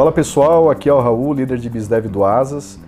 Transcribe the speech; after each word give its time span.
Fala 0.00 0.12
pessoal, 0.12 0.70
aqui 0.70 0.88
é 0.88 0.92
o 0.94 0.98
Raul, 0.98 1.34
líder 1.34 1.58
de 1.58 1.68
BizDev 1.68 2.08
do 2.08 2.24
Asas. 2.24 2.80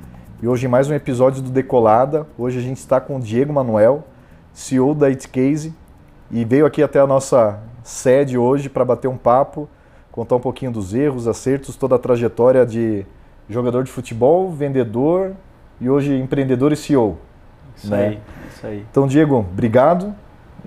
E 0.43 0.49
hoje 0.49 0.67
mais 0.67 0.89
um 0.89 0.95
episódio 0.95 1.43
do 1.43 1.51
Decolada. 1.51 2.27
Hoje 2.39 2.59
a 2.59 2.63
gente 2.63 2.79
está 2.79 3.03
com 3.03 3.17
o 3.17 3.21
Diego 3.21 3.53
Manuel, 3.53 4.05
CEO 4.55 4.95
da 4.95 5.11
Itcase, 5.11 5.75
e 6.31 6.43
veio 6.43 6.65
aqui 6.65 6.83
até 6.83 6.99
a 6.99 7.07
nossa 7.07 7.61
sede 7.85 8.39
hoje 8.39 8.71
para 8.71 8.83
bater 8.83 9.09
um 9.09 9.19
papo, 9.19 9.69
contar 10.11 10.37
um 10.37 10.41
pouquinho 10.41 10.73
dos 10.73 10.95
erros, 10.95 11.29
acertos, 11.29 11.77
toda 11.77 11.97
a 11.97 11.99
trajetória 11.99 12.65
de 12.65 13.05
jogador 13.47 13.85
de 13.85 13.93
futebol, 13.93 14.51
vendedor 14.51 15.33
e 15.83 15.91
hoje 15.91 16.17
empreendedor 16.17 16.73
e 16.73 16.77
CEO. 16.77 17.19
Isso 17.77 17.91
né? 17.91 18.07
aí, 18.07 18.21
isso 18.49 18.67
aí. 18.67 18.87
Então, 18.91 19.07
Diego, 19.07 19.37
obrigado. 19.37 20.15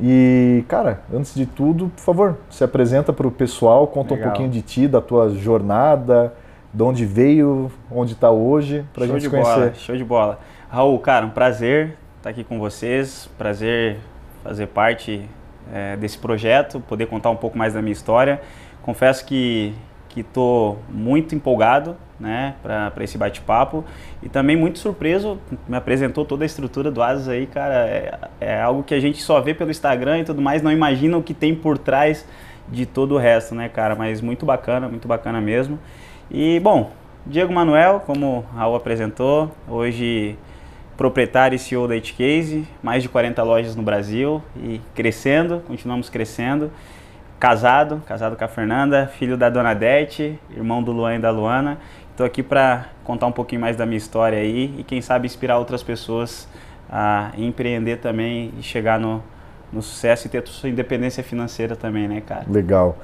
E, 0.02 0.64
cara, 0.68 1.02
antes 1.14 1.34
de 1.34 1.46
tudo, 1.46 1.90
por 1.96 2.02
favor, 2.02 2.38
se 2.50 2.64
apresenta 2.64 3.14
para 3.14 3.28
o 3.28 3.32
pessoal, 3.32 3.88
conta 3.88 4.14
Legal. 4.14 4.28
um 4.28 4.32
pouquinho 4.32 4.50
de 4.50 4.62
ti, 4.62 4.88
da 4.88 5.02
tua 5.02 5.30
jornada, 5.30 6.34
de 6.74 6.84
onde 6.84 7.06
veio, 7.06 7.72
onde 7.90 8.14
está 8.14 8.30
hoje, 8.30 8.86
para 8.94 9.06
a 9.06 9.08
gente 9.08 9.30
conhecer. 9.30 9.54
Bola, 9.54 9.74
show 9.76 9.96
de 9.96 10.04
bola. 10.04 10.40
Raul, 10.70 11.00
cara, 11.00 11.26
um 11.26 11.30
prazer 11.30 11.98
estar 12.18 12.30
aqui 12.30 12.44
com 12.44 12.60
vocês, 12.60 13.30
prazer 13.38 13.98
fazer 14.44 14.68
parte 14.68 15.28
é, 15.74 15.96
desse 15.96 16.18
projeto, 16.18 16.80
poder 16.82 17.08
contar 17.08 17.30
um 17.30 17.36
pouco 17.36 17.58
mais 17.58 17.74
da 17.74 17.82
minha 17.82 17.94
história. 17.94 18.42
Confesso 18.84 19.26
que 19.26 19.74
que 20.16 20.22
estou 20.22 20.80
muito 20.90 21.36
empolgado 21.36 21.98
né, 22.20 22.56
para 22.64 23.04
esse 23.04 23.18
bate-papo 23.18 23.84
e 24.24 24.30
também 24.30 24.56
muito 24.56 24.80
surpreso, 24.80 25.40
me 25.68 25.76
apresentou 25.76 26.26
toda 26.26 26.44
a 26.44 26.46
estrutura 26.46 26.90
do 26.90 27.02
Asas 27.02 27.28
aí, 27.28 27.46
cara, 27.46 27.88
é, 27.88 28.20
é, 28.40 28.62
algo 28.62 28.84
que 28.84 28.94
a 28.94 29.00
gente 29.00 29.22
só 29.22 29.42
vê 29.42 29.54
pelo 29.54 29.70
Instagram 29.70 30.20
e 30.20 30.24
tudo 30.24 30.42
mais, 30.42 30.62
não 30.62 30.72
imagina 30.72 31.18
o 31.18 31.24
que 31.24 31.34
tem 31.34 31.54
por 31.54 31.78
trás 31.78 32.26
de 32.70 32.86
todo 32.86 33.16
o 33.16 33.18
resto, 33.18 33.54
né, 33.54 33.70
cara, 33.70 33.96
mas 33.96 34.22
muito 34.22 34.46
bacana, 34.46 34.88
muito 34.88 35.08
bacana 35.08 35.42
mesmo. 35.42 35.78
E, 36.32 36.60
bom, 36.60 36.92
Diego 37.26 37.54
Manuel, 37.54 38.02
como 38.06 38.40
o 38.40 38.56
Raul 38.56 38.76
apresentou, 38.76 39.52
hoje 39.68 40.38
proprietário 40.98 41.58
e 41.58 41.60
CEO 41.60 41.88
da 41.88 41.96
Itcase, 41.98 42.66
mais 42.82 43.04
de 43.04 43.10
40 43.10 43.44
lojas 43.44 43.76
no 43.76 43.84
Brasil 43.84 44.42
e 44.56 44.80
crescendo, 44.96 45.62
continuamos 45.68 46.10
crescendo 46.10 46.72
casado, 47.40 48.02
casado 48.08 48.36
com 48.36 48.44
a 48.44 48.48
Fernanda, 48.48 49.08
filho 49.08 49.38
da 49.38 49.50
Dona 49.50 49.74
Dete, 49.74 50.40
irmão 50.56 50.82
do 50.82 50.92
Luan 50.92 51.16
e 51.16 51.20
da 51.20 51.32
Luana. 51.32 51.78
Estou 52.16 52.26
aqui 52.26 52.42
para 52.42 52.86
contar 53.04 53.28
um 53.28 53.32
pouquinho 53.34 53.60
mais 53.60 53.76
da 53.76 53.86
minha 53.86 53.98
história 53.98 54.38
aí 54.38 54.74
e 54.78 54.86
quem 54.86 55.02
sabe 55.02 55.26
inspirar 55.26 55.60
outras 55.60 55.84
pessoas 55.84 56.48
a 56.90 57.34
empreender 57.38 57.98
também 57.98 58.54
e 58.58 58.64
chegar 58.64 58.98
no, 58.98 59.22
no 59.70 59.82
sucesso 59.82 60.26
e 60.26 60.30
ter 60.30 60.42
sua 60.48 60.70
independência 60.70 61.22
financeira 61.22 61.76
também, 61.76 62.08
né, 62.08 62.22
cara? 62.26 62.46
Legal. 62.50 62.98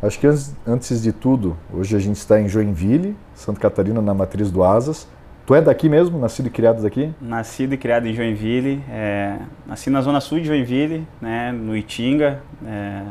Acho 0.00 0.20
que 0.20 0.28
antes, 0.64 1.02
de 1.02 1.12
tudo, 1.12 1.56
hoje 1.72 1.96
a 1.96 1.98
gente 1.98 2.14
está 2.14 2.40
em 2.40 2.46
Joinville, 2.46 3.16
Santa 3.34 3.58
Catarina, 3.58 4.00
na 4.00 4.14
matriz 4.14 4.52
do 4.52 4.62
Asas. 4.62 5.08
Tu 5.44 5.52
é 5.52 5.60
daqui 5.60 5.88
mesmo? 5.88 6.16
Nascido 6.16 6.46
e 6.46 6.50
criado 6.50 6.80
daqui? 6.80 7.12
Nascido 7.20 7.74
e 7.74 7.76
criado 7.76 8.06
em 8.06 8.14
Joinville. 8.14 8.84
É, 8.88 9.36
nasci 9.66 9.90
na 9.90 10.00
zona 10.00 10.20
sul 10.20 10.38
de 10.38 10.46
Joinville, 10.46 11.04
né, 11.20 11.50
no 11.50 11.76
Itinga. 11.76 12.40
É, 12.64 13.02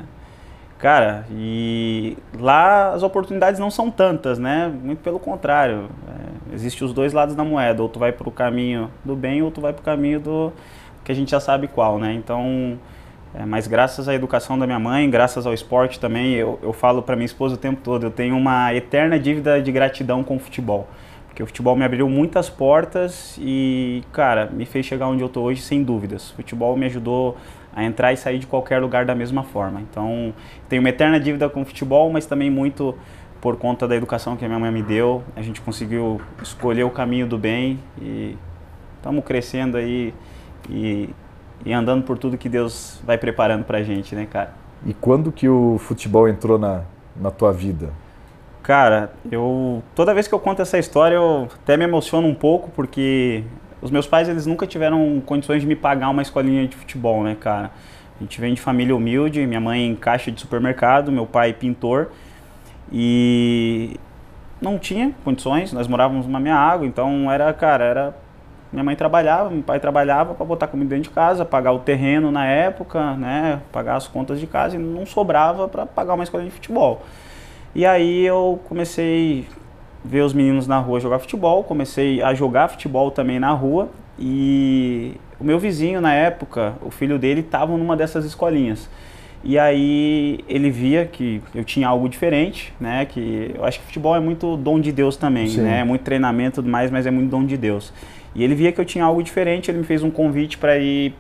Cara, 0.83 1.25
e 1.31 2.17
lá 2.37 2.91
as 2.91 3.03
oportunidades 3.03 3.57
não 3.57 3.71
são 3.71 3.89
tantas, 3.89 4.37
né? 4.37 4.69
Muito 4.83 4.99
pelo 4.99 5.17
contrário. 5.17 5.87
É, 6.09 6.53
Existem 6.53 6.85
os 6.85 6.93
dois 6.93 7.13
lados 7.13 7.35
da 7.35 7.43
moeda. 7.45 7.81
Ou 7.81 7.87
tu 7.87 7.99
vai 7.99 8.11
para 8.11 8.27
o 8.27 8.31
caminho 8.31 8.91
do 9.01 9.15
bem 9.15 9.41
ou 9.41 9.49
tu 9.49 9.61
vai 9.61 9.71
para 9.71 9.79
o 9.79 9.83
caminho 9.85 10.19
do 10.19 10.51
que 11.05 11.09
a 11.09 11.15
gente 11.15 11.31
já 11.31 11.39
sabe 11.39 11.69
qual, 11.69 11.97
né? 11.97 12.11
Então, 12.11 12.77
é, 13.33 13.45
mas 13.45 13.65
graças 13.65 14.09
à 14.09 14.13
educação 14.13 14.59
da 14.59 14.65
minha 14.65 14.77
mãe, 14.77 15.09
graças 15.09 15.47
ao 15.47 15.53
esporte 15.53 16.01
também, 16.01 16.33
eu, 16.33 16.59
eu 16.61 16.73
falo 16.73 17.01
para 17.01 17.15
minha 17.15 17.27
esposa 17.27 17.55
o 17.55 17.57
tempo 17.57 17.79
todo, 17.81 18.07
eu 18.07 18.11
tenho 18.11 18.35
uma 18.35 18.73
eterna 18.73 19.17
dívida 19.17 19.61
de 19.61 19.71
gratidão 19.71 20.21
com 20.21 20.35
o 20.35 20.39
futebol. 20.39 20.89
Porque 21.29 21.41
o 21.41 21.45
futebol 21.45 21.77
me 21.77 21.85
abriu 21.85 22.09
muitas 22.09 22.49
portas 22.49 23.37
e, 23.39 24.03
cara, 24.11 24.49
me 24.51 24.65
fez 24.65 24.85
chegar 24.85 25.07
onde 25.07 25.23
eu 25.23 25.29
tô 25.29 25.43
hoje 25.43 25.61
sem 25.61 25.81
dúvidas. 25.81 26.31
O 26.31 26.35
futebol 26.35 26.75
me 26.75 26.87
ajudou 26.87 27.37
a 27.75 27.83
entrar 27.83 28.13
e 28.13 28.17
sair 28.17 28.39
de 28.39 28.47
qualquer 28.47 28.81
lugar 28.81 29.05
da 29.05 29.15
mesma 29.15 29.43
forma. 29.43 29.81
Então, 29.81 30.33
tenho 30.69 30.81
uma 30.81 30.89
eterna 30.89 31.19
dívida 31.19 31.49
com 31.49 31.61
o 31.61 31.65
futebol, 31.65 32.11
mas 32.11 32.25
também 32.25 32.49
muito 32.49 32.95
por 33.41 33.57
conta 33.57 33.87
da 33.87 33.95
educação 33.95 34.37
que 34.37 34.45
a 34.45 34.47
minha 34.47 34.59
mãe 34.59 34.71
me 34.71 34.81
deu. 34.81 35.23
A 35.35 35.41
gente 35.41 35.59
conseguiu 35.59 36.21
escolher 36.41 36.83
o 36.83 36.89
caminho 36.89 37.27
do 37.27 37.37
bem 37.37 37.79
e 38.01 38.37
estamos 38.95 39.23
crescendo 39.25 39.75
aí 39.75 40.13
e, 40.69 41.09
e, 41.65 41.73
andando 41.73 42.03
por 42.03 42.17
tudo 42.17 42.37
que 42.37 42.47
Deus 42.47 43.01
vai 43.05 43.17
preparando 43.17 43.65
para 43.65 43.79
a 43.79 43.83
gente, 43.83 44.15
né, 44.15 44.25
cara? 44.25 44.53
E 44.85 44.93
quando 44.93 45.31
que 45.31 45.49
o 45.49 45.77
futebol 45.77 46.29
entrou 46.29 46.57
na, 46.57 46.83
na 47.15 47.31
tua 47.31 47.51
vida? 47.51 47.89
Cara, 48.61 49.11
eu 49.29 49.83
toda 49.93 50.13
vez 50.13 50.25
que 50.25 50.33
eu 50.33 50.39
conto 50.39 50.61
essa 50.61 50.77
história 50.77 51.15
eu 51.15 51.49
até 51.53 51.75
me 51.75 51.83
emociono 51.83 52.25
um 52.25 52.33
pouco 52.33 52.71
porque 52.71 53.43
os 53.83 53.91
meus 53.91 54.07
pais, 54.07 54.29
eles 54.29 54.45
nunca 54.45 54.65
tiveram 54.65 55.21
condições 55.25 55.61
de 55.61 55.67
me 55.67 55.75
pagar 55.75 56.09
uma 56.09 56.21
escolinha 56.21 56.65
de 56.65 56.75
futebol, 56.75 57.21
né, 57.21 57.35
cara? 57.37 57.69
A 58.17 58.23
gente 58.23 58.39
vem 58.39 58.53
de 58.53 58.61
família 58.61 58.95
humilde, 58.95 59.45
minha 59.45 59.59
mãe 59.59 59.93
caixa 59.99 60.31
de 60.31 60.39
supermercado, 60.39 61.11
meu 61.11 61.25
pai 61.25 61.51
pintor. 61.51 62.09
E 62.89 63.99
não 64.61 64.79
tinha 64.79 65.11
condições, 65.25 65.73
nós 65.73 65.85
morávamos 65.85 66.25
numa 66.25 66.39
minha 66.39 66.55
água, 66.55 66.87
então 66.87 67.29
era, 67.29 67.51
cara, 67.51 67.83
era 67.83 68.15
minha 68.71 68.85
mãe 68.85 68.95
trabalhava, 68.95 69.49
meu 69.49 69.61
pai 69.61 69.81
trabalhava 69.81 70.33
para 70.33 70.45
botar 70.45 70.67
comida 70.67 70.95
dentro 70.95 71.09
de 71.09 71.15
casa, 71.15 71.43
pagar 71.43 71.73
o 71.73 71.79
terreno 71.79 72.31
na 72.31 72.45
época, 72.45 73.15
né, 73.15 73.61
pagar 73.71 73.97
as 73.97 74.07
contas 74.07 74.39
de 74.39 74.47
casa 74.47 74.77
e 74.77 74.79
não 74.79 75.05
sobrava 75.05 75.67
para 75.67 75.85
pagar 75.85 76.13
uma 76.13 76.23
escola 76.23 76.43
de 76.43 76.51
futebol. 76.51 77.03
E 77.75 77.85
aí 77.85 78.25
eu 78.25 78.61
comecei 78.63 79.45
ver 80.03 80.21
os 80.21 80.33
meninos 80.33 80.67
na 80.67 80.79
rua 80.79 80.99
jogar 80.99 81.19
futebol, 81.19 81.63
comecei 81.63 82.21
a 82.21 82.33
jogar 82.33 82.67
futebol 82.67 83.09
também 83.09 83.39
na 83.39 83.51
rua 83.51 83.89
e 84.19 85.13
o 85.39 85.43
meu 85.43 85.57
vizinho 85.57 86.01
na 86.01 86.13
época, 86.13 86.75
o 86.81 86.91
filho 86.91 87.17
dele 87.17 87.41
estava 87.41 87.75
numa 87.77 87.95
dessas 87.95 88.25
escolinhas. 88.25 88.89
E 89.43 89.59
aí 89.59 90.39
ele 90.47 90.69
via 90.69 91.05
que 91.05 91.41
eu 91.53 91.65
tinha 91.65 91.87
algo 91.87 92.07
diferente, 92.07 92.73
né? 92.79 93.05
Que 93.05 93.51
eu 93.53 93.65
acho 93.65 93.79
que 93.79 93.85
futebol 93.87 94.15
é 94.15 94.19
muito 94.19 94.55
dom 94.55 94.79
de 94.79 94.91
Deus 94.91 95.17
também, 95.17 95.47
Sim. 95.47 95.61
né? 95.61 95.79
É 95.79 95.83
muito 95.83 96.01
treinamento 96.01 96.55
e 96.55 96.55
tudo 96.55 96.69
mais, 96.69 96.89
mas 96.89 97.05
é 97.05 97.11
muito 97.11 97.29
dom 97.29 97.45
de 97.45 97.57
Deus. 97.57 97.93
E 98.33 98.43
ele 98.43 98.55
via 98.55 98.71
que 98.71 98.79
eu 98.79 98.85
tinha 98.85 99.03
algo 99.03 99.21
diferente, 99.21 99.69
ele 99.69 99.79
me 99.79 99.83
fez 99.83 100.01
um 100.01 100.09
convite 100.09 100.57
para 100.57 100.77
ir 100.77 101.13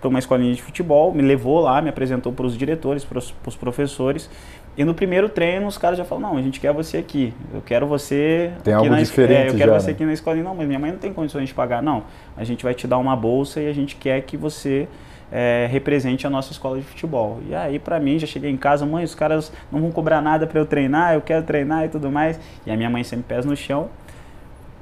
para 0.00 0.08
uma 0.08 0.18
escolinha 0.18 0.54
de 0.54 0.62
futebol, 0.62 1.12
me 1.12 1.22
levou 1.22 1.60
lá, 1.60 1.80
me 1.82 1.88
apresentou 1.88 2.32
para 2.32 2.46
os 2.46 2.56
diretores, 2.56 3.04
para 3.04 3.18
os 3.18 3.56
professores 3.56 4.30
e 4.78 4.84
no 4.84 4.94
primeiro 4.94 5.28
treino 5.28 5.66
os 5.66 5.76
caras 5.76 5.98
já 5.98 6.04
falam, 6.04 6.30
não, 6.30 6.38
a 6.38 6.42
gente 6.42 6.60
quer 6.60 6.72
você 6.72 6.98
aqui. 6.98 7.34
Eu 7.52 7.60
quero 7.60 7.84
você. 7.84 8.52
Tem 8.62 8.72
algo 8.72 8.88
na 8.88 9.02
diferente. 9.02 9.32
É, 9.36 9.48
eu 9.48 9.56
quero 9.56 9.72
já, 9.72 9.80
você 9.80 9.86
né? 9.88 9.92
aqui 9.94 10.04
na 10.04 10.12
escola. 10.12 10.36
Não, 10.36 10.54
mas 10.54 10.68
minha 10.68 10.78
mãe 10.78 10.92
não 10.92 10.98
tem 11.00 11.12
condições 11.12 11.48
de 11.48 11.54
pagar. 11.54 11.82
Não. 11.82 12.04
A 12.36 12.44
gente 12.44 12.62
vai 12.62 12.72
te 12.74 12.86
dar 12.86 12.96
uma 12.98 13.16
bolsa 13.16 13.60
e 13.60 13.68
a 13.68 13.72
gente 13.72 13.96
quer 13.96 14.20
que 14.20 14.36
você 14.36 14.86
é, 15.32 15.66
represente 15.68 16.28
a 16.28 16.30
nossa 16.30 16.52
escola 16.52 16.78
de 16.78 16.84
futebol. 16.84 17.40
E 17.48 17.56
aí, 17.56 17.80
para 17.80 17.98
mim, 17.98 18.20
já 18.20 18.26
cheguei 18.28 18.52
em 18.52 18.56
casa, 18.56 18.86
mãe, 18.86 19.02
os 19.02 19.16
caras 19.16 19.52
não 19.72 19.80
vão 19.80 19.90
cobrar 19.90 20.22
nada 20.22 20.46
para 20.46 20.60
eu 20.60 20.64
treinar, 20.64 21.12
eu 21.12 21.22
quero 21.22 21.42
treinar 21.42 21.84
e 21.84 21.88
tudo 21.88 22.08
mais. 22.08 22.38
E 22.64 22.70
a 22.70 22.76
minha 22.76 22.88
mãe 22.88 23.02
sempre 23.02 23.24
pés 23.26 23.44
no 23.44 23.56
chão. 23.56 23.88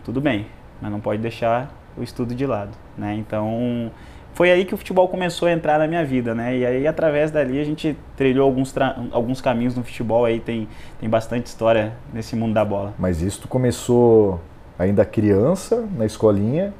Tudo 0.05 0.21
bem, 0.21 0.45
mas 0.79 0.93
não 0.93 1.01
pode 1.01 1.23
deixar 1.23 1.75
o 1.97 2.03
estudo 2.03 2.35
de 2.35 2.45
lado, 2.45 2.73
né? 2.99 3.15
Então, 3.15 3.91
foi 4.37 4.51
aí 4.51 4.67
que 4.67 4.75
o 4.75 4.77
futebol 4.77 5.09
começou 5.09 5.49
a 5.49 5.53
entrar 5.53 5.79
na 5.79 5.89
minha 5.89 6.05
vida, 6.05 6.35
né? 6.35 6.59
E 6.59 6.67
aí, 6.67 6.87
através 6.87 7.31
dali, 7.31 7.59
a 7.59 7.65
gente 7.65 7.97
trilhou 8.19 8.45
alguns, 8.45 8.75
alguns 9.11 9.41
caminhos 9.41 9.75
no 9.75 9.83
futebol, 9.83 10.27
aí 10.27 10.41
tem, 10.41 10.69
tem 11.01 11.09
bastante 11.09 11.47
história 11.47 11.95
nesse 12.13 12.37
mundo 12.37 12.53
da 12.53 12.63
bola. 12.63 12.93
Mas 12.99 13.23
isso 13.23 13.41
tu 13.41 13.49
começou 13.49 14.39
ainda 14.79 15.07
criança, 15.07 15.89
na 15.97 16.05
escolinha, 16.05 16.75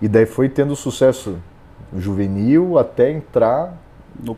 e 0.00 0.08
daí 0.08 0.24
foi 0.24 0.48
tendo 0.48 0.74
sucesso 0.74 1.36
juvenil 1.94 2.78
até 2.78 3.10
entrar 3.10 3.76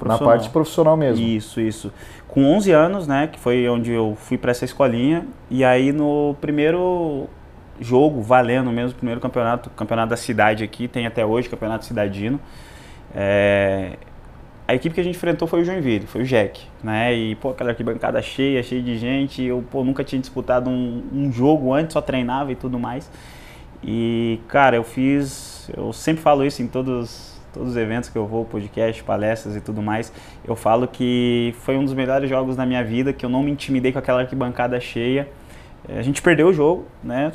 na 0.04 0.18
parte 0.18 0.50
profissional 0.50 0.96
mesmo. 0.96 1.24
Isso, 1.24 1.60
isso. 1.60 1.92
Com 2.26 2.52
11 2.56 2.72
anos, 2.72 3.06
né, 3.06 3.28
que 3.28 3.38
foi 3.38 3.68
onde 3.68 3.92
eu 3.92 4.16
fui 4.18 4.36
para 4.36 4.50
essa 4.50 4.64
escolinha, 4.64 5.24
e 5.48 5.64
aí 5.64 5.92
no 5.92 6.34
primeiro 6.40 7.28
jogo 7.80 8.20
valendo 8.20 8.70
mesmo, 8.70 8.96
primeiro 8.96 9.20
campeonato, 9.20 9.70
campeonato 9.70 10.10
da 10.10 10.16
cidade 10.16 10.62
aqui, 10.62 10.88
tem 10.88 11.06
até 11.06 11.24
hoje, 11.24 11.48
campeonato 11.48 11.84
cidadino. 11.84 12.40
É, 13.14 13.96
a 14.66 14.74
equipe 14.74 14.94
que 14.94 15.00
a 15.00 15.04
gente 15.04 15.16
enfrentou 15.16 15.46
foi 15.46 15.60
o 15.60 15.64
Joinville, 15.64 16.06
foi 16.06 16.22
o 16.22 16.24
Jack, 16.24 16.66
né? 16.82 17.14
E, 17.14 17.34
pô, 17.34 17.50
aquela 17.50 17.70
arquibancada 17.70 18.20
cheia, 18.22 18.62
cheia 18.62 18.82
de 18.82 18.96
gente. 18.96 19.42
Eu, 19.42 19.62
pô, 19.70 19.84
nunca 19.84 20.02
tinha 20.02 20.18
disputado 20.18 20.70
um, 20.70 21.02
um, 21.12 21.32
jogo 21.32 21.72
antes, 21.72 21.92
só 21.92 22.00
treinava 22.00 22.50
e 22.50 22.56
tudo 22.56 22.78
mais. 22.78 23.10
E, 23.82 24.40
cara, 24.48 24.76
eu 24.76 24.84
fiz. 24.84 25.70
Eu 25.76 25.92
sempre 25.92 26.22
falo 26.22 26.44
isso 26.44 26.62
em 26.62 26.66
todos, 26.66 27.38
todos 27.52 27.70
os 27.70 27.76
eventos 27.76 28.08
que 28.08 28.16
eu 28.16 28.26
vou, 28.26 28.46
podcast, 28.46 29.02
palestras 29.04 29.54
e 29.54 29.60
tudo 29.60 29.82
mais. 29.82 30.10
Eu 30.46 30.56
falo 30.56 30.88
que 30.88 31.54
foi 31.60 31.76
um 31.76 31.84
dos 31.84 31.92
melhores 31.92 32.30
jogos 32.30 32.56
da 32.56 32.64
minha 32.64 32.82
vida, 32.82 33.12
que 33.12 33.26
eu 33.26 33.28
não 33.28 33.42
me 33.42 33.50
intimidei 33.50 33.92
com 33.92 33.98
aquela 33.98 34.22
arquibancada 34.22 34.80
cheia. 34.80 35.28
A 35.88 36.02
gente 36.02 36.22
perdeu 36.22 36.48
o 36.48 36.52
jogo, 36.52 36.86
né? 37.02 37.32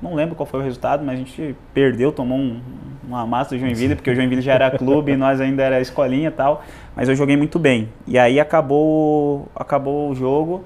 Não 0.00 0.14
lembro 0.14 0.34
qual 0.34 0.46
foi 0.46 0.60
o 0.60 0.62
resultado, 0.62 1.04
mas 1.04 1.14
a 1.14 1.18
gente 1.18 1.56
perdeu, 1.74 2.12
tomou 2.12 2.38
um, 2.38 2.60
uma 3.06 3.26
massa 3.26 3.54
do 3.54 3.58
Joinville, 3.58 3.96
porque 3.96 4.10
o 4.10 4.14
Joinville 4.14 4.42
já 4.42 4.54
era 4.54 4.70
clube 4.70 5.12
e 5.12 5.16
nós 5.16 5.40
ainda 5.40 5.62
era 5.62 5.80
escolinha 5.80 6.28
e 6.28 6.32
tal. 6.32 6.62
Mas 6.94 7.08
eu 7.08 7.16
joguei 7.16 7.36
muito 7.36 7.58
bem. 7.58 7.88
E 8.06 8.18
aí 8.18 8.38
acabou, 8.38 9.48
acabou 9.56 10.10
o 10.10 10.14
jogo, 10.14 10.64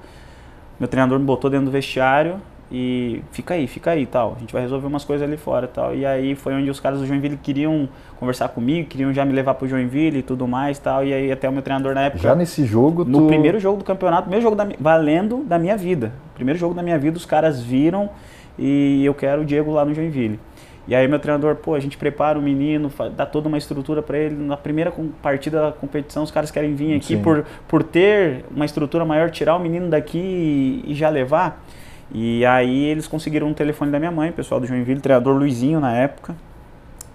meu 0.79 0.87
treinador 0.87 1.17
me 1.17 1.25
botou 1.25 1.49
dentro 1.49 1.67
do 1.67 1.71
vestiário 1.71 2.39
e 2.75 3.21
fica 3.31 3.53
aí, 3.53 3.67
fica 3.67 3.91
aí 3.91 4.03
tal. 4.07 4.33
A 4.35 4.39
gente 4.39 4.51
vai 4.51 4.63
resolver 4.63 4.87
umas 4.87 5.05
coisas 5.05 5.27
ali 5.27 5.37
fora 5.37 5.67
tal. 5.67 5.93
E 5.93 6.03
aí 6.03 6.33
foi 6.33 6.55
onde 6.55 6.71
os 6.71 6.79
caras 6.79 6.99
do 6.99 7.05
Joinville 7.05 7.37
queriam 7.37 7.87
conversar 8.19 8.49
comigo, 8.49 8.89
queriam 8.89 9.13
já 9.13 9.23
me 9.23 9.31
levar 9.31 9.53
pro 9.53 9.67
Joinville 9.67 10.17
e 10.17 10.23
tudo 10.23 10.47
mais 10.47 10.79
tal. 10.79 11.05
E 11.05 11.13
aí 11.13 11.31
até 11.31 11.47
o 11.47 11.53
meu 11.53 11.61
treinador 11.61 11.93
na 11.93 12.01
época. 12.05 12.23
Já 12.23 12.33
nesse 12.33 12.65
jogo, 12.65 13.05
No 13.05 13.27
primeiro 13.27 13.59
jogo 13.59 13.77
do 13.77 13.83
campeonato, 13.83 14.23
primeiro 14.23 14.41
jogo 14.41 14.55
da, 14.55 14.67
valendo 14.79 15.43
da 15.43 15.59
minha 15.59 15.77
vida. 15.77 16.13
Primeiro 16.33 16.59
jogo 16.59 16.73
da 16.73 16.81
minha 16.81 16.97
vida, 16.97 17.15
os 17.15 17.27
caras 17.27 17.61
viram 17.61 18.09
e 18.57 19.05
eu 19.05 19.13
quero 19.13 19.43
o 19.43 19.45
Diego 19.45 19.71
lá 19.71 19.85
no 19.85 19.93
Joinville. 19.93 20.39
E 20.87 20.93
aí 20.93 21.07
meu 21.07 21.19
treinador, 21.19 21.55
pô, 21.55 21.75
a 21.75 21.79
gente 21.79 21.97
prepara 21.97 22.37
o 22.37 22.41
menino, 22.41 22.91
dá 23.15 23.25
toda 23.25 23.47
uma 23.47 23.57
estrutura 23.57 24.01
para 24.01 24.17
ele. 24.17 24.35
Na 24.35 24.57
primeira 24.57 24.91
partida 25.21 25.61
da 25.61 25.71
competição, 25.71 26.23
os 26.23 26.31
caras 26.31 26.51
querem 26.51 26.75
vir 26.75 26.95
aqui 26.95 27.15
por, 27.15 27.45
por 27.67 27.83
ter 27.83 28.43
uma 28.53 28.65
estrutura 28.65 29.05
maior, 29.05 29.29
tirar 29.29 29.55
o 29.55 29.59
menino 29.59 29.89
daqui 29.89 30.17
e, 30.17 30.91
e, 30.91 30.95
já 30.95 31.07
levar. 31.07 31.63
E 32.11 32.45
aí 32.45 32.85
eles 32.85 33.07
conseguiram 33.07 33.47
um 33.47 33.53
telefone 33.53 33.91
da 33.91 33.99
minha 33.99 34.11
mãe, 34.11 34.31
pessoal 34.31 34.59
do 34.59 34.67
Joinville, 34.67 35.01
treinador 35.01 35.35
Luizinho 35.35 35.79
na 35.79 35.93
época. 35.93 36.35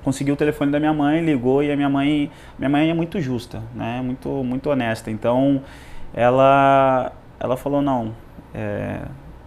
Conseguiu 0.02 0.34
o 0.34 0.36
telefone 0.36 0.70
da 0.70 0.80
minha 0.80 0.92
mãe, 0.92 1.24
ligou 1.24 1.62
e 1.62 1.70
a 1.70 1.76
minha 1.76 1.88
mãe, 1.88 2.30
minha 2.58 2.68
mãe 2.68 2.90
é 2.90 2.94
muito 2.94 3.20
justa, 3.20 3.62
né? 3.74 4.00
Muito, 4.02 4.28
muito 4.42 4.70
honesta. 4.70 5.10
Então 5.10 5.62
ela, 6.14 7.12
ela 7.38 7.56
falou 7.56 7.82
não, 7.82 8.14
é, 8.54 9.02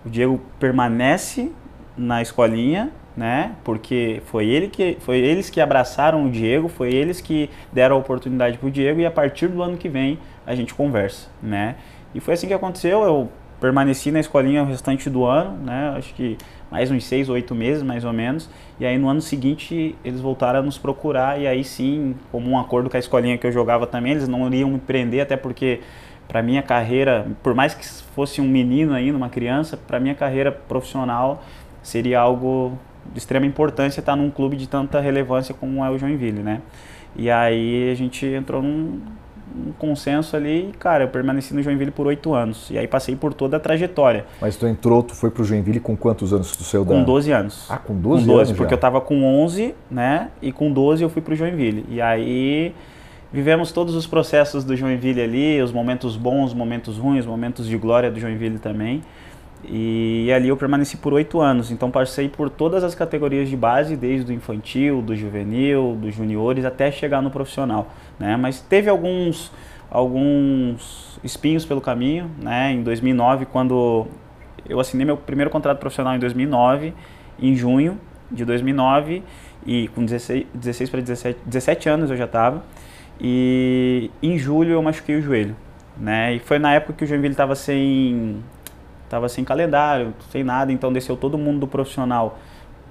o 0.06 0.10
Diego 0.10 0.40
permanece 0.60 1.52
na 1.98 2.22
escolinha 2.22 2.92
né? 3.16 3.56
Porque 3.64 4.22
foi 4.26 4.48
ele 4.48 4.68
que 4.68 4.98
foi 5.02 5.18
eles 5.18 5.50
que 5.50 5.60
abraçaram 5.60 6.26
o 6.26 6.32
Diego, 6.32 6.68
foi 6.68 6.94
eles 6.94 7.20
que 7.20 7.50
deram 7.72 7.96
a 7.96 8.00
oportunidade 8.00 8.58
para 8.58 8.68
o 8.68 8.72
Diego 8.72 9.00
e 9.00 9.06
a 9.06 9.12
partir 9.12 9.48
do 9.48 9.62
ano 9.62 9.78
que 9.78 9.90
vem 9.90 10.18
a 10.46 10.56
gente 10.56 10.74
conversa, 10.74 11.30
né? 11.42 11.76
E 12.14 12.20
foi 12.20 12.34
assim 12.34 12.48
que 12.48 12.54
aconteceu. 12.54 13.04
Eu 13.04 13.30
permaneci 13.62 14.12
na 14.12 14.20
escolinha 14.20 14.64
o 14.64 14.66
restante 14.66 15.08
do 15.08 15.24
ano, 15.24 15.56
né? 15.64 15.94
Acho 15.96 16.12
que 16.16 16.36
mais 16.72 16.90
uns 16.90 17.06
seis 17.06 17.30
ou 17.30 17.36
oito 17.36 17.54
meses, 17.54 17.84
mais 17.84 18.04
ou 18.04 18.12
menos. 18.12 18.50
E 18.80 18.86
aí 18.86 18.98
no 18.98 19.08
ano 19.08 19.22
seguinte 19.22 19.96
eles 20.04 20.20
voltaram 20.20 20.60
a 20.60 20.62
nos 20.64 20.80
procurar 20.80 21.40
e 21.40 21.46
aí 21.46 21.64
sim, 21.64 22.16
como 22.32 22.50
um 22.50 22.60
acordo 22.60 22.90
com 22.90 22.98
a 22.98 23.00
escolinha 23.00 23.38
que 23.38 23.46
eu 23.46 23.52
jogava 23.52 23.86
também, 23.86 24.14
eles 24.14 24.28
não 24.28 24.48
iriam 24.48 24.72
me 24.72 24.80
prender 24.80 25.22
até 25.22 25.38
porque 25.38 25.80
para 26.28 26.42
minha 26.42 26.64
carreira, 26.64 27.28
por 27.44 27.54
mais 27.54 27.76
que 27.76 27.86
fosse 27.86 28.42
um 28.42 28.48
menino 28.48 28.94
ainda, 28.94 29.16
uma 29.16 29.30
criança, 29.30 29.78
para 29.78 30.00
minha 30.00 30.16
carreira 30.16 30.52
profissional 30.52 31.44
seria 31.84 32.20
algo 32.20 32.78
de 33.14 33.20
extrema 33.20 33.46
importância 33.46 34.00
estar 34.00 34.16
num 34.16 34.32
clube 34.32 34.58
de 34.58 34.68
tanta 34.68 35.00
relevância 35.00 35.54
como 35.54 35.86
é 35.86 35.90
o 35.90 35.98
Joinville, 36.00 36.42
né? 36.42 36.62
E 37.16 37.30
aí 37.30 37.92
a 37.92 37.96
gente 37.96 38.26
entrou 38.26 38.62
num, 38.62 39.02
num 39.54 39.72
consenso 39.74 40.36
ali 40.36 40.70
e, 40.70 40.72
cara, 40.74 41.04
eu 41.04 41.08
permaneci 41.08 41.54
no 41.54 41.62
Joinville 41.62 41.92
por 41.92 42.08
oito 42.08 42.34
anos. 42.34 42.70
E 42.70 42.78
aí 42.78 42.88
passei 42.88 43.16
por 43.16 43.34
toda 43.34 43.58
a 43.58 43.60
trajetória. 43.60 44.26
Mas 44.40 44.56
tu 44.56 44.68
entrou, 44.68 45.04
tu 45.04 45.16
foi 45.16 45.30
pro 45.30 45.44
Joinville 45.44 45.80
com 45.80 45.96
quantos 45.96 46.34
anos 46.34 46.56
tu 46.56 46.64
saiu 46.64 46.84
da... 46.84 46.96
Com 46.96 47.04
12 47.04 47.32
anos. 47.32 47.66
Ah, 47.70 47.78
com 47.78 47.96
12 47.96 48.26
com 48.26 48.32
12 48.32 48.32
anos 48.32 48.52
porque 48.58 48.72
já. 48.72 48.76
eu 48.76 48.80
tava 48.80 49.02
com 49.02 49.24
11, 49.44 49.76
né? 49.90 50.30
E 50.42 50.52
com 50.52 50.72
12 50.72 51.04
eu 51.04 51.10
fui 51.10 51.22
pro 51.22 51.36
Joinville. 51.36 51.86
E 51.90 52.02
aí 52.02 52.74
vivemos 53.32 53.72
todos 53.72 53.96
os 53.96 54.06
processos 54.06 54.64
do 54.64 54.76
Joinville 54.76 55.22
ali, 55.22 55.62
os 55.62 55.72
momentos 55.72 56.18
bons, 56.18 56.48
os 56.48 56.54
momentos 56.54 56.98
ruins, 56.98 57.22
os 57.22 57.28
momentos 57.28 57.68
de 57.68 57.78
glória 57.78 58.12
do 58.12 58.20
Joinville 58.20 58.60
também. 58.60 59.02
E 59.64 60.32
ali 60.34 60.48
eu 60.48 60.58
permaneci 60.58 60.98
por 60.98 61.14
oito 61.14 61.40
anos, 61.40 61.72
então 61.72 61.92
passei 61.92 62.28
por 62.28 62.50
todas 62.50 62.84
as 62.84 62.96
categorias 62.96 63.48
de 63.48 63.56
base, 63.56 63.96
desde 63.96 64.32
o 64.32 64.36
infantil, 64.36 65.02
do 65.02 65.16
juvenil, 65.16 65.98
dos 66.02 66.16
juniores, 66.16 66.66
até 66.66 66.92
chegar 66.92 67.22
no 67.22 67.30
profissional. 67.30 67.92
Né? 68.20 68.36
Mas 68.38 68.60
teve 68.60 68.90
alguns, 68.90 69.52
alguns 69.90 71.20
espinhos 71.24 71.66
pelo 71.66 71.80
caminho. 71.80 72.30
Né? 72.42 72.72
Em 72.74 72.84
2009, 72.84 73.46
quando 73.46 74.08
eu 74.68 74.80
assinei 74.80 75.06
meu 75.06 75.18
primeiro 75.18 75.52
contrato 75.52 75.78
profissional 75.78 76.16
em 76.16 76.20
2009, 76.20 76.94
em 77.40 77.56
junho 77.56 78.00
de 78.32 78.46
2009, 78.46 79.24
e 79.66 79.88
com 79.90 80.04
16, 80.04 80.48
16 80.54 80.90
para 80.90 81.02
17, 81.02 81.40
17 81.46 81.90
anos 81.90 82.10
eu 82.10 82.18
já 82.18 82.26
estava. 82.26 82.64
E 83.20 84.10
em 84.24 84.38
julho 84.38 84.72
eu 84.72 84.82
machuquei 84.82 85.18
o 85.18 85.22
joelho. 85.22 85.56
Né? 85.98 86.36
E 86.36 86.40
foi 86.40 86.58
na 86.58 86.74
época 86.74 86.94
que 86.94 87.04
o 87.04 87.08
Joinville 87.08 87.34
estava 87.34 87.54
sem 87.54 88.42
Tava 89.12 89.28
sem 89.28 89.44
calendário, 89.44 90.14
sem 90.30 90.42
nada, 90.42 90.72
então 90.72 90.94
desceu 90.94 91.18
todo 91.18 91.38
mundo 91.38 91.60
do 91.60 91.68
profissional 91.68 92.40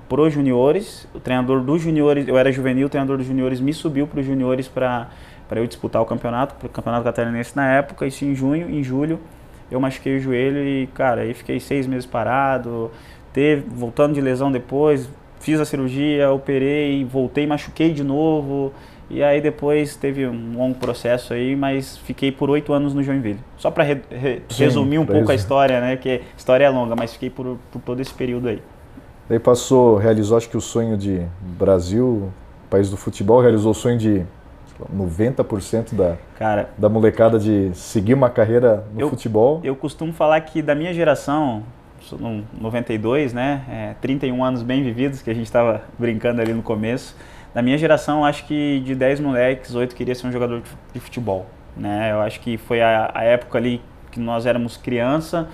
pro 0.06 0.28
juniores. 0.28 1.08
O 1.14 1.18
treinador 1.18 1.62
dos 1.62 1.80
juniores, 1.80 2.28
eu 2.28 2.36
era 2.36 2.52
juvenil, 2.52 2.88
o 2.88 2.90
treinador 2.90 3.16
dos 3.16 3.26
juniores 3.26 3.58
me 3.58 3.72
subiu 3.72 4.06
para 4.06 4.20
os 4.20 4.26
juniores 4.26 4.68
para 4.68 5.08
eu 5.52 5.66
disputar 5.66 6.02
o 6.02 6.04
campeonato, 6.04 6.54
o 6.62 6.68
campeonato 6.68 7.04
catarinense 7.04 7.56
na 7.56 7.72
época. 7.72 8.06
Isso 8.06 8.26
em 8.26 8.34
junho, 8.34 8.68
em 8.68 8.84
julho, 8.84 9.18
eu 9.70 9.80
machuquei 9.80 10.18
o 10.18 10.20
joelho 10.20 10.58
e, 10.62 10.88
cara, 10.88 11.22
aí 11.22 11.32
fiquei 11.32 11.58
seis 11.58 11.86
meses 11.86 12.04
parado, 12.04 12.90
teve, 13.32 13.64
voltando 13.70 14.12
de 14.12 14.20
lesão 14.20 14.52
depois, 14.52 15.08
fiz 15.38 15.58
a 15.58 15.64
cirurgia, 15.64 16.30
operei, 16.30 17.02
voltei, 17.02 17.46
machuquei 17.46 17.94
de 17.94 18.04
novo. 18.04 18.74
E 19.10 19.24
aí 19.24 19.40
depois 19.40 19.96
teve 19.96 20.24
um 20.24 20.56
longo 20.56 20.76
processo 20.76 21.34
aí, 21.34 21.56
mas 21.56 21.98
fiquei 21.98 22.30
por 22.30 22.48
oito 22.48 22.72
anos 22.72 22.94
no 22.94 23.02
Joinville. 23.02 23.40
Só 23.56 23.68
para 23.68 23.82
re, 23.82 24.00
re, 24.08 24.42
resumir 24.56 24.98
um 24.98 25.04
pouco 25.04 25.32
a 25.32 25.34
história, 25.34 25.80
né? 25.80 25.96
Que 25.96 26.10
a 26.10 26.20
história 26.36 26.64
é 26.64 26.68
longa, 26.70 26.94
mas 26.94 27.12
fiquei 27.12 27.28
por, 27.28 27.58
por 27.72 27.82
todo 27.82 28.00
esse 28.00 28.14
período 28.14 28.48
aí. 28.48 28.62
Daí 29.28 29.40
passou, 29.40 29.96
realizou 29.96 30.36
acho 30.36 30.48
que 30.48 30.56
o 30.56 30.60
sonho 30.60 30.96
de 30.96 31.26
Brasil, 31.40 32.32
país 32.70 32.88
do 32.88 32.96
futebol, 32.96 33.40
realizou 33.40 33.72
o 33.72 33.74
sonho 33.74 33.98
de 33.98 34.24
90% 34.96 35.94
da, 35.94 36.16
Cara, 36.38 36.70
da 36.78 36.88
molecada 36.88 37.38
de 37.38 37.72
seguir 37.74 38.14
uma 38.14 38.30
carreira 38.30 38.84
no 38.94 39.00
eu, 39.00 39.10
futebol. 39.10 39.60
Eu 39.64 39.74
costumo 39.74 40.12
falar 40.12 40.40
que 40.42 40.62
da 40.62 40.74
minha 40.74 40.94
geração, 40.94 41.64
no 42.12 42.44
92, 42.60 43.32
né? 43.32 43.64
É, 43.68 43.94
31 44.00 44.42
anos 44.44 44.62
bem 44.62 44.84
vividos, 44.84 45.20
que 45.20 45.30
a 45.30 45.34
gente 45.34 45.46
estava 45.46 45.82
brincando 45.98 46.40
ali 46.40 46.52
no 46.52 46.62
começo 46.62 47.16
da 47.54 47.62
minha 47.62 47.76
geração, 47.78 48.24
acho 48.24 48.44
que 48.46 48.80
de 48.80 48.94
10 48.94 49.20
moleques, 49.20 49.74
8 49.74 49.94
queria 49.94 50.14
ser 50.14 50.26
um 50.26 50.32
jogador 50.32 50.62
de 50.92 51.00
futebol. 51.00 51.46
Né? 51.76 52.10
Eu 52.12 52.20
acho 52.20 52.40
que 52.40 52.56
foi 52.56 52.80
a, 52.80 53.10
a 53.14 53.24
época 53.24 53.58
ali 53.58 53.80
que 54.10 54.20
nós 54.20 54.44
éramos 54.46 54.76
criança, 54.76 55.48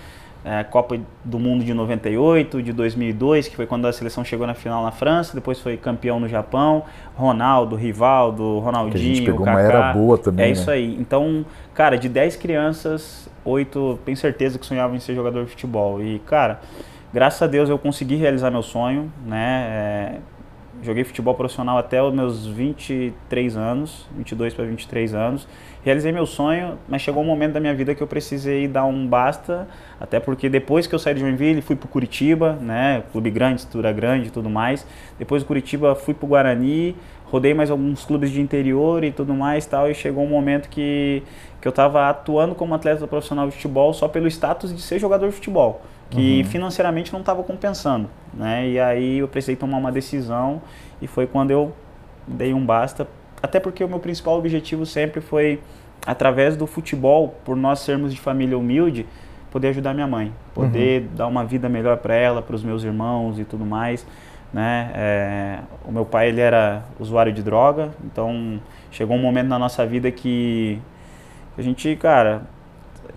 é, 0.45 0.63
Copa 0.63 0.97
do 1.25 1.39
Mundo 1.39 1.65
de 1.65 1.75
98, 1.75 2.63
de 2.63 2.73
2002, 2.73 3.49
que 3.49 3.57
foi 3.57 3.67
quando 3.67 3.87
a 3.87 3.93
seleção 3.93 4.25
chegou 4.25 4.47
na 4.47 4.55
final 4.55 4.83
na 4.85 4.93
França, 4.93 5.35
depois 5.35 5.59
foi 5.61 5.77
campeão 5.77 6.21
no 6.21 6.29
Japão, 6.29 6.85
Ronaldo, 7.17 7.75
Rivaldo, 7.77 8.61
Ronaldinho, 8.61 8.93
que 8.93 8.99
a 8.99 9.15
gente 9.15 9.25
pegou 9.27 9.45
Kaká. 9.45 9.59
uma 9.59 9.61
era 9.61 9.93
boa 9.93 10.17
também, 10.17 10.45
É 10.45 10.49
né? 10.49 10.53
isso 10.53 10.71
aí. 10.71 10.97
Então, 11.01 11.45
cara, 11.75 11.99
de 11.99 12.09
10 12.09 12.37
crianças, 12.37 13.29
8 13.45 13.99
tenho 14.05 14.17
certeza 14.17 14.59
que 14.59 14.65
sonhavam 14.65 14.95
em 14.97 15.01
ser 15.01 15.15
jogador 15.15 15.45
de 15.45 15.51
futebol. 15.51 16.01
E, 16.03 16.21
cara, 16.21 16.61
graças 17.13 17.43
a 17.43 17.47
Deus 17.49 17.69
eu 17.69 17.79
consegui 17.79 18.15
realizar 18.17 18.51
meu 18.51 18.63
sonho, 18.63 19.11
né? 19.27 19.67
É, 19.69 20.19
joguei 20.83 21.05
futebol 21.05 21.35
profissional 21.35 21.79
até 21.79 22.03
os 22.03 22.13
meus 22.13 22.47
23 22.47 23.57
anos, 23.57 24.07
22 24.17 24.55
para 24.55 24.65
23 24.65 25.15
anos. 25.15 25.49
Realizei 25.85 26.13
meu 26.13 26.27
sonho, 26.27 26.79
mas 26.89 27.03
chegou 27.03 27.23
um 27.23 27.27
momento 27.27 27.55
da 27.55 27.61
minha 27.61 27.75
vida 27.75 27.95
que 27.95 28.03
eu 28.03 28.07
precisei 28.07 28.67
dar 28.67 28.85
um 28.85 29.07
basta, 29.07 29.69
até 30.01 30.19
porque 30.19 30.49
depois 30.49 30.87
que 30.87 30.95
eu 30.95 30.99
saí 30.99 31.15
de 31.15 31.21
Joinville, 31.21 31.63
fui 31.63 31.77
para 31.77 31.89
Curitiba, 31.89 32.53
né, 32.55 33.03
clube 33.13 33.31
grande, 33.31 33.61
estrutura 33.61 33.93
grande 33.93 34.29
e 34.29 34.31
tudo 34.31 34.51
mais. 34.51 34.87
Depois 35.19 35.43
do 35.43 35.47
Curitiba, 35.47 35.95
fui 35.95 36.15
para 36.15 36.27
o 36.27 36.29
Guarani, 36.29 36.97
rodei 37.25 37.55
mais 37.55 37.71
alguns 37.71 38.05
clubes 38.05 38.31
de 38.31 38.41
interior 38.41 39.05
e 39.05 39.13
tudo 39.13 39.35
mais, 39.35 39.67
tal, 39.67 39.91
e 39.91 39.95
chegou 39.95 40.25
um 40.25 40.29
momento 40.29 40.69
que 40.69 41.23
que 41.61 41.67
eu 41.67 41.71
estava 41.71 42.09
atuando 42.09 42.55
como 42.55 42.75
atleta 42.77 43.05
profissional 43.09 43.49
de 43.49 43.55
futebol 43.57 43.93
só 43.93 44.07
pelo 44.07 44.29
status 44.29 44.73
de 44.73 44.81
ser 44.81 45.01
jogador 45.01 45.27
de 45.29 45.35
futebol 45.35 45.83
que 46.11 46.43
uhum. 46.43 46.45
financeiramente 46.45 47.13
não 47.13 47.21
estava 47.21 47.43
compensando, 47.43 48.09
né? 48.33 48.69
E 48.69 48.79
aí 48.79 49.19
eu 49.19 49.29
precisei 49.29 49.57
tomar 49.57 49.79
uma 49.79 49.91
decisão 49.91 50.63
e 51.01 51.07
foi 51.07 51.27
quando 51.27 51.51
eu 51.51 51.73
dei 52.27 52.55
um 52.55 52.65
basta, 52.65 53.07
até 53.43 53.59
porque 53.59 53.83
o 53.83 53.89
meu 53.89 53.99
principal 53.99 54.39
objetivo 54.39 54.87
sempre 54.87 55.21
foi 55.21 55.61
através 56.07 56.57
do 56.57 56.67
futebol, 56.67 57.35
por 57.45 57.57
nós 57.57 57.81
sermos 57.81 58.15
de 58.15 58.21
família 58.21 58.57
humilde, 58.57 59.07
poder 59.51 59.69
ajudar 59.69 59.95
minha 59.95 60.07
mãe, 60.07 60.33
poder 60.55 61.03
uhum. 61.03 61.09
dar 61.17 61.27
uma 61.27 61.45
vida 61.45 61.69
melhor 61.69 61.97
para 61.97 62.15
ela, 62.15 62.41
para 62.41 62.55
os 62.55 62.63
meus 62.63 62.85
irmãos 62.85 63.39
e 63.39 63.45
tudo 63.45 63.65
mais, 63.65 64.07
né? 64.53 64.91
É, 64.95 65.59
o 65.85 65.91
meu 65.91 66.05
pai 66.05 66.29
ele 66.29 66.41
era 66.41 66.85
usuário 67.01 67.33
de 67.33 67.43
droga, 67.43 67.91
então 68.05 68.61
chegou 68.93 69.17
um 69.17 69.21
momento 69.21 69.49
na 69.49 69.59
nossa 69.59 69.85
vida 69.85 70.11
que 70.11 70.81
a 71.59 71.63
gente, 71.63 71.97
cara, 71.97 72.43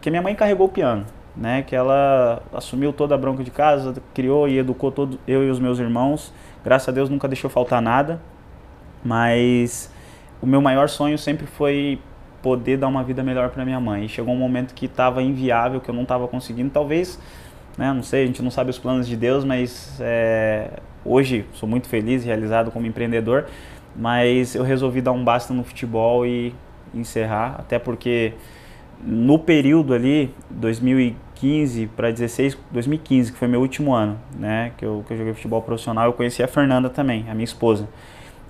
que 0.01 0.09
minha 0.09 0.21
mãe 0.21 0.33
carregou 0.33 0.65
o 0.65 0.69
piano 0.69 1.05
né, 1.39 1.61
que 1.61 1.73
ela 1.73 2.43
assumiu 2.53 2.91
toda 2.91 3.15
a 3.15 3.17
bronca 3.17 3.43
de 3.43 3.49
casa, 3.49 3.95
criou 4.13 4.47
e 4.47 4.57
educou 4.57 4.91
todo, 4.91 5.17
eu 5.25 5.41
e 5.41 5.49
os 5.49 5.57
meus 5.57 5.79
irmãos. 5.79 6.33
Graças 6.63 6.89
a 6.89 6.91
Deus 6.91 7.09
nunca 7.09 7.29
deixou 7.29 7.49
faltar 7.49 7.81
nada, 7.81 8.21
mas 9.03 9.91
o 10.41 10.45
meu 10.45 10.61
maior 10.61 10.89
sonho 10.89 11.17
sempre 11.17 11.47
foi 11.47 11.97
poder 12.41 12.77
dar 12.77 12.89
uma 12.89 13.03
vida 13.03 13.23
melhor 13.23 13.49
para 13.49 13.63
minha 13.63 13.79
mãe. 13.79 14.05
E 14.05 14.09
chegou 14.09 14.33
um 14.33 14.37
momento 14.37 14.73
que 14.73 14.85
estava 14.85 15.23
inviável, 15.23 15.79
que 15.79 15.89
eu 15.89 15.95
não 15.95 16.03
estava 16.03 16.27
conseguindo. 16.27 16.69
Talvez, 16.69 17.17
né, 17.77 17.93
não 17.93 18.03
sei, 18.03 18.23
a 18.23 18.25
gente 18.27 18.41
não 18.43 18.51
sabe 18.51 18.69
os 18.69 18.77
planos 18.77 19.07
de 19.07 19.15
Deus, 19.15 19.45
mas 19.45 19.97
é, 20.01 20.71
hoje 21.05 21.45
sou 21.53 21.69
muito 21.69 21.87
feliz, 21.87 22.25
realizado 22.25 22.69
como 22.69 22.85
empreendedor, 22.85 23.45
mas 23.95 24.55
eu 24.55 24.63
resolvi 24.63 24.99
dar 24.99 25.13
um 25.13 25.23
basta 25.23 25.53
no 25.53 25.63
futebol 25.63 26.25
e 26.25 26.53
encerrar, 26.93 27.55
até 27.59 27.79
porque 27.79 28.33
no 29.01 29.39
período 29.39 29.93
ali, 29.93 30.33
2015 30.49 31.28
2015 31.39 31.87
para 31.87 32.11
16, 32.11 32.57
2015, 32.71 33.31
que 33.31 33.37
foi 33.37 33.47
meu 33.47 33.61
último 33.61 33.93
ano, 33.93 34.19
né, 34.37 34.71
que 34.77 34.85
eu, 34.85 35.03
que 35.07 35.13
eu 35.13 35.17
joguei 35.17 35.33
futebol 35.33 35.61
profissional, 35.61 36.05
eu 36.05 36.13
conheci 36.13 36.43
a 36.43 36.47
Fernanda 36.47 36.89
também, 36.89 37.25
a 37.29 37.33
minha 37.33 37.45
esposa. 37.45 37.87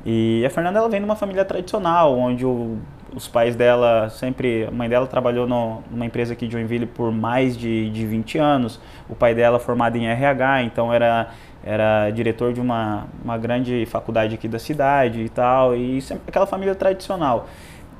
E 0.06 0.44
a 0.46 0.50
Fernanda 0.50 0.80
ela 0.80 0.90
vem 0.90 1.00
de 1.00 1.06
uma 1.06 1.16
família 1.16 1.46
tradicional, 1.46 2.18
onde 2.18 2.46
o, 2.46 2.78
os 3.14 3.28
pais 3.28 3.56
dela 3.56 4.10
sempre. 4.10 4.66
A 4.66 4.72
mãe 4.72 4.88
dela 4.88 5.06
trabalhou 5.06 5.46
no, 5.46 5.84
numa 5.92 6.06
empresa 6.06 6.34
aqui 6.34 6.48
de 6.48 6.54
Joinville 6.54 6.86
por 6.86 7.12
mais 7.12 7.58
de, 7.58 7.90
de 7.90 8.06
20 8.06 8.38
anos. 8.38 8.80
O 9.10 9.16
pai 9.16 9.36
dela 9.36 9.60
formado 9.60 9.98
em 9.98 10.08
RH, 10.08 10.64
então 10.64 10.94
era, 10.94 11.32
era 11.62 12.10
diretor 12.12 12.54
de 12.54 12.62
uma, 12.62 13.08
uma 13.22 13.38
grande 13.38 13.86
faculdade 13.88 14.36
aqui 14.36 14.48
da 14.48 14.58
cidade 14.58 15.20
e 15.20 15.30
tal. 15.30 15.76
E 15.76 16.02
sempre 16.02 16.24
aquela 16.28 16.48
família 16.48 16.74
tradicional. 16.74 17.50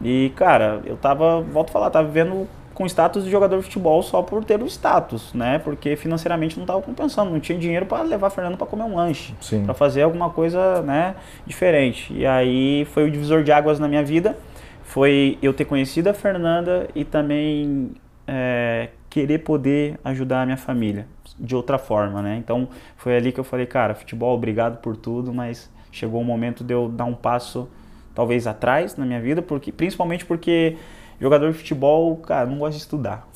E, 0.02 0.32
cara, 0.38 0.82
eu 0.86 0.96
tava, 0.96 1.42
volto 1.42 1.70
a 1.70 1.74
falar, 1.74 1.90
tava 1.90 2.08
vivendo 2.08 2.48
com 2.80 2.86
status 2.86 3.26
de 3.26 3.30
jogador 3.30 3.58
de 3.58 3.64
futebol 3.64 4.02
só 4.02 4.22
por 4.22 4.46
ter 4.46 4.64
o 4.64 4.66
status, 4.66 5.34
né? 5.34 5.60
Porque 5.60 5.98
financeiramente 5.98 6.56
não 6.56 6.64
estava 6.64 6.82
compensando, 6.82 7.30
não 7.30 7.38
tinha 7.38 7.60
dinheiro 7.60 7.86
para 7.86 8.04
levar 8.04 8.28
a 8.28 8.30
Fernando 8.30 8.56
para 8.56 8.66
comer 8.66 8.84
um 8.84 8.96
lanche, 8.96 9.36
para 9.66 9.74
fazer 9.74 10.04
alguma 10.04 10.30
coisa, 10.30 10.82
né, 10.82 11.16
diferente. 11.46 12.14
E 12.14 12.26
aí 12.26 12.86
foi 12.86 13.06
o 13.06 13.12
divisor 13.12 13.44
de 13.44 13.52
águas 13.52 13.80
na 13.80 13.88
minha 13.90 14.02
vida, 14.02 14.38
foi 14.82 15.38
eu 15.42 15.54
ter 15.54 15.66
conhecido 15.66 16.08
a 16.08 16.14
Fernanda 16.14 16.88
e 16.96 17.04
também 17.04 17.92
é, 18.26 18.88
querer 19.10 19.40
poder 19.40 20.00
ajudar 20.06 20.44
a 20.44 20.46
minha 20.46 20.56
família 20.56 21.06
de 21.38 21.58
outra 21.58 21.78
forma, 21.78 22.22
né? 22.22 22.38
Então 22.38 22.70
foi 22.96 23.18
ali 23.18 23.34
que 23.34 23.42
eu 23.42 23.44
falei, 23.44 23.66
cara, 23.66 23.94
futebol, 23.94 24.34
obrigado 24.34 24.78
por 24.78 24.96
tudo, 24.96 25.34
mas 25.34 25.70
chegou 25.92 26.22
o 26.22 26.24
momento 26.24 26.64
de 26.64 26.74
eu 26.74 26.88
dar 26.88 27.04
um 27.04 27.14
passo 27.14 27.68
talvez 28.16 28.48
atrás 28.48 28.96
na 28.96 29.06
minha 29.06 29.20
vida, 29.20 29.42
porque 29.42 29.70
principalmente 29.70 30.26
porque 30.26 30.78
Jogador 31.20 31.52
de 31.52 31.58
futebol, 31.58 32.16
cara, 32.18 32.46
não 32.46 32.58
gosta 32.58 32.78
de 32.78 32.82
estudar. 32.82 33.28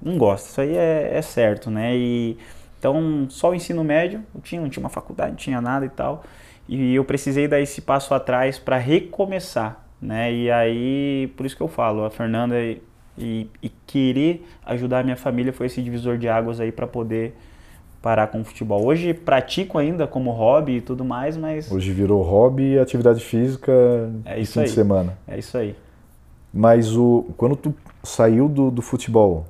Não 0.00 0.18
gosta, 0.18 0.48
isso 0.48 0.60
aí 0.60 0.76
é, 0.76 1.16
é 1.16 1.22
certo, 1.22 1.70
né? 1.70 1.96
E, 1.96 2.36
então, 2.78 3.26
só 3.28 3.50
o 3.50 3.54
ensino 3.54 3.84
médio, 3.84 4.22
eu 4.34 4.40
tinha, 4.40 4.60
não 4.60 4.68
tinha 4.68 4.82
uma 4.82 4.90
faculdade, 4.90 5.30
não 5.30 5.36
tinha 5.36 5.60
nada 5.60 5.86
e 5.86 5.88
tal. 5.88 6.24
E 6.68 6.94
eu 6.94 7.04
precisei 7.04 7.46
dar 7.46 7.60
esse 7.60 7.80
passo 7.80 8.12
atrás 8.12 8.58
para 8.58 8.76
recomeçar, 8.76 9.84
né? 10.00 10.32
E 10.32 10.50
aí, 10.50 11.32
por 11.36 11.46
isso 11.46 11.56
que 11.56 11.62
eu 11.62 11.68
falo, 11.68 12.04
a 12.04 12.10
Fernanda 12.10 12.60
e, 12.60 12.82
e, 13.16 13.48
e 13.62 13.68
querer 13.86 14.44
ajudar 14.66 15.00
a 15.00 15.02
minha 15.04 15.16
família 15.16 15.52
foi 15.52 15.66
esse 15.66 15.80
divisor 15.80 16.18
de 16.18 16.28
águas 16.28 16.60
aí 16.60 16.72
para 16.72 16.86
poder 16.86 17.36
parar 18.02 18.26
com 18.26 18.40
o 18.40 18.44
futebol. 18.44 18.84
Hoje 18.84 19.14
pratico 19.14 19.78
ainda 19.78 20.06
como 20.08 20.32
hobby 20.32 20.78
e 20.78 20.80
tudo 20.80 21.04
mais, 21.04 21.36
mas... 21.36 21.70
Hoje 21.70 21.92
virou 21.92 22.20
hobby 22.22 22.72
e 22.72 22.78
atividade 22.78 23.22
física 23.24 23.72
é 24.24 24.40
isso 24.40 24.54
fim 24.54 24.60
aí. 24.60 24.66
de 24.66 24.72
semana. 24.72 25.18
É 25.28 25.38
isso 25.38 25.56
aí. 25.56 25.76
Mas 26.52 26.94
o, 26.96 27.26
quando 27.36 27.56
tu 27.56 27.74
saiu 28.02 28.48
do, 28.48 28.70
do 28.70 28.82
futebol, 28.82 29.46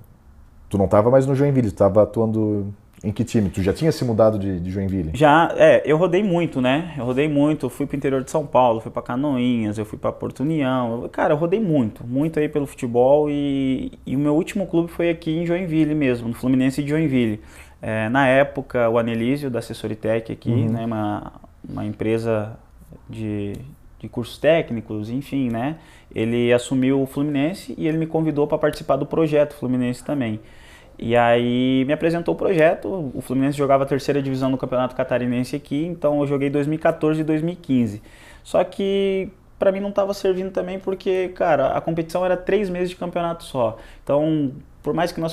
tu 0.68 0.78
não 0.78 0.84
estava 0.84 1.10
mais 1.10 1.26
no 1.26 1.34
Joinville, 1.34 1.68
tu 1.68 1.74
estava 1.74 2.02
atuando 2.02 2.72
em 3.02 3.10
que 3.10 3.24
time? 3.24 3.50
Tu 3.50 3.62
já 3.62 3.72
tinha 3.72 3.90
se 3.90 4.04
mudado 4.04 4.38
de, 4.38 4.60
de, 4.60 4.70
Joinville? 4.70 5.10
Já, 5.14 5.52
é, 5.56 5.82
eu 5.84 5.96
rodei 5.96 6.22
muito, 6.22 6.60
né? 6.60 6.94
Eu 6.96 7.04
rodei 7.04 7.28
muito, 7.28 7.66
eu 7.66 7.70
fui 7.70 7.86
pro 7.86 7.96
interior 7.96 8.22
de 8.22 8.30
São 8.30 8.46
Paulo, 8.46 8.80
fui 8.80 8.90
para 8.90 9.02
Canoinhas, 9.02 9.76
eu 9.78 9.84
fui 9.84 9.98
para 9.98 10.12
Porto 10.12 10.40
União. 10.40 11.02
Eu, 11.02 11.08
cara, 11.08 11.34
eu 11.34 11.36
rodei 11.36 11.58
muito, 11.58 12.06
muito 12.06 12.38
aí 12.38 12.48
pelo 12.48 12.66
futebol 12.66 13.28
e, 13.28 13.92
e, 14.06 14.14
o 14.14 14.18
meu 14.18 14.34
último 14.34 14.66
clube 14.66 14.90
foi 14.90 15.10
aqui 15.10 15.36
em 15.36 15.44
Joinville 15.46 15.94
mesmo, 15.94 16.28
no 16.28 16.34
Fluminense 16.34 16.82
de 16.82 16.90
Joinville. 16.90 17.40
É, 17.80 18.08
na 18.08 18.28
época, 18.28 18.88
o 18.88 18.96
Anelísio 18.96 19.50
da 19.50 19.58
Assessoritec 19.58 20.30
aqui, 20.30 20.52
uhum. 20.52 20.68
né? 20.70 20.84
Uma, 20.86 21.32
uma 21.68 21.84
empresa 21.84 22.56
de, 23.10 23.54
de 24.02 24.08
cursos 24.08 24.36
técnicos, 24.36 25.08
enfim, 25.08 25.48
né? 25.48 25.76
Ele 26.12 26.52
assumiu 26.52 27.00
o 27.00 27.06
Fluminense 27.06 27.72
e 27.78 27.86
ele 27.86 27.96
me 27.96 28.06
convidou 28.06 28.48
para 28.48 28.58
participar 28.58 28.96
do 28.96 29.06
projeto 29.06 29.54
Fluminense 29.54 30.04
também. 30.04 30.40
E 30.98 31.16
aí 31.16 31.84
me 31.86 31.92
apresentou 31.92 32.34
o 32.34 32.36
projeto. 32.36 33.12
O 33.14 33.20
Fluminense 33.20 33.56
jogava 33.56 33.84
a 33.84 33.86
terceira 33.86 34.20
divisão 34.20 34.50
no 34.50 34.58
Campeonato 34.58 34.96
Catarinense 34.96 35.54
aqui, 35.54 35.86
então 35.86 36.20
eu 36.20 36.26
joguei 36.26 36.50
2014 36.50 37.20
e 37.20 37.24
2015. 37.24 38.02
Só 38.42 38.62
que 38.64 39.30
para 39.56 39.70
mim 39.70 39.78
não 39.78 39.90
estava 39.90 40.12
servindo 40.12 40.50
também 40.50 40.80
porque, 40.80 41.28
cara, 41.28 41.68
a 41.68 41.80
competição 41.80 42.24
era 42.24 42.36
três 42.36 42.68
meses 42.68 42.90
de 42.90 42.96
campeonato 42.96 43.44
só. 43.44 43.78
Então, 44.02 44.52
por 44.82 44.92
mais 44.92 45.12
que 45.12 45.20
nós 45.20 45.32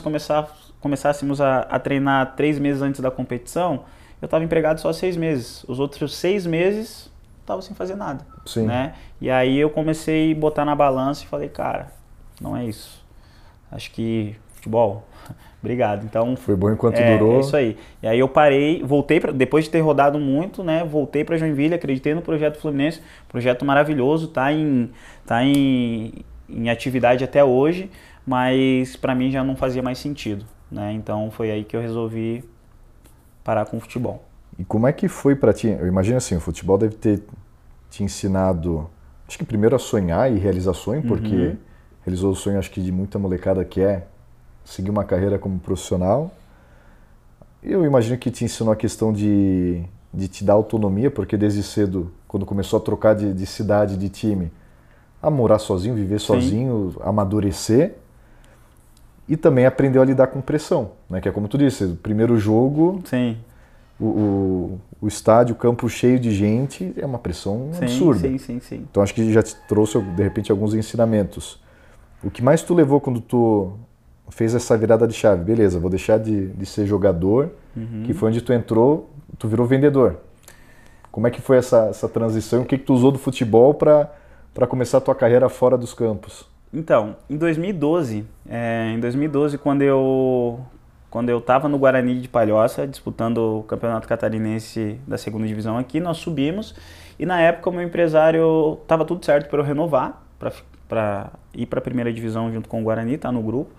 começássemos 0.79 1.41
a, 1.41 1.61
a 1.61 1.79
treinar 1.79 2.35
três 2.35 2.59
meses 2.59 2.83
antes 2.83 3.01
da 3.01 3.09
competição, 3.09 3.83
eu 4.21 4.27
estava 4.27 4.43
empregado 4.43 4.79
só 4.79 4.93
seis 4.93 5.17
meses. 5.17 5.65
Os 5.67 5.79
outros 5.79 6.15
seis 6.15 6.45
meses 6.45 7.09
estava 7.49 7.61
sem 7.61 7.75
fazer 7.75 7.95
nada. 7.95 8.25
Sim. 8.45 8.67
Né? 8.67 8.93
E 9.19 9.29
aí 9.29 9.57
eu 9.57 9.69
comecei 9.69 10.31
a 10.31 10.35
botar 10.35 10.63
na 10.63 10.75
balança 10.75 11.23
e 11.23 11.27
falei, 11.27 11.49
cara, 11.49 11.87
não 12.39 12.55
é 12.55 12.65
isso. 12.65 13.03
Acho 13.71 13.91
que 13.91 14.35
futebol, 14.53 15.03
obrigado. 15.61 16.05
Então 16.05 16.35
foi 16.35 16.55
bom 16.55 16.71
enquanto 16.71 16.97
é, 16.97 17.17
durou. 17.17 17.37
É 17.37 17.39
isso 17.39 17.55
aí. 17.55 17.77
E 18.03 18.07
aí 18.07 18.19
eu 18.19 18.29
parei, 18.29 18.83
voltei 18.83 19.19
pra, 19.19 19.31
depois 19.31 19.65
de 19.65 19.71
ter 19.71 19.79
rodado 19.79 20.19
muito, 20.19 20.63
né? 20.63 20.83
Voltei 20.83 21.23
para 21.23 21.37
Joinville, 21.37 21.73
acreditei 21.73 22.13
no 22.13 22.21
projeto 22.21 22.59
Fluminense, 22.59 23.01
projeto 23.27 23.65
maravilhoso, 23.65 24.27
tá 24.27 24.51
em 24.53 24.91
tá 25.25 25.43
em, 25.43 26.13
em 26.47 26.69
atividade 26.69 27.23
até 27.23 27.43
hoje, 27.43 27.89
mas 28.25 28.95
para 28.95 29.15
mim 29.15 29.31
já 29.31 29.43
não 29.43 29.55
fazia 29.55 29.81
mais 29.81 29.97
sentido, 29.97 30.45
né? 30.71 30.93
Então 30.93 31.31
foi 31.31 31.51
aí 31.51 31.63
que 31.63 31.75
eu 31.75 31.81
resolvi 31.81 32.43
parar 33.43 33.65
com 33.65 33.77
o 33.77 33.79
futebol. 33.79 34.23
E 34.59 34.65
como 34.65 34.85
é 34.87 34.91
que 34.91 35.07
foi 35.07 35.35
para 35.35 35.53
ti? 35.53 35.67
Eu 35.67 35.87
imagino 35.87 36.17
assim, 36.17 36.35
o 36.35 36.39
futebol 36.41 36.77
deve 36.77 36.95
ter 36.95 37.23
te 37.89 38.03
ensinado, 38.03 38.89
acho 39.27 39.37
que 39.37 39.45
primeiro 39.45 39.75
a 39.75 39.79
sonhar 39.79 40.31
e 40.31 40.37
realizar 40.37 40.73
sonho, 40.73 41.01
porque 41.03 41.35
uhum. 41.35 41.57
realizou 42.01 42.31
o 42.31 42.35
sonho, 42.35 42.59
acho 42.59 42.71
que 42.71 42.81
de 42.81 42.91
muita 42.91 43.17
molecada 43.17 43.63
que 43.65 43.81
é 43.81 44.05
seguir 44.63 44.89
uma 44.89 45.03
carreira 45.03 45.39
como 45.39 45.59
profissional. 45.59 46.31
Eu 47.61 47.83
imagino 47.85 48.17
que 48.17 48.31
te 48.31 48.45
ensinou 48.45 48.71
a 48.71 48.75
questão 48.75 49.11
de, 49.11 49.83
de 50.13 50.27
te 50.27 50.43
dar 50.43 50.53
autonomia, 50.53 51.11
porque 51.11 51.35
desde 51.35 51.63
cedo, 51.63 52.11
quando 52.27 52.45
começou 52.45 52.77
a 52.77 52.81
trocar 52.81 53.15
de, 53.15 53.33
de 53.33 53.45
cidade, 53.45 53.97
de 53.97 54.09
time, 54.09 54.51
a 55.21 55.29
morar 55.29 55.59
sozinho, 55.59 55.95
viver 55.95 56.19
Sim. 56.19 56.27
sozinho, 56.27 56.95
amadurecer 57.01 57.95
e 59.27 59.35
também 59.35 59.65
aprendeu 59.65 60.01
a 60.01 60.05
lidar 60.05 60.27
com 60.27 60.39
pressão, 60.39 60.91
né? 61.09 61.19
Que 61.19 61.27
é 61.27 61.31
como 61.31 61.47
tu 61.47 61.57
disse, 61.57 61.83
o 61.83 61.95
primeiro 61.95 62.37
jogo, 62.37 63.01
Sim 63.05 63.37
o, 63.99 64.05
o, 64.05 64.81
o, 65.01 65.07
estádio, 65.07 65.53
o 65.53 65.57
campo 65.57 65.87
cheio 65.87 66.19
de 66.19 66.31
gente, 66.31 66.93
é 66.97 67.05
uma 67.05 67.19
pressão 67.19 67.69
sim, 67.73 67.83
absurda. 67.83 68.27
Sim, 68.27 68.37
sim, 68.37 68.59
sim. 68.59 68.85
Então 68.89 69.01
acho 69.01 69.13
que 69.13 69.31
já 69.31 69.41
te 69.41 69.55
trouxe, 69.67 69.99
de 69.99 70.23
repente, 70.23 70.51
alguns 70.51 70.73
ensinamentos. 70.73 71.61
O 72.23 72.29
que 72.29 72.43
mais 72.43 72.61
tu 72.61 72.73
levou 72.73 72.99
quando 72.99 73.21
tu 73.21 73.71
fez 74.29 74.53
essa 74.53 74.77
virada 74.77 75.07
de 75.07 75.13
chave? 75.13 75.43
Beleza, 75.43 75.79
vou 75.79 75.89
deixar 75.89 76.19
de, 76.19 76.47
de 76.47 76.65
ser 76.65 76.85
jogador, 76.85 77.51
uhum. 77.75 78.03
que 78.05 78.13
foi 78.13 78.29
onde 78.29 78.41
tu 78.41 78.51
entrou, 78.51 79.09
tu 79.37 79.47
virou 79.47 79.65
vendedor. 79.65 80.17
Como 81.11 81.27
é 81.27 81.31
que 81.31 81.41
foi 81.41 81.57
essa, 81.57 81.87
essa 81.87 82.07
transição? 82.07 82.61
O 82.61 82.65
que, 82.65 82.77
que 82.77 82.83
tu 82.83 82.93
usou 82.93 83.11
do 83.11 83.17
futebol 83.17 83.73
para 83.73 84.09
começar 84.67 84.97
a 84.97 85.01
tua 85.01 85.15
carreira 85.15 85.49
fora 85.49 85.77
dos 85.77 85.93
campos? 85.93 86.45
Então, 86.73 87.15
em 87.29 87.35
2012, 87.35 88.25
é, 88.47 88.91
em 88.93 88.99
2012, 88.99 89.57
quando 89.57 89.81
eu 89.81 90.59
quando 91.09 91.29
eu 91.29 91.39
estava 91.39 91.67
no 91.67 91.77
Guarani 91.77 92.19
de 92.19 92.27
Palhoça, 92.27 92.87
disputando 92.87 93.59
o 93.59 93.63
Campeonato 93.63 94.07
Catarinense 94.07 94.99
da 95.07 95.17
segunda 95.17 95.47
divisão 95.47 95.77
aqui, 95.77 95.99
nós 95.99 96.17
subimos 96.17 96.75
e 97.17 97.25
na 97.25 97.41
época 97.41 97.69
o 97.69 97.73
meu 97.73 97.81
empresário 97.81 98.77
estava 98.81 99.03
tudo 99.03 99.25
certo 99.25 99.49
para 99.49 99.59
eu 99.59 99.63
renovar, 99.63 100.21
para 100.87 101.31
ir 101.53 101.65
para 101.65 101.79
a 101.79 101.81
primeira 101.81 102.13
divisão 102.13 102.51
junto 102.51 102.69
com 102.69 102.81
o 102.81 102.83
Guarani, 102.83 103.17
tá 103.17 103.31
no 103.31 103.41
grupo. 103.41 103.71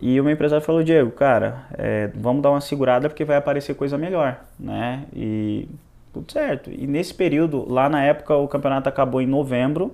E 0.00 0.20
o 0.20 0.24
meu 0.24 0.32
empresário 0.32 0.64
falou, 0.64 0.82
Diego, 0.84 1.10
cara, 1.10 1.66
é, 1.76 2.10
vamos 2.14 2.42
dar 2.42 2.50
uma 2.50 2.60
segurada 2.60 3.08
porque 3.08 3.24
vai 3.24 3.36
aparecer 3.36 3.74
coisa 3.74 3.98
melhor, 3.98 4.40
né? 4.58 5.04
E 5.12 5.68
tudo 6.12 6.30
certo. 6.30 6.70
E 6.70 6.86
nesse 6.86 7.12
período, 7.12 7.66
lá 7.68 7.88
na 7.88 8.04
época, 8.04 8.36
o 8.36 8.46
campeonato 8.46 8.88
acabou 8.88 9.20
em 9.20 9.26
novembro, 9.26 9.92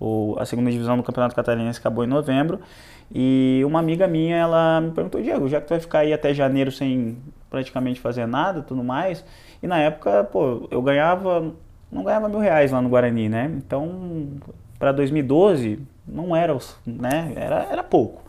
o, 0.00 0.36
a 0.38 0.44
segunda 0.46 0.70
divisão 0.70 0.96
do 0.96 1.02
Campeonato 1.02 1.34
Catarinense 1.34 1.78
acabou 1.78 2.02
em 2.02 2.08
novembro, 2.08 2.60
e 3.14 3.62
uma 3.64 3.78
amiga 3.78 4.06
minha, 4.06 4.36
ela 4.36 4.80
me 4.80 4.90
perguntou, 4.92 5.20
Diego, 5.20 5.48
já 5.48 5.60
que 5.60 5.66
tu 5.66 5.70
vai 5.70 5.80
ficar 5.80 5.98
aí 6.00 6.12
até 6.12 6.32
janeiro 6.32 6.72
sem 6.72 7.18
praticamente 7.50 8.00
fazer 8.00 8.26
nada, 8.26 8.62
tudo 8.62 8.82
mais, 8.82 9.24
e 9.62 9.66
na 9.66 9.78
época, 9.78 10.24
pô, 10.24 10.66
eu 10.70 10.80
ganhava, 10.80 11.52
não 11.90 12.02
ganhava 12.02 12.28
mil 12.28 12.38
reais 12.38 12.72
lá 12.72 12.80
no 12.80 12.88
Guarani, 12.88 13.28
né? 13.28 13.52
Então, 13.56 14.28
para 14.78 14.92
2012, 14.92 15.78
não 16.08 16.34
era, 16.34 16.56
né? 16.86 17.32
Era, 17.36 17.66
era 17.70 17.82
pouco. 17.82 18.21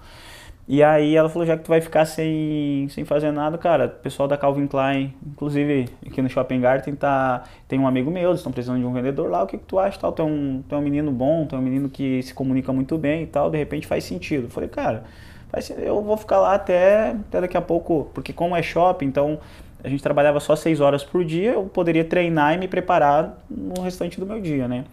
E 0.66 0.82
aí 0.82 1.16
ela 1.16 1.28
falou, 1.28 1.46
já 1.46 1.58
que 1.58 1.64
tu 1.64 1.68
vai 1.68 1.82
ficar 1.82 2.06
sem, 2.06 2.88
sem 2.90 3.04
fazer 3.04 3.32
nada, 3.32 3.58
cara, 3.58 3.88
o 3.88 4.02
pessoal 4.02 4.30
da 4.30 4.38
Calvin 4.38 4.66
Klein, 4.66 5.14
inclusive 5.26 5.90
aqui 6.08 6.22
no 6.22 6.30
Shopping 6.30 6.62
Garden, 6.62 6.96
tá, 6.96 7.44
tem 7.68 7.78
um 7.78 7.86
amigo 7.86 8.10
meu, 8.10 8.30
eles 8.30 8.40
estão 8.40 8.52
precisando 8.52 8.80
de 8.80 8.86
um 8.86 8.94
vendedor 8.94 9.30
lá, 9.30 9.44
o 9.44 9.48
que, 9.48 9.58
que 9.58 9.66
tu 9.66 9.78
acha? 9.78 10.00
Tal? 10.00 10.14
Tu, 10.14 10.22
é 10.22 10.26
um, 10.26 10.64
tu 10.68 10.74
é 10.74 10.78
um 10.78 10.82
menino 10.82 11.12
bom, 11.12 11.46
tu 11.46 11.56
é 11.56 11.60
um 11.60 11.62
menino 11.62 11.90
que 11.90 12.24
se 12.24 12.34
comunica 12.34 12.72
muito 12.72 12.98
bem 12.98 13.24
e 13.24 13.28
tal, 13.28 13.50
de 13.50 13.58
repente 13.58 13.86
faz 13.86 14.06
sentido. 14.06 14.46
Eu 14.46 14.50
falei, 14.50 14.70
cara, 14.70 15.04
faz, 15.50 15.70
eu 15.70 16.02
vou 16.02 16.16
ficar 16.16 16.40
lá 16.40 16.56
até, 16.56 17.10
até 17.10 17.42
daqui 17.42 17.58
a 17.58 17.62
pouco, 17.62 18.10
porque 18.14 18.32
como 18.32 18.56
é 18.56 18.64
shopping, 18.64 19.08
então 19.08 19.40
a 19.84 19.90
gente 19.90 20.02
trabalhava 20.02 20.40
só 20.40 20.56
seis 20.56 20.80
horas 20.80 21.04
por 21.04 21.26
dia, 21.26 21.52
eu 21.52 21.66
poderia 21.66 22.06
treinar 22.06 22.54
e 22.54 22.58
me 22.58 22.70
preparar 22.70 23.38
no 23.50 23.82
restante 23.82 24.18
do 24.18 24.26
meu 24.26 24.40
dia, 24.40 24.66
né? 24.66 24.86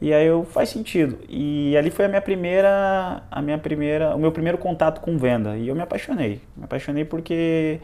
E 0.00 0.12
aí 0.12 0.26
eu 0.26 0.44
faz 0.44 0.68
sentido. 0.68 1.18
E 1.28 1.76
ali 1.76 1.90
foi 1.90 2.04
a 2.04 2.08
minha 2.08 2.20
primeira, 2.20 3.22
a 3.30 3.40
minha 3.40 3.58
primeira, 3.58 4.14
o 4.14 4.18
meu 4.18 4.32
primeiro 4.32 4.58
contato 4.58 5.00
com 5.00 5.16
venda. 5.16 5.56
E 5.56 5.68
eu 5.68 5.74
me 5.74 5.82
apaixonei. 5.82 6.40
Me 6.56 6.64
apaixonei 6.64 7.04
porque 7.04 7.80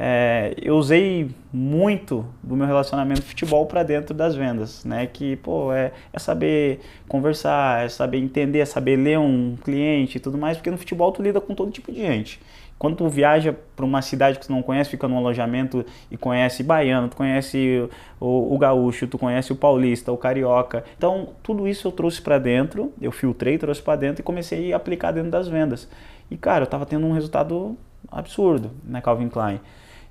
é, 0.00 0.54
eu 0.62 0.76
usei 0.76 1.28
muito 1.52 2.24
do 2.40 2.54
meu 2.54 2.68
relacionamento 2.68 3.20
futebol 3.20 3.66
para 3.66 3.82
dentro 3.82 4.14
das 4.14 4.36
vendas, 4.36 4.84
né? 4.84 5.06
Que 5.06 5.34
pô 5.36 5.72
é, 5.72 5.90
é, 6.12 6.18
saber 6.20 6.78
conversar, 7.08 7.84
é 7.84 7.88
saber 7.88 8.18
entender, 8.18 8.60
é 8.60 8.64
saber 8.64 8.96
ler 8.96 9.18
um 9.18 9.56
cliente 9.56 10.18
e 10.18 10.20
tudo 10.20 10.38
mais, 10.38 10.56
porque 10.56 10.70
no 10.70 10.78
futebol 10.78 11.10
tu 11.10 11.20
lida 11.20 11.40
com 11.40 11.52
todo 11.52 11.72
tipo 11.72 11.90
de 11.90 11.98
gente. 11.98 12.40
Quando 12.78 12.96
tu 12.96 13.08
viaja 13.08 13.54
para 13.74 13.84
uma 13.84 14.00
cidade 14.00 14.38
que 14.38 14.46
tu 14.46 14.52
não 14.52 14.62
conhece, 14.62 14.90
fica 14.90 15.08
num 15.08 15.18
alojamento 15.18 15.84
e 16.10 16.16
conhece 16.16 16.62
baiano, 16.62 17.08
tu 17.08 17.16
conhece 17.16 17.88
o, 18.20 18.54
o, 18.54 18.58
gaúcho, 18.58 19.08
tu 19.08 19.18
conhece 19.18 19.52
o 19.52 19.56
paulista, 19.56 20.12
o 20.12 20.16
carioca. 20.16 20.84
Então, 20.96 21.30
tudo 21.42 21.66
isso 21.66 21.88
eu 21.88 21.92
trouxe 21.92 22.22
para 22.22 22.38
dentro, 22.38 22.92
eu 23.00 23.10
filtrei, 23.10 23.58
trouxe 23.58 23.82
para 23.82 23.96
dentro 23.96 24.20
e 24.20 24.24
comecei 24.24 24.72
a 24.72 24.76
aplicar 24.76 25.10
dentro 25.10 25.30
das 25.30 25.48
vendas. 25.48 25.88
E, 26.30 26.36
cara, 26.36 26.62
eu 26.62 26.66
estava 26.66 26.86
tendo 26.86 27.04
um 27.04 27.12
resultado 27.12 27.76
absurdo 28.10 28.70
na 28.84 29.02
Calvin 29.02 29.28
Klein. 29.28 29.60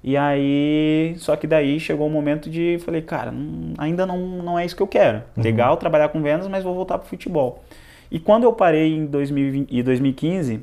E 0.04 0.16
aí, 0.16 1.16
só 1.18 1.36
que 1.36 1.48
daí 1.48 1.80
chegou 1.80 2.06
o 2.06 2.10
um 2.10 2.14
momento 2.14 2.50
de, 2.50 2.78
falei, 2.80 3.02
cara, 3.02 3.32
não, 3.32 3.74
ainda 3.78 4.06
não, 4.06 4.18
não 4.18 4.60
é 4.60 4.66
isso 4.66 4.76
que 4.76 4.84
eu 4.84 4.88
quero. 4.88 5.24
Uhum. 5.36 5.44
Legal 5.44 5.78
trabalhar 5.78 6.10
com 6.10 6.22
vendas, 6.22 6.48
mas 6.48 6.64
vou 6.64 6.76
voltar 6.76 6.98
para 6.98 7.08
futebol. 7.08 7.64
E 8.10 8.20
quando 8.20 8.44
eu 8.44 8.54
parei 8.54 8.94
em 8.94 9.06
2020, 9.06 9.84
2015, 9.84 10.62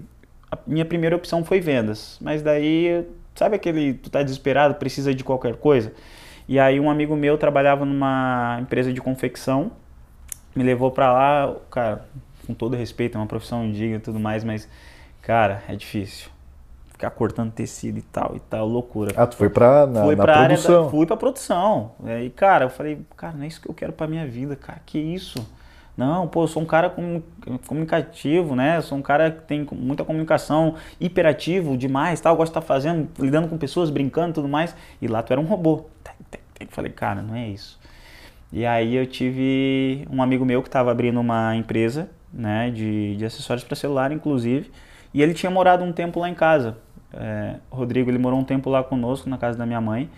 a 0.55 0.59
minha 0.67 0.85
primeira 0.85 1.15
opção 1.17 1.45
foi 1.45 1.61
vendas. 1.61 2.19
Mas 2.21 2.43
daí, 2.43 3.07
sabe 3.35 3.57
aquele, 3.57 3.95
tu 3.95 4.11
tá 4.11 4.23
desesperado, 4.23 4.75
precisa 4.75 5.15
de 5.15 5.25
qualquer 5.25 5.57
coisa? 5.57 5.93
E 6.49 6.59
aí 6.59 6.79
um 6.79 6.91
amigo 6.91 7.17
meu 7.17 7.39
trabalhava 7.39 7.85
numa 7.85 8.59
empresa 8.61 8.93
de 8.93 9.01
confecção, 9.01 9.73
me 10.55 10.63
levou 10.63 10.91
para 10.91 11.13
lá, 11.13 11.57
cara, 11.71 12.07
com 12.47 12.55
todo 12.55 12.77
respeito, 12.77 13.17
é 13.17 13.21
uma 13.21 13.27
profissão 13.27 13.71
digna 13.71 13.97
e 13.97 14.01
tudo 14.01 14.21
mais, 14.21 14.45
mas, 14.45 14.69
cara, 15.23 15.63
é 15.69 15.75
difícil. 15.75 16.31
Ficar 16.91 17.11
cortando 17.11 17.51
tecido 17.51 17.99
e 17.99 18.03
tal, 18.03 18.37
e 18.37 18.41
tal, 18.41 18.69
loucura. 18.69 19.13
Ah, 19.17 19.27
tu 19.27 19.37
foi 19.37 19.49
pra, 19.49 19.85
na, 19.85 20.05
fui 20.05 20.15
na 20.15 20.23
pra 20.23 20.45
produção? 20.45 20.85
Da, 20.85 20.91
fui 20.91 21.07
pra 21.07 21.17
produção. 21.17 21.93
E, 22.23 22.31
cara, 22.31 22.67
eu 22.67 22.71
falei, 22.71 23.01
cara, 23.17 23.35
não 23.37 23.45
é 23.45 23.49
isso 23.49 23.61
que 23.61 23.69
eu 23.69 23.75
quero 23.75 23.93
pra 23.93 24.07
minha 24.07 24.27
vida, 24.27 24.55
cara, 24.55 24.81
que 24.87 24.99
isso? 24.99 25.45
Não, 25.97 26.27
pô, 26.27 26.43
eu 26.43 26.49
sou 26.49 26.63
um 26.63 26.67
cara 26.67 26.93
comunicativo, 27.67 28.57
né? 28.57 28.79
Eu 28.79 28.83
sou 28.83 28.99
um 28.99 29.03
cara 29.03 29.31
que 29.31 29.43
tem 29.43 29.67
muita 29.73 30.05
comunicação, 30.05 30.75
hiperativo 31.01 31.77
demais, 31.77 32.21
tal, 32.21 32.37
gosto 32.37 32.53
de 32.53 32.59
estar 32.59 32.67
fazendo, 32.67 33.09
lidando 33.19 33.47
com 33.47 33.57
pessoas, 33.57 33.91
brincando 33.91 34.31
e 34.31 34.33
tudo 34.35 34.49
mais. 34.49 34.75
E 35.01 35.07
lá 35.07 35.23
tu 35.23 35.33
era 35.33 35.41
um 35.41 35.45
robô. 35.45 35.85
Falei, 36.71 36.91
cara, 36.91 37.23
não 37.23 37.35
é 37.37 37.49
isso. 37.49 37.79
E 38.53 38.67
aí 38.67 38.95
eu 38.97 39.07
tive 39.07 40.07
um 40.11 40.23
amigo 40.23 40.45
meu 40.45 40.63
que 40.63 40.69
estava 40.69 40.91
abrindo 40.91 41.21
uma 41.21 41.55
empresa, 41.57 42.09
né, 42.33 42.71
de, 42.71 43.17
de 43.17 43.25
acessórios 43.25 43.65
para 43.65 43.77
celular, 43.77 44.11
inclusive, 44.13 44.71
e 45.13 45.23
ele 45.23 45.35
tinha 45.35 45.51
morado 45.51 45.85
um 45.85 45.93
tempo 45.93 46.21
lá 46.21 46.29
em 46.29 46.35
casa. 46.35 46.77
É, 47.13 47.57
Rodrigo, 47.71 48.11
ele 48.11 48.19
morou 48.19 48.39
um 48.39 48.45
tempo 48.45 48.69
lá 48.71 48.83
conosco, 48.83 49.29
na 49.29 49.39
casa 49.39 49.57
da 49.57 49.65
minha 49.67 49.81
mãe, 49.81 50.11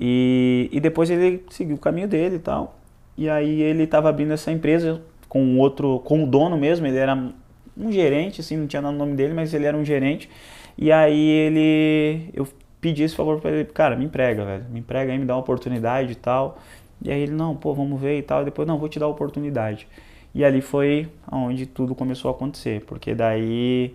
e, 0.00 0.68
e 0.72 0.80
depois 0.80 1.10
ele 1.10 1.44
seguiu 1.50 1.76
o 1.76 1.78
caminho 1.78 2.06
dele 2.08 2.36
e 2.36 2.40
tal. 2.40 2.78
E 3.16 3.28
aí 3.30 3.62
ele 3.62 3.84
estava 3.84 4.08
abrindo 4.08 4.32
essa 4.32 4.52
empresa 4.52 5.00
com 5.36 5.58
outro, 5.58 6.00
com 6.00 6.24
o 6.24 6.26
dono 6.26 6.56
mesmo, 6.56 6.86
ele 6.86 6.96
era 6.96 7.14
um 7.76 7.92
gerente, 7.92 8.40
assim, 8.40 8.56
não 8.56 8.66
tinha 8.66 8.80
o 8.80 8.90
nome 8.90 9.14
dele, 9.14 9.34
mas 9.34 9.52
ele 9.52 9.66
era 9.66 9.76
um 9.76 9.84
gerente. 9.84 10.30
E 10.78 10.90
aí 10.90 11.28
ele, 11.28 12.30
eu 12.32 12.48
pedi 12.80 13.02
esse 13.02 13.14
favor 13.14 13.38
para 13.38 13.50
ele, 13.50 13.64
cara, 13.66 13.94
me 13.96 14.06
emprega, 14.06 14.46
velho, 14.46 14.64
me 14.70 14.80
emprega 14.80 15.12
aí, 15.12 15.18
me 15.18 15.26
dá 15.26 15.34
uma 15.34 15.40
oportunidade 15.40 16.12
e 16.12 16.14
tal. 16.14 16.58
E 17.02 17.10
aí 17.10 17.20
ele, 17.20 17.32
não, 17.32 17.54
pô, 17.54 17.74
vamos 17.74 18.00
ver 18.00 18.18
e 18.18 18.22
tal. 18.22 18.40
E 18.40 18.44
depois, 18.46 18.66
não, 18.66 18.78
vou 18.78 18.88
te 18.88 18.98
dar 18.98 19.04
a 19.04 19.08
oportunidade. 19.10 19.86
E 20.34 20.42
ali 20.42 20.62
foi 20.62 21.06
onde 21.30 21.66
tudo 21.66 21.94
começou 21.94 22.30
a 22.30 22.34
acontecer, 22.34 22.82
porque 22.86 23.14
daí 23.14 23.94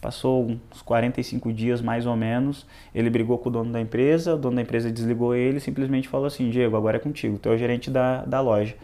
passou 0.00 0.46
uns 0.46 0.82
45 0.82 1.52
dias 1.52 1.80
mais 1.80 2.06
ou 2.06 2.14
menos, 2.14 2.64
ele 2.94 3.10
brigou 3.10 3.38
com 3.38 3.48
o 3.48 3.52
dono 3.52 3.72
da 3.72 3.80
empresa, 3.80 4.34
o 4.36 4.38
dono 4.38 4.54
da 4.54 4.62
empresa 4.62 4.90
desligou 4.92 5.34
ele 5.34 5.56
e 5.58 5.60
simplesmente 5.60 6.06
falou 6.06 6.26
assim, 6.26 6.48
Diego, 6.48 6.76
agora 6.76 6.96
é 6.96 7.00
contigo, 7.00 7.38
tu 7.38 7.48
é 7.48 7.54
o 7.54 7.58
gerente 7.58 7.90
da, 7.90 8.24
da 8.24 8.40
loja 8.40 8.76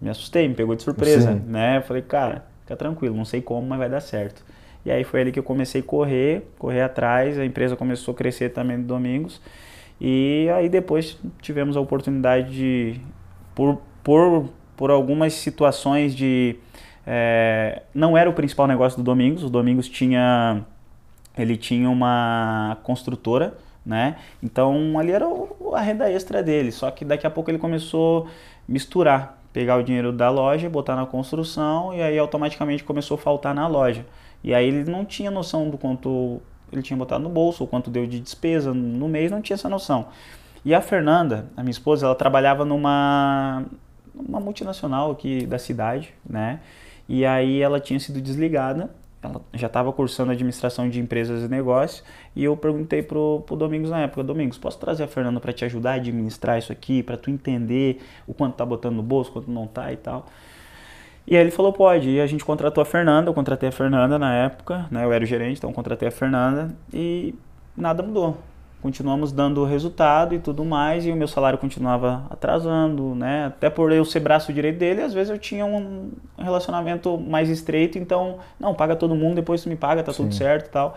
me 0.00 0.10
assustei, 0.10 0.46
me 0.46 0.54
pegou 0.54 0.74
de 0.74 0.82
surpresa, 0.82 1.32
Sim. 1.32 1.42
né? 1.46 1.78
Eu 1.78 1.82
falei, 1.82 2.02
cara, 2.02 2.44
fica 2.62 2.76
tranquilo, 2.76 3.16
não 3.16 3.24
sei 3.24 3.40
como, 3.40 3.66
mas 3.66 3.78
vai 3.78 3.88
dar 3.88 4.00
certo. 4.00 4.44
E 4.84 4.90
aí 4.90 5.02
foi 5.02 5.20
ali 5.20 5.32
que 5.32 5.38
eu 5.38 5.42
comecei 5.42 5.80
a 5.80 5.84
correr, 5.84 6.48
correr 6.58 6.82
atrás, 6.82 7.38
a 7.38 7.44
empresa 7.44 7.74
começou 7.74 8.12
a 8.12 8.16
crescer 8.16 8.50
também 8.50 8.76
no 8.76 8.84
Domingos. 8.84 9.40
E 10.00 10.48
aí 10.54 10.68
depois 10.68 11.18
tivemos 11.40 11.76
a 11.76 11.80
oportunidade 11.80 12.54
de, 12.54 13.00
por, 13.54 13.80
por, 14.04 14.48
por 14.76 14.90
algumas 14.90 15.32
situações 15.32 16.14
de... 16.14 16.56
É, 17.06 17.82
não 17.94 18.16
era 18.16 18.28
o 18.28 18.32
principal 18.32 18.66
negócio 18.66 18.98
do 18.98 19.02
Domingos, 19.02 19.42
o 19.42 19.50
Domingos 19.50 19.88
tinha... 19.88 20.62
Ele 21.36 21.56
tinha 21.56 21.90
uma 21.90 22.78
construtora, 22.82 23.58
né? 23.84 24.16
Então 24.42 24.98
ali 24.98 25.12
era 25.12 25.26
a 25.74 25.80
renda 25.80 26.10
extra 26.10 26.42
dele, 26.42 26.72
só 26.72 26.90
que 26.90 27.04
daqui 27.04 27.26
a 27.26 27.30
pouco 27.30 27.50
ele 27.50 27.58
começou 27.58 28.26
a 28.26 28.28
misturar 28.66 29.35
pegar 29.56 29.78
o 29.78 29.82
dinheiro 29.82 30.12
da 30.12 30.28
loja, 30.28 30.68
botar 30.68 30.94
na 30.94 31.06
construção 31.06 31.94
e 31.94 32.02
aí 32.02 32.18
automaticamente 32.18 32.84
começou 32.84 33.14
a 33.14 33.18
faltar 33.18 33.54
na 33.54 33.66
loja. 33.66 34.04
E 34.44 34.52
aí 34.52 34.68
ele 34.68 34.90
não 34.90 35.02
tinha 35.02 35.30
noção 35.30 35.70
do 35.70 35.78
quanto 35.78 36.42
ele 36.70 36.82
tinha 36.82 36.94
botado 36.94 37.24
no 37.24 37.30
bolso, 37.30 37.64
ou 37.64 37.66
quanto 37.66 37.88
deu 37.88 38.06
de 38.06 38.20
despesa 38.20 38.74
no 38.74 39.08
mês, 39.08 39.30
não 39.30 39.40
tinha 39.40 39.54
essa 39.54 39.66
noção. 39.66 40.08
E 40.62 40.74
a 40.74 40.82
Fernanda, 40.82 41.46
a 41.56 41.62
minha 41.62 41.70
esposa, 41.70 42.04
ela 42.04 42.14
trabalhava 42.14 42.66
numa 42.66 43.64
uma 44.14 44.40
multinacional 44.40 45.10
aqui 45.10 45.46
da 45.46 45.58
cidade, 45.58 46.12
né? 46.28 46.60
E 47.08 47.24
aí 47.24 47.62
ela 47.62 47.80
tinha 47.80 47.98
sido 47.98 48.20
desligada 48.20 48.90
ela 49.26 49.40
já 49.54 49.66
estava 49.66 49.92
cursando 49.92 50.32
administração 50.32 50.88
de 50.88 51.00
empresas 51.00 51.44
e 51.44 51.48
negócios 51.48 52.04
e 52.34 52.44
eu 52.44 52.56
perguntei 52.56 53.02
pro, 53.02 53.42
pro 53.46 53.56
Domingos 53.56 53.90
na 53.90 54.00
época, 54.00 54.22
Domingos, 54.22 54.58
posso 54.58 54.78
trazer 54.78 55.04
a 55.04 55.08
Fernanda 55.08 55.40
para 55.40 55.52
te 55.52 55.64
ajudar 55.64 55.92
a 55.92 55.94
administrar 55.94 56.58
isso 56.58 56.72
aqui, 56.72 57.02
para 57.02 57.16
tu 57.16 57.30
entender 57.30 58.00
o 58.26 58.34
quanto 58.34 58.54
tá 58.54 58.64
botando 58.64 58.96
no 58.96 59.02
bolso, 59.02 59.32
quanto 59.32 59.50
não 59.50 59.66
tá 59.66 59.92
e 59.92 59.96
tal. 59.96 60.26
E 61.26 61.36
aí 61.36 61.42
ele 61.42 61.50
falou, 61.50 61.72
pode. 61.72 62.08
E 62.08 62.20
a 62.20 62.26
gente 62.26 62.44
contratou 62.44 62.80
a 62.80 62.84
Fernanda, 62.84 63.28
eu 63.28 63.34
contratei 63.34 63.68
a 63.68 63.72
Fernanda 63.72 64.18
na 64.18 64.32
época, 64.32 64.86
né? 64.90 65.04
Eu 65.04 65.12
era 65.12 65.24
o 65.24 65.26
gerente, 65.26 65.58
então 65.58 65.72
contratei 65.72 66.06
a 66.06 66.12
Fernanda 66.12 66.74
e 66.92 67.34
nada 67.76 68.02
mudou 68.02 68.38
continuamos 68.86 69.32
dando 69.32 69.64
resultado 69.64 70.32
e 70.32 70.38
tudo 70.38 70.64
mais, 70.64 71.04
e 71.04 71.10
o 71.10 71.16
meu 71.16 71.26
salário 71.26 71.58
continuava 71.58 72.24
atrasando, 72.30 73.16
né? 73.16 73.46
Até 73.46 73.68
por 73.68 73.90
eu 73.90 74.04
ser 74.04 74.20
braço 74.20 74.52
direito 74.52 74.78
dele, 74.78 75.02
às 75.02 75.12
vezes 75.12 75.28
eu 75.28 75.36
tinha 75.36 75.66
um 75.66 76.12
relacionamento 76.38 77.18
mais 77.18 77.48
estreito, 77.48 77.98
então, 77.98 78.38
não, 78.60 78.72
paga 78.74 78.94
todo 78.94 79.12
mundo, 79.16 79.34
depois 79.34 79.60
tu 79.60 79.68
me 79.68 79.74
paga, 79.74 80.04
tá 80.04 80.12
Sim. 80.12 80.22
tudo 80.22 80.34
certo 80.36 80.68
e 80.68 80.70
tal. 80.70 80.96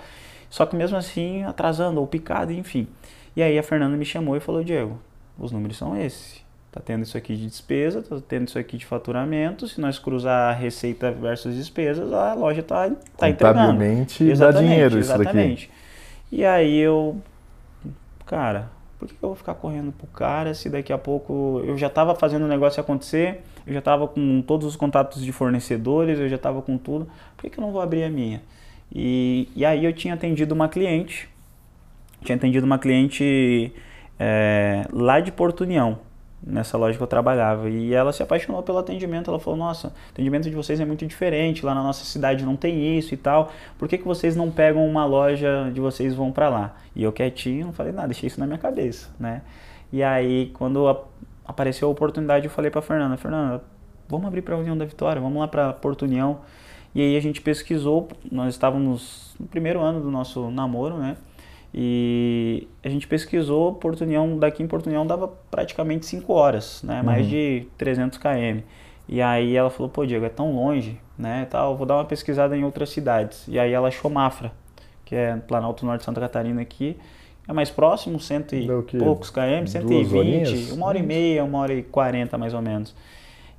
Só 0.51 0.67
que 0.67 0.75
mesmo 0.75 0.97
assim, 0.97 1.43
atrasando, 1.45 1.99
ou 1.99 2.05
picado, 2.05 2.53
enfim. 2.53 2.87
E 3.35 3.41
aí 3.41 3.57
a 3.57 3.63
Fernanda 3.63 3.97
me 3.97 4.05
chamou 4.05 4.37
e 4.37 4.39
falou, 4.39 4.63
Diego, 4.63 4.99
os 5.39 5.51
números 5.51 5.75
são 5.75 5.97
esses. 5.97 6.45
Tá 6.71 6.79
tendo 6.79 7.01
isso 7.01 7.17
aqui 7.17 7.35
de 7.35 7.47
despesa, 7.47 8.03
tá 8.03 8.17
tendo 8.27 8.49
isso 8.49 8.59
aqui 8.59 8.77
de 8.77 8.85
faturamento. 8.85 9.67
Se 9.67 9.81
nós 9.81 9.97
cruzar 9.97 10.55
receita 10.59 11.11
versus 11.11 11.55
despesas, 11.55 12.13
a 12.13 12.35
loja 12.35 12.61
tá, 12.61 12.91
tá 13.17 13.29
entregando. 13.29 13.71
Contabilmente 13.71 14.31
dá 14.35 14.51
dinheiro 14.51 14.99
isso 14.99 15.11
exatamente. 15.11 15.67
daqui. 15.67 15.79
E 16.31 16.45
aí 16.45 16.77
eu 16.77 17.19
cara, 18.29 18.69
por 18.99 19.07
que 19.07 19.15
eu 19.15 19.29
vou 19.29 19.35
ficar 19.35 19.55
correndo 19.55 19.91
pro 19.91 20.05
cara 20.05 20.53
se 20.53 20.69
daqui 20.69 20.93
a 20.93 20.97
pouco 20.99 21.63
eu 21.65 21.75
já 21.75 21.87
estava 21.87 22.13
fazendo 22.13 22.45
o 22.45 22.47
negócio 22.47 22.79
acontecer, 22.79 23.41
eu 23.65 23.73
já 23.73 23.79
estava 23.79 24.07
com 24.07 24.43
todos 24.43 24.67
os 24.67 24.75
contatos 24.75 25.23
de 25.23 25.31
fornecedores, 25.31 26.19
eu 26.19 26.29
já 26.29 26.35
estava 26.35 26.61
com 26.61 26.77
tudo, 26.77 27.09
por 27.35 27.41
que, 27.41 27.49
que 27.49 27.59
eu 27.59 27.61
não 27.63 27.71
vou 27.71 27.81
abrir 27.81 28.03
a 28.03 28.09
minha? 28.09 28.43
E, 28.93 29.49
e 29.55 29.65
aí 29.65 29.83
eu 29.83 29.91
tinha 29.91 30.13
atendido 30.13 30.53
uma 30.53 30.69
cliente, 30.69 31.27
tinha 32.23 32.35
atendido 32.35 32.67
uma 32.67 32.77
cliente 32.77 33.73
é, 34.19 34.85
lá 34.93 35.19
de 35.19 35.31
Porto 35.31 35.61
União, 35.61 35.97
nessa 36.41 36.77
loja 36.77 36.97
que 36.97 37.03
eu 37.03 37.07
trabalhava. 37.07 37.69
E 37.69 37.93
ela 37.93 38.11
se 38.11 38.23
apaixonou 38.23 38.63
pelo 38.63 38.77
atendimento. 38.77 39.29
Ela 39.29 39.39
falou: 39.39 39.57
Nossa, 39.57 39.87
o 39.87 39.91
atendimento 40.11 40.49
de 40.49 40.55
vocês 40.55 40.79
é 40.79 40.85
muito 40.85 41.05
diferente. 41.05 41.65
Lá 41.65 41.75
na 41.75 41.83
nossa 41.83 42.05
cidade 42.05 42.45
não 42.45 42.55
tem 42.55 42.97
isso 42.97 43.13
e 43.13 43.17
tal. 43.17 43.51
Por 43.77 43.87
que, 43.87 43.97
que 43.97 44.05
vocês 44.05 44.35
não 44.35 44.49
pegam 44.49 44.85
uma 44.85 45.05
loja 45.05 45.69
de 45.73 45.79
vocês 45.79 46.13
vão 46.13 46.31
para 46.31 46.49
lá? 46.49 46.75
E 46.95 47.03
eu 47.03 47.11
quietinho, 47.11 47.67
não 47.67 47.73
falei 47.73 47.91
nada, 47.91 48.07
deixei 48.07 48.27
isso 48.27 48.39
na 48.39 48.45
minha 48.45 48.59
cabeça, 48.59 49.09
né? 49.19 49.41
E 49.91 50.03
aí, 50.03 50.51
quando 50.53 50.87
a, 50.87 51.01
apareceu 51.45 51.87
a 51.87 51.91
oportunidade, 51.91 52.45
eu 52.45 52.51
falei 52.51 52.71
para 52.71 52.81
Fernanda: 52.81 53.17
Fernanda, 53.17 53.63
vamos 54.07 54.27
abrir 54.27 54.41
para 54.41 54.55
a 54.55 54.57
União 54.57 54.77
da 54.77 54.85
Vitória, 54.85 55.21
vamos 55.21 55.39
lá 55.39 55.47
para 55.47 55.73
Porto 55.73 56.03
União. 56.03 56.39
E 56.93 57.01
aí 57.01 57.15
a 57.15 57.21
gente 57.21 57.39
pesquisou, 57.39 58.07
nós 58.31 58.55
estávamos 58.55 59.35
no 59.39 59.45
primeiro 59.45 59.79
ano 59.79 60.01
do 60.01 60.09
nosso 60.09 60.49
namoro, 60.49 60.97
né? 60.97 61.15
E 61.73 62.67
a 62.83 62.89
gente 62.89 63.07
pesquisou, 63.07 63.73
Porto 63.73 64.01
União, 64.01 64.37
daqui 64.37 64.63
em 64.63 64.67
Porto 64.67 64.87
União 64.87 65.05
dava 65.05 65.27
praticamente 65.51 66.05
5 66.05 66.33
horas, 66.33 66.81
né? 66.83 67.01
Mais 67.01 67.23
uhum. 67.25 67.29
de 67.29 67.67
300 67.77 68.17
km. 68.17 68.61
E 69.07 69.21
aí 69.21 69.55
ela 69.55 69.69
falou, 69.69 69.89
pô 69.89 70.05
Diego, 70.05 70.25
é 70.25 70.29
tão 70.29 70.55
longe, 70.55 70.99
né? 71.17 71.47
Tal, 71.49 71.75
vou 71.75 71.85
dar 71.85 71.95
uma 71.95 72.05
pesquisada 72.05 72.55
em 72.55 72.63
outras 72.63 72.89
cidades. 72.89 73.47
E 73.47 73.59
aí 73.59 73.71
ela 73.71 73.87
achou 73.87 74.09
Mafra, 74.09 74.51
que 75.05 75.15
é 75.15 75.35
Planalto 75.35 75.85
Norte 75.85 75.99
de 75.99 76.05
Santa 76.05 76.21
Catarina 76.21 76.61
aqui. 76.61 76.97
É 77.47 77.53
mais 77.53 77.71
próximo, 77.71 78.19
cento 78.19 78.55
e 78.55 78.67
poucos 78.99 79.31
km, 79.31 79.65
120, 79.65 80.71
uma 80.73 80.85
hora 80.85 80.99
e 80.99 81.03
meia, 81.03 81.43
uma 81.43 81.57
hora 81.57 81.73
e 81.73 81.81
quarenta 81.81 82.37
mais 82.37 82.53
ou 82.53 82.61
menos. 82.61 82.95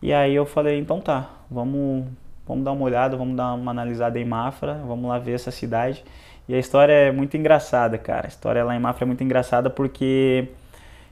E 0.01 0.13
aí 0.13 0.33
eu 0.35 0.47
falei, 0.47 0.79
então 0.79 1.01
tá, 1.01 1.29
vamos, 1.51 2.07
vamos 2.47 2.65
dar 2.65 2.71
uma 2.71 2.85
olhada, 2.85 3.17
vamos 3.17 3.37
dar 3.37 3.53
uma 3.55 3.73
analisada 3.73 4.19
em 4.21 4.25
Mafra, 4.25 4.81
vamos 4.87 5.09
lá 5.09 5.19
ver 5.19 5.33
essa 5.33 5.51
cidade. 5.51 6.05
E 6.51 6.55
a 6.57 6.59
história 6.59 6.93
é 6.93 7.13
muito 7.13 7.37
engraçada, 7.37 7.97
cara. 7.97 8.27
A 8.27 8.29
história 8.29 8.65
lá 8.65 8.75
em 8.75 8.81
Mafra 8.81 9.05
é 9.05 9.07
muito 9.07 9.23
engraçada 9.23 9.71
porque 9.71 10.49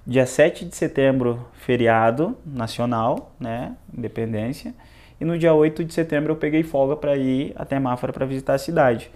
dia 0.04 0.26
7 0.26 0.64
de 0.64 0.74
setembro, 0.74 1.46
feriado 1.52 2.36
nacional, 2.44 3.32
né, 3.38 3.76
independência, 3.96 4.74
e 5.20 5.24
no 5.24 5.38
dia 5.38 5.54
8 5.54 5.84
de 5.84 5.94
setembro 5.94 6.32
eu 6.32 6.36
peguei 6.36 6.64
folga 6.64 6.96
para 6.96 7.16
ir 7.16 7.52
até 7.54 7.78
Mafra 7.78 8.12
para 8.12 8.26
visitar 8.26 8.54
a 8.54 8.58
cidade. 8.58 9.12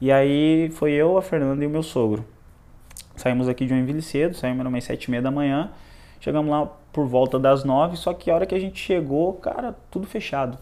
E 0.00 0.10
aí 0.10 0.70
foi 0.70 0.92
eu, 0.92 1.18
a 1.18 1.20
Fernanda 1.20 1.62
e 1.62 1.66
o 1.66 1.70
meu 1.70 1.82
sogro. 1.82 2.24
Saímos 3.14 3.46
aqui 3.46 3.66
de 3.66 3.74
Joinville 3.74 4.00
cedo, 4.00 4.34
saímos 4.34 4.64
umas 4.64 4.82
sete 4.82 5.04
e 5.04 5.10
meia 5.10 5.22
da 5.22 5.30
manhã, 5.30 5.72
chegamos 6.20 6.50
lá 6.50 6.64
por 6.90 7.06
volta 7.06 7.38
das 7.38 7.64
nove, 7.64 7.98
só 7.98 8.14
que 8.14 8.30
a 8.30 8.34
hora 8.34 8.46
que 8.46 8.54
a 8.54 8.58
gente 8.58 8.80
chegou, 8.80 9.34
cara, 9.34 9.76
tudo 9.90 10.06
fechado. 10.06 10.56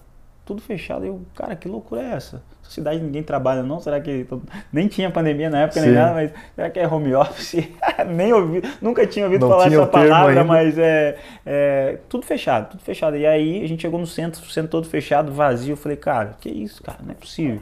Tudo 0.45 0.61
fechado. 0.61 1.05
Eu, 1.05 1.23
cara, 1.35 1.57
que 1.57 1.67
loucura 1.67 2.03
é 2.03 2.13
essa? 2.13 2.43
Essa 2.63 2.73
cidade 2.73 3.01
ninguém 3.01 3.23
trabalha 3.23 3.63
não? 3.63 3.81
Será 3.81 4.01
que... 4.01 4.27
Nem 4.73 4.89
tinha 4.89 5.11
pandemia 5.11 5.49
na 5.49 5.63
época, 5.63 5.81
Sim. 5.81 5.87
nem 5.87 5.95
nada, 5.95 6.15
mas 6.15 6.33
será 6.55 6.71
que 6.71 6.79
é 6.79 6.87
home 6.87 7.15
office? 7.15 7.69
nem 8.07 8.33
ouvi, 8.33 8.63
nunca 8.81 9.07
tinha 9.07 9.25
ouvido 9.25 9.43
não 9.43 9.49
falar 9.49 9.67
essa 9.67 9.87
palavra, 9.87 10.45
mas 10.45 10.79
é, 10.79 11.17
é, 11.47 11.99
tudo 12.09 12.27
fechado, 12.27 12.71
tudo 12.71 12.83
fechado. 12.83 13.17
E 13.17 13.25
aí 13.25 13.63
a 13.65 13.69
gente 13.69 13.83
chegou 13.83 13.99
no 13.99 14.07
centro, 14.07 14.43
o 14.43 14.51
centro 14.51 14.71
todo 14.71 14.87
fechado, 14.87 15.33
vazio. 15.33 15.73
Eu 15.73 15.77
falei, 15.77 15.97
cara, 15.97 16.37
que 16.41 16.51
isso, 16.51 16.83
cara, 16.83 16.99
não 17.03 17.13
é 17.13 17.15
possível. 17.15 17.61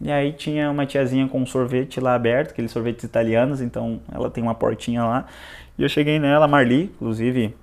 E 0.00 0.12
aí 0.12 0.32
tinha 0.32 0.70
uma 0.70 0.86
tiazinha 0.86 1.26
com 1.28 1.40
um 1.40 1.46
sorvete 1.46 1.98
lá 2.00 2.14
aberto, 2.14 2.52
aqueles 2.52 2.70
sorvetes 2.70 3.04
italianos, 3.04 3.60
então 3.60 4.00
ela 4.12 4.30
tem 4.30 4.42
uma 4.42 4.54
portinha 4.54 5.02
lá. 5.02 5.26
E 5.76 5.82
eu 5.82 5.88
cheguei 5.88 6.18
nela, 6.18 6.46
Marli, 6.46 6.84
inclusive 6.84 7.54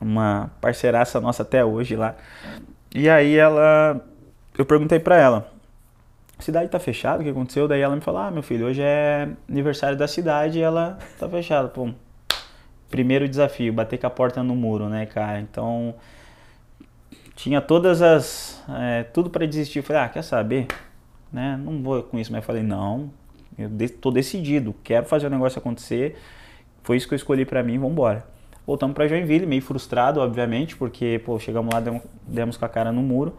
uma 0.00 0.50
parceiraça 0.60 1.20
nossa 1.20 1.42
até 1.42 1.64
hoje 1.64 1.96
lá. 1.96 2.14
E 2.94 3.08
aí 3.08 3.36
ela, 3.36 4.04
eu 4.56 4.64
perguntei 4.66 4.98
para 4.98 5.16
ela, 5.16 5.52
cidade 6.38 6.68
tá 6.68 6.78
fechada, 6.78 7.20
o 7.20 7.24
que 7.24 7.30
aconteceu? 7.30 7.68
Daí 7.68 7.80
ela 7.80 7.94
me 7.94 8.00
falou, 8.00 8.20
ah, 8.20 8.30
meu 8.30 8.42
filho, 8.42 8.66
hoje 8.66 8.82
é 8.82 9.28
aniversário 9.48 9.96
da 9.96 10.08
cidade 10.08 10.58
e 10.58 10.62
ela 10.62 10.98
tá 11.18 11.28
fechada. 11.28 11.68
Pô, 11.68 11.90
primeiro 12.90 13.28
desafio, 13.28 13.72
bater 13.72 13.98
com 13.98 14.06
a 14.06 14.10
porta 14.10 14.42
no 14.42 14.56
muro, 14.56 14.88
né, 14.88 15.06
cara? 15.06 15.40
Então, 15.40 15.94
tinha 17.36 17.60
todas 17.60 18.02
as, 18.02 18.62
é, 18.68 19.04
tudo 19.04 19.30
para 19.30 19.46
desistir. 19.46 19.78
Eu 19.78 19.82
falei, 19.82 20.02
ah, 20.02 20.08
quer 20.08 20.22
saber? 20.22 20.66
né? 21.32 21.58
Não 21.62 21.82
vou 21.82 22.02
com 22.02 22.18
isso, 22.18 22.32
mas 22.32 22.44
falei, 22.44 22.62
não, 22.62 23.10
eu 23.58 23.70
tô 24.00 24.10
decidido, 24.10 24.74
quero 24.82 25.06
fazer 25.06 25.26
o 25.26 25.30
negócio 25.30 25.58
acontecer. 25.58 26.16
Foi 26.82 26.96
isso 26.96 27.06
que 27.06 27.14
eu 27.14 27.16
escolhi 27.16 27.44
para 27.44 27.62
mim, 27.62 27.78
vamos 27.78 27.92
embora. 27.92 28.26
Voltamos 28.70 28.94
para 28.94 29.08
Joinville, 29.08 29.46
meio 29.46 29.60
frustrado, 29.60 30.20
obviamente, 30.20 30.76
porque 30.76 31.20
pô, 31.24 31.40
chegamos 31.40 31.74
lá, 31.74 31.82
demos, 32.24 32.56
com 32.56 32.64
a 32.64 32.68
cara 32.68 32.92
no 32.92 33.02
muro. 33.02 33.34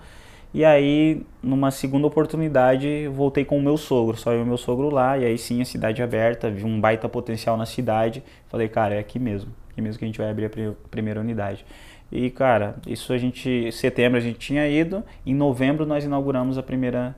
E 0.54 0.66
aí, 0.66 1.26
numa 1.42 1.72
segunda 1.72 2.06
oportunidade, 2.06 3.08
voltei 3.08 3.46
com 3.46 3.58
o 3.58 3.62
meu 3.62 3.78
sogro, 3.78 4.18
só 4.18 4.34
eu 4.34 4.40
e 4.40 4.44
o 4.44 4.46
meu 4.46 4.58
sogro 4.58 4.90
lá, 4.90 5.18
e 5.18 5.24
aí 5.24 5.38
sim 5.38 5.62
a 5.62 5.66
cidade 5.66 6.04
aberta, 6.04 6.52
vi 6.52 6.66
um 6.66 6.82
baita 6.82 7.08
potencial 7.08 7.56
na 7.56 7.66
cidade. 7.66 8.22
Falei, 8.50 8.68
cara, 8.68 8.96
é 8.96 9.00
aqui 9.00 9.20
mesmo, 9.20 9.54
aqui 9.70 9.82
mesmo 9.82 10.00
que 10.00 10.04
a 10.04 10.08
gente 10.10 10.18
vai 10.18 10.30
abrir 10.30 10.48
a 10.48 10.74
primeira 10.90 11.22
unidade. 11.22 11.66
E, 12.12 12.30
cara, 12.30 12.76
isso 12.86 13.14
a 13.14 13.18
gente, 13.18 13.72
setembro 13.72 14.18
a 14.18 14.22
gente 14.22 14.38
tinha 14.38 14.68
ido, 14.68 15.02
em 15.26 15.34
novembro 15.34 15.86
nós 15.86 16.04
inauguramos 16.04 16.58
a 16.58 16.64
primeira 16.64 17.16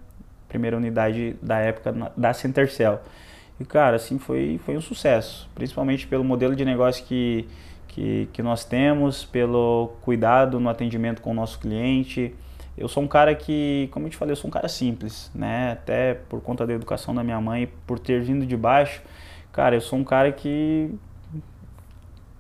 primeira 0.48 0.78
unidade 0.78 1.36
da 1.42 1.58
época 1.58 1.92
da 2.16 2.32
Centercell. 2.32 3.00
E 3.60 3.66
cara, 3.66 3.96
assim, 3.96 4.20
foi, 4.20 4.60
foi 4.64 4.78
um 4.78 4.82
sucesso, 4.82 5.50
principalmente 5.56 6.06
pelo 6.06 6.24
modelo 6.24 6.56
de 6.56 6.64
negócio 6.64 7.04
que, 7.06 7.48
que, 7.94 8.28
que 8.34 8.42
nós 8.42 8.66
temos, 8.66 9.24
pelo 9.24 9.92
cuidado 10.02 10.60
no 10.60 10.68
atendimento 10.68 11.22
com 11.22 11.30
o 11.30 11.34
nosso 11.34 11.60
cliente. 11.60 12.34
Eu 12.76 12.88
sou 12.88 13.04
um 13.04 13.08
cara 13.08 13.36
que, 13.36 13.88
como 13.92 14.08
eu 14.08 14.10
te 14.10 14.18
falei, 14.18 14.32
eu 14.32 14.36
sou 14.36 14.48
um 14.48 14.52
cara 14.52 14.68
simples, 14.68 15.30
né? 15.34 15.74
Até 15.74 16.16
por 16.16 16.42
conta 16.42 16.66
da 16.66 16.74
educação 16.74 17.14
da 17.14 17.24
minha 17.24 17.40
mãe, 17.40 17.70
por 17.86 18.00
ter 18.00 18.20
vindo 18.20 18.48
de 18.48 18.58
baixo, 18.58 19.04
cara, 19.52 19.76
eu 19.76 19.82
sou 19.82 20.00
um 20.00 20.04
cara 20.04 20.32
que 20.32 20.90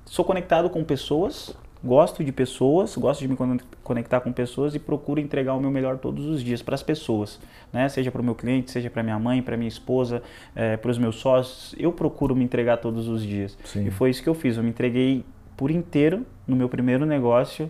sou 0.05 0.25
conectado 0.25 0.71
com 0.71 0.83
pessoas, 0.83 1.55
gosto 1.83 2.23
de 2.23 2.31
pessoas, 2.31 2.97
gosto 2.97 3.19
de 3.19 3.27
me 3.27 3.37
conectar 3.83 4.21
com 4.21 4.33
pessoas 4.33 4.73
e 4.73 4.79
procuro 4.79 5.19
entregar 5.19 5.53
o 5.53 5.59
meu 5.59 5.69
melhor 5.69 5.99
todos 5.99 6.25
os 6.25 6.43
dias 6.43 6.63
para 6.63 6.73
as 6.73 6.81
pessoas, 6.81 7.39
né? 7.71 7.87
Seja 7.89 8.09
para 8.09 8.23
o 8.23 8.25
meu 8.25 8.33
cliente, 8.33 8.71
seja 8.71 8.89
para 8.89 9.03
minha 9.03 9.19
mãe, 9.19 9.39
para 9.39 9.55
minha 9.55 9.67
esposa, 9.67 10.23
é, 10.55 10.77
para 10.77 10.89
os 10.89 10.97
meus 10.97 11.17
sócios, 11.17 11.75
eu 11.77 11.91
procuro 11.91 12.35
me 12.35 12.43
entregar 12.43 12.77
todos 12.77 13.07
os 13.07 13.21
dias. 13.21 13.55
Sim. 13.63 13.85
E 13.85 13.91
foi 13.91 14.09
isso 14.09 14.23
que 14.23 14.29
eu 14.29 14.33
fiz. 14.33 14.57
Eu 14.57 14.63
me 14.63 14.71
entreguei 14.71 15.23
por 15.55 15.71
inteiro 15.71 16.25
no 16.47 16.55
meu 16.55 16.69
primeiro 16.69 17.05
negócio 17.05 17.69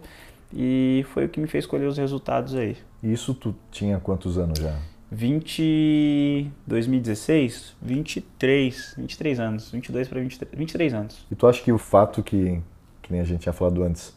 e 0.53 1.05
foi 1.13 1.25
o 1.25 1.29
que 1.29 1.39
me 1.39 1.47
fez 1.47 1.65
colher 1.65 1.87
os 1.87 1.97
resultados 1.97 2.55
aí. 2.55 2.77
Isso 3.01 3.33
tu 3.33 3.55
tinha 3.71 3.99
quantos 3.99 4.37
anos 4.37 4.59
já? 4.59 4.75
20 5.11 6.51
2016, 6.65 7.75
23, 7.81 8.95
23 8.97 9.39
anos, 9.39 9.71
22 9.71 10.07
para 10.07 10.19
23, 10.19 10.57
23 10.57 10.93
anos. 10.93 11.25
E 11.29 11.35
tu 11.35 11.45
acha 11.45 11.61
que 11.61 11.71
o 11.71 11.77
fato 11.77 12.23
que 12.23 12.61
que 13.03 13.11
nem 13.11 13.21
a 13.21 13.23
gente 13.23 13.41
tinha 13.41 13.53
falado 13.53 13.83
antes, 13.83 14.15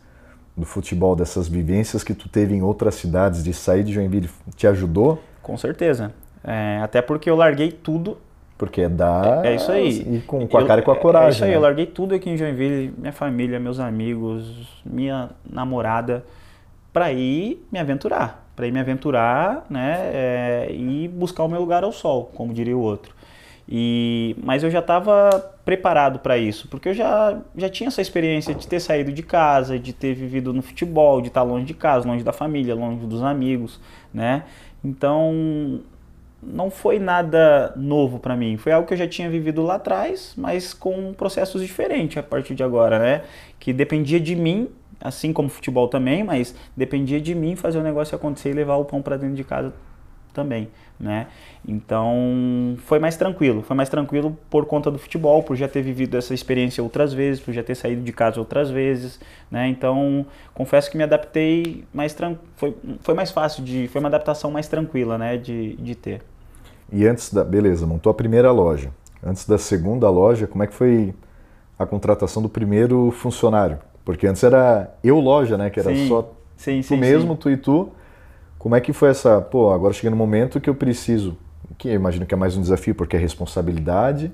do 0.56 0.64
futebol, 0.64 1.14
dessas 1.14 1.48
vivências 1.48 2.02
que 2.02 2.14
tu 2.14 2.28
teve 2.28 2.54
em 2.54 2.62
outras 2.62 2.94
cidades, 2.94 3.44
de 3.44 3.52
sair 3.52 3.84
de 3.84 3.92
Joinville, 3.92 4.30
te 4.54 4.66
ajudou? 4.66 5.22
Com 5.42 5.58
certeza. 5.58 6.14
É, 6.42 6.80
até 6.82 7.02
porque 7.02 7.28
eu 7.28 7.36
larguei 7.36 7.70
tudo. 7.70 8.16
Porque 8.58 8.82
é 8.82 8.88
dar. 8.88 9.44
É, 9.44 9.52
é 9.52 9.54
isso 9.56 9.70
aí. 9.70 10.16
E 10.16 10.20
com, 10.20 10.46
com 10.46 10.58
a 10.58 10.66
cara 10.66 10.80
e 10.80 10.84
com 10.84 10.90
a 10.90 10.96
coragem. 10.96 11.28
É 11.28 11.32
isso 11.32 11.44
aí, 11.44 11.50
né? 11.50 11.56
eu 11.56 11.60
larguei 11.60 11.86
tudo 11.86 12.14
aqui 12.14 12.30
em 12.30 12.36
Joinville, 12.36 12.92
minha 12.96 13.12
família, 13.12 13.60
meus 13.60 13.78
amigos, 13.78 14.82
minha 14.84 15.30
namorada, 15.48 16.24
para 16.92 17.12
ir 17.12 17.66
me 17.70 17.78
aventurar. 17.78 18.46
Para 18.56 18.66
ir 18.66 18.72
me 18.72 18.80
aventurar, 18.80 19.66
né? 19.68 20.10
É, 20.12 20.68
e 20.70 21.06
buscar 21.08 21.44
o 21.44 21.48
meu 21.48 21.60
lugar 21.60 21.84
ao 21.84 21.92
sol, 21.92 22.30
como 22.34 22.54
diria 22.54 22.76
o 22.76 22.80
outro. 22.80 23.14
E, 23.68 24.36
mas 24.42 24.62
eu 24.62 24.70
já 24.70 24.78
estava 24.78 25.30
preparado 25.64 26.20
para 26.20 26.38
isso, 26.38 26.68
porque 26.68 26.90
eu 26.90 26.94
já, 26.94 27.36
já 27.56 27.68
tinha 27.68 27.88
essa 27.88 28.00
experiência 28.00 28.54
de 28.54 28.66
ter 28.66 28.78
saído 28.78 29.12
de 29.12 29.24
casa, 29.24 29.76
de 29.76 29.92
ter 29.92 30.14
vivido 30.14 30.52
no 30.52 30.62
futebol, 30.62 31.20
de 31.20 31.28
estar 31.28 31.42
longe 31.42 31.66
de 31.66 31.74
casa, 31.74 32.06
longe 32.06 32.22
da 32.22 32.32
família, 32.32 32.74
longe 32.74 33.04
dos 33.04 33.22
amigos, 33.24 33.80
né? 34.14 34.44
Então 34.84 35.80
não 36.42 36.70
foi 36.70 36.98
nada 36.98 37.72
novo 37.76 38.18
para 38.18 38.36
mim, 38.36 38.56
foi 38.56 38.72
algo 38.72 38.86
que 38.86 38.94
eu 38.94 38.98
já 38.98 39.08
tinha 39.08 39.28
vivido 39.28 39.62
lá 39.62 39.76
atrás, 39.76 40.34
mas 40.36 40.74
com 40.74 41.12
processos 41.14 41.62
diferentes 41.62 42.18
a 42.18 42.22
partir 42.22 42.54
de 42.54 42.62
agora, 42.62 42.98
né? 42.98 43.22
Que 43.58 43.72
dependia 43.72 44.20
de 44.20 44.36
mim, 44.36 44.68
assim 45.00 45.32
como 45.32 45.48
futebol 45.48 45.88
também, 45.88 46.22
mas 46.22 46.54
dependia 46.76 47.20
de 47.20 47.34
mim 47.34 47.56
fazer 47.56 47.78
o 47.78 47.82
negócio 47.82 48.14
acontecer 48.14 48.50
e 48.50 48.52
levar 48.52 48.76
o 48.76 48.84
pão 48.84 49.02
para 49.02 49.16
dentro 49.16 49.36
de 49.36 49.44
casa 49.44 49.72
também, 50.36 50.68
né? 51.00 51.28
Então 51.66 52.76
foi 52.84 52.98
mais 52.98 53.16
tranquilo, 53.16 53.62
foi 53.62 53.74
mais 53.74 53.88
tranquilo 53.88 54.36
por 54.50 54.66
conta 54.66 54.90
do 54.90 54.98
futebol, 54.98 55.42
por 55.42 55.56
já 55.56 55.66
ter 55.66 55.80
vivido 55.80 56.16
essa 56.16 56.34
experiência 56.34 56.82
outras 56.82 57.14
vezes, 57.14 57.40
por 57.42 57.54
já 57.54 57.62
ter 57.62 57.74
saído 57.74 58.02
de 58.02 58.12
casa 58.12 58.38
outras 58.38 58.70
vezes, 58.70 59.18
né? 59.50 59.66
Então 59.68 60.26
confesso 60.52 60.90
que 60.90 60.98
me 60.98 61.02
adaptei 61.02 61.84
mais 61.92 62.12
tran 62.12 62.36
foi, 62.54 62.76
foi 63.00 63.14
mais 63.14 63.30
fácil 63.30 63.64
de, 63.64 63.88
foi 63.88 63.98
uma 64.00 64.08
adaptação 64.08 64.50
mais 64.50 64.68
tranquila, 64.68 65.16
né? 65.16 65.38
De, 65.38 65.74
de 65.76 65.94
ter. 65.94 66.20
E 66.92 67.06
antes 67.06 67.32
da, 67.32 67.42
beleza, 67.42 67.86
montou 67.86 68.10
a 68.10 68.14
primeira 68.14 68.52
loja. 68.52 68.90
Antes 69.24 69.46
da 69.46 69.58
segunda 69.58 70.08
loja, 70.10 70.46
como 70.46 70.62
é 70.62 70.66
que 70.66 70.74
foi 70.74 71.14
a 71.78 71.86
contratação 71.86 72.42
do 72.42 72.48
primeiro 72.48 73.10
funcionário? 73.10 73.78
Porque 74.04 74.26
antes 74.26 74.44
era 74.44 74.94
eu 75.02 75.18
loja, 75.18 75.56
né? 75.56 75.70
Que 75.70 75.80
era 75.80 75.92
sim, 75.92 76.06
só 76.06 76.32
sim, 76.56 76.80
tu 76.80 76.88
sim, 76.88 76.96
mesmo, 76.96 77.36
tu 77.36 77.50
e 77.50 77.56
tu. 77.56 77.90
Como 78.58 78.74
é 78.74 78.80
que 78.80 78.92
foi 78.92 79.10
essa, 79.10 79.40
pô, 79.40 79.72
agora 79.72 79.92
chega 79.92 80.10
no 80.10 80.16
momento 80.16 80.60
que 80.60 80.68
eu 80.68 80.74
preciso, 80.74 81.36
que 81.78 81.88
eu 81.88 81.94
imagino 81.94 82.26
que 82.26 82.34
é 82.34 82.36
mais 82.36 82.56
um 82.56 82.60
desafio, 82.60 82.94
porque 82.94 83.16
é 83.16 83.18
responsabilidade 83.18 84.32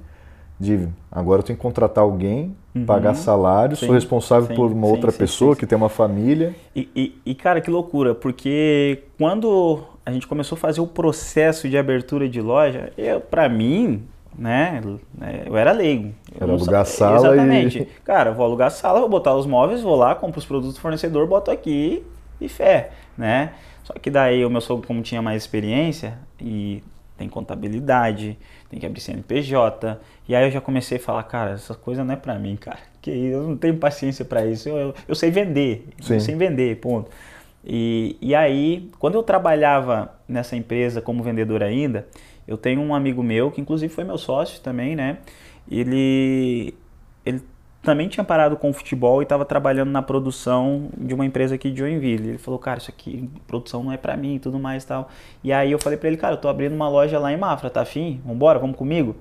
de 0.62 0.88
agora 1.10 1.40
eu 1.40 1.42
tenho 1.42 1.56
que 1.56 1.62
contratar 1.62 2.04
alguém, 2.04 2.56
uhum. 2.74 2.86
pagar 2.86 3.14
salário, 3.14 3.76
sim, 3.76 3.86
sou 3.86 3.94
responsável 3.94 4.48
sim, 4.48 4.54
por 4.54 4.70
uma 4.70 4.86
sim, 4.86 4.92
outra 4.92 5.10
pessoa 5.10 5.56
que 5.56 5.66
tem 5.66 5.76
uma 5.76 5.88
família. 5.88 6.54
E, 6.74 6.88
e, 6.94 7.20
e, 7.26 7.34
cara, 7.34 7.60
que 7.60 7.68
loucura, 7.68 8.14
porque 8.14 9.02
quando 9.18 9.82
a 10.06 10.12
gente 10.12 10.26
começou 10.26 10.54
a 10.56 10.58
fazer 10.58 10.80
o 10.80 10.86
processo 10.86 11.68
de 11.68 11.76
abertura 11.76 12.28
de 12.28 12.40
loja, 12.40 12.92
eu, 12.96 13.20
para 13.20 13.48
mim, 13.48 14.04
né, 14.38 14.80
eu 15.44 15.56
era 15.56 15.72
leigo. 15.72 16.14
Era 16.40 16.52
alugar 16.52 16.82
a 16.82 16.84
sala 16.84 17.34
Exatamente. 17.34 17.78
E... 17.80 17.84
Cara, 18.04 18.30
vou 18.30 18.44
alugar 18.44 18.70
sala, 18.70 19.00
vou 19.00 19.08
botar 19.08 19.34
os 19.34 19.46
móveis, 19.46 19.82
vou 19.82 19.96
lá, 19.96 20.14
compro 20.14 20.38
os 20.38 20.46
produtos 20.46 20.74
do 20.74 20.80
fornecedor, 20.80 21.26
boto 21.26 21.50
aqui 21.50 22.04
e 22.40 22.48
fé, 22.48 22.90
né? 23.18 23.52
Só 23.84 23.94
que 23.94 24.10
daí 24.10 24.44
o 24.44 24.50
meu 24.50 24.60
sogro, 24.60 24.86
como 24.86 25.02
tinha 25.02 25.20
mais 25.20 25.42
experiência, 25.42 26.18
e 26.40 26.82
tem 27.16 27.28
contabilidade, 27.28 28.38
tem 28.68 28.80
que 28.80 28.86
abrir 28.86 29.00
CNPJ, 29.00 30.00
e 30.28 30.34
aí 30.34 30.44
eu 30.44 30.50
já 30.50 30.60
comecei 30.60 30.98
a 30.98 31.00
falar, 31.00 31.22
cara, 31.24 31.52
essa 31.52 31.74
coisa 31.74 32.04
não 32.04 32.14
é 32.14 32.16
pra 32.16 32.38
mim, 32.38 32.56
cara, 32.56 32.78
que 33.00 33.10
eu 33.10 33.42
não 33.46 33.56
tenho 33.56 33.76
paciência 33.76 34.24
para 34.24 34.44
isso, 34.46 34.68
eu, 34.68 34.76
eu, 34.76 34.94
eu, 35.08 35.14
sei 35.14 35.30
vender, 35.30 35.88
Sim. 36.00 36.14
eu 36.14 36.20
sei 36.20 36.34
vender, 36.34 36.76
ponto. 36.80 37.10
E, 37.64 38.16
e 38.20 38.34
aí, 38.34 38.90
quando 38.98 39.14
eu 39.14 39.22
trabalhava 39.22 40.12
nessa 40.26 40.56
empresa 40.56 41.00
como 41.00 41.22
vendedor 41.22 41.62
ainda, 41.62 42.06
eu 42.46 42.56
tenho 42.56 42.80
um 42.80 42.94
amigo 42.94 43.22
meu, 43.22 43.50
que 43.50 43.60
inclusive 43.60 43.92
foi 43.92 44.04
meu 44.04 44.18
sócio 44.18 44.60
também, 44.60 44.96
né, 44.96 45.18
ele, 45.70 46.74
ele 47.24 47.40
também 47.82 48.08
tinha 48.08 48.22
parado 48.22 48.56
com 48.56 48.70
o 48.70 48.72
futebol 48.72 49.20
e 49.20 49.24
estava 49.24 49.44
trabalhando 49.44 49.90
na 49.90 50.00
produção 50.00 50.88
de 50.96 51.12
uma 51.12 51.26
empresa 51.26 51.56
aqui 51.56 51.70
de 51.70 51.78
Joinville. 51.78 52.28
Ele 52.30 52.38
falou, 52.38 52.58
cara, 52.58 52.78
isso 52.78 52.90
aqui, 52.90 53.28
produção 53.46 53.82
não 53.82 53.92
é 53.92 53.96
para 53.96 54.16
mim 54.16 54.36
e 54.36 54.38
tudo 54.38 54.58
mais 54.58 54.84
e 54.84 54.86
tal. 54.86 55.08
E 55.42 55.52
aí 55.52 55.72
eu 55.72 55.80
falei 55.80 55.98
para 55.98 56.08
ele, 56.08 56.16
cara, 56.16 56.34
eu 56.34 56.38
tô 56.38 56.48
abrindo 56.48 56.74
uma 56.74 56.88
loja 56.88 57.18
lá 57.18 57.32
em 57.32 57.36
Mafra, 57.36 57.68
tá 57.68 57.80
afim? 57.80 58.20
Vambora, 58.24 58.58
vamos 58.58 58.76
comigo? 58.76 59.16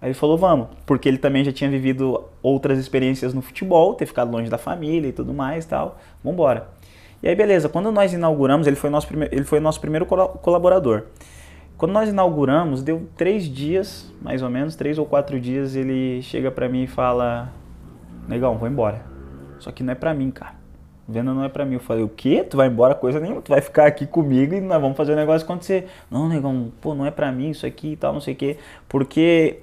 Aí 0.00 0.08
ele 0.08 0.14
falou, 0.14 0.38
vamos, 0.38 0.68
porque 0.86 1.08
ele 1.08 1.18
também 1.18 1.44
já 1.44 1.52
tinha 1.52 1.68
vivido 1.68 2.22
outras 2.40 2.78
experiências 2.78 3.34
no 3.34 3.42
futebol, 3.42 3.94
ter 3.94 4.06
ficado 4.06 4.30
longe 4.30 4.48
da 4.48 4.58
família 4.58 5.08
e 5.08 5.12
tudo 5.12 5.34
mais 5.34 5.64
e 5.64 5.68
tal. 5.68 5.98
Vambora. 6.22 6.68
E 7.22 7.28
aí, 7.28 7.34
beleza, 7.34 7.68
quando 7.68 7.90
nós 7.90 8.12
inauguramos, 8.12 8.68
ele 8.68 8.76
foi 8.76 8.88
nosso, 8.88 9.08
prime 9.08 9.28
ele 9.32 9.44
foi 9.44 9.58
nosso 9.58 9.80
primeiro 9.80 10.06
colaborador. 10.06 11.04
Quando 11.76 11.92
nós 11.92 12.08
inauguramos, 12.08 12.82
deu 12.82 13.08
três 13.16 13.44
dias, 13.44 14.12
mais 14.22 14.42
ou 14.42 14.50
menos, 14.50 14.76
três 14.76 14.96
ou 14.96 15.06
quatro 15.06 15.40
dias, 15.40 15.74
ele 15.74 16.22
chega 16.22 16.50
para 16.50 16.68
mim 16.68 16.84
e 16.84 16.86
fala: 16.86 17.52
Negão, 18.28 18.56
vou 18.56 18.68
embora. 18.68 19.02
Só 19.58 19.70
que 19.70 19.82
não 19.82 19.92
é 19.92 19.94
pra 19.94 20.12
mim, 20.12 20.30
cara. 20.30 20.54
Venda 21.08 21.32
não 21.32 21.44
é 21.44 21.48
pra 21.48 21.64
mim. 21.64 21.74
Eu 21.74 21.80
falei: 21.80 22.02
O 22.02 22.08
quê? 22.08 22.44
Tu 22.48 22.56
vai 22.56 22.66
embora? 22.66 22.94
Coisa 22.94 23.20
nenhuma. 23.20 23.40
Tu 23.40 23.48
vai 23.48 23.60
ficar 23.60 23.86
aqui 23.86 24.06
comigo 24.06 24.54
e 24.54 24.60
nós 24.60 24.80
vamos 24.80 24.96
fazer 24.96 25.12
o 25.12 25.16
negócio 25.16 25.44
acontecer. 25.44 25.88
Não, 26.10 26.28
negão, 26.28 26.72
pô, 26.80 26.94
não 26.94 27.06
é 27.06 27.10
pra 27.10 27.30
mim 27.30 27.50
isso 27.50 27.64
aqui 27.64 27.92
e 27.92 27.96
tal, 27.96 28.12
não 28.12 28.20
sei 28.20 28.34
o 28.34 28.36
quê. 28.36 28.56
Porque 28.88 29.60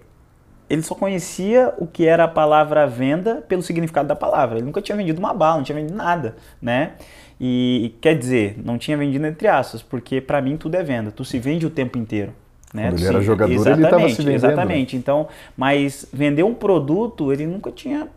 ele 0.69 0.81
só 0.81 0.95
conhecia 0.95 1.73
o 1.77 1.85
que 1.85 2.05
era 2.05 2.23
a 2.23 2.27
palavra 2.27 2.87
venda 2.87 3.43
pelo 3.47 3.61
significado 3.61 4.07
da 4.07 4.15
palavra. 4.15 4.57
Ele 4.57 4.65
nunca 4.65 4.81
tinha 4.81 4.95
vendido 4.95 5.19
uma 5.19 5.33
bala, 5.33 5.57
não 5.57 5.63
tinha 5.63 5.75
vendido 5.75 5.95
nada, 5.95 6.35
né? 6.61 6.93
E 7.39 7.93
quer 7.99 8.17
dizer, 8.17 8.57
não 8.63 8.77
tinha 8.77 8.95
vendido 8.95 9.25
entre 9.25 9.47
aspas, 9.47 9.81
porque 9.81 10.21
para 10.21 10.41
mim 10.41 10.55
tudo 10.55 10.75
é 10.75 10.83
venda. 10.83 11.11
Tu 11.11 11.25
se 11.25 11.39
vende 11.39 11.65
o 11.65 11.69
tempo 11.69 11.97
inteiro. 11.97 12.33
Né? 12.73 12.89
Quando 12.89 12.99
ele 12.99 13.07
era 13.07 13.21
jogador, 13.21 13.53
exatamente, 13.53 13.79
ele 13.79 13.85
estava 13.85 14.09
se 14.09 14.17
vendendo. 14.17 14.35
Exatamente. 14.35 14.95
Então, 14.95 15.27
mas 15.55 16.07
vender 16.11 16.43
um 16.43 16.55
produto, 16.55 17.31
ele 17.31 17.45
nunca 17.45 17.69
tinha 17.69 18.07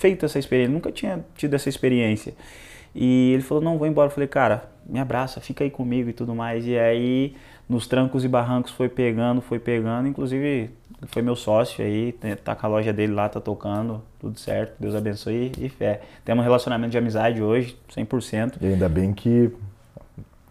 feito 0.00 0.24
essa 0.24 0.38
experiência, 0.38 0.72
nunca 0.72 0.90
tinha 0.90 1.24
tido 1.36 1.54
essa 1.54 1.68
experiência. 1.68 2.32
E 2.94 3.32
ele 3.34 3.42
falou: 3.42 3.62
"Não, 3.62 3.78
vou 3.78 3.86
embora". 3.86 4.08
Eu 4.08 4.12
falei: 4.12 4.26
"Cara, 4.26 4.64
me 4.86 4.98
abraça, 4.98 5.40
fica 5.40 5.62
aí 5.62 5.70
comigo 5.70 6.08
e 6.08 6.12
tudo 6.12 6.34
mais". 6.34 6.66
E 6.66 6.76
aí, 6.76 7.36
nos 7.68 7.86
trancos 7.86 8.24
e 8.24 8.28
barrancos 8.28 8.72
foi 8.72 8.88
pegando, 8.88 9.40
foi 9.40 9.58
pegando, 9.58 10.08
inclusive 10.08 10.70
foi 11.08 11.22
meu 11.22 11.36
sócio 11.36 11.84
aí, 11.84 12.12
tá 12.44 12.54
com 12.54 12.66
a 12.66 12.68
loja 12.68 12.92
dele 12.92 13.12
lá, 13.12 13.28
tá 13.28 13.40
tocando, 13.40 14.02
tudo 14.18 14.38
certo, 14.38 14.74
Deus 14.78 14.94
abençoe 14.94 15.52
e 15.58 15.68
fé. 15.68 16.00
Temos 16.24 16.42
um 16.42 16.44
relacionamento 16.44 16.90
de 16.90 16.98
amizade 16.98 17.42
hoje, 17.42 17.76
100%. 17.94 18.54
E 18.60 18.66
ainda 18.66 18.88
bem 18.88 19.12
que, 19.14 19.50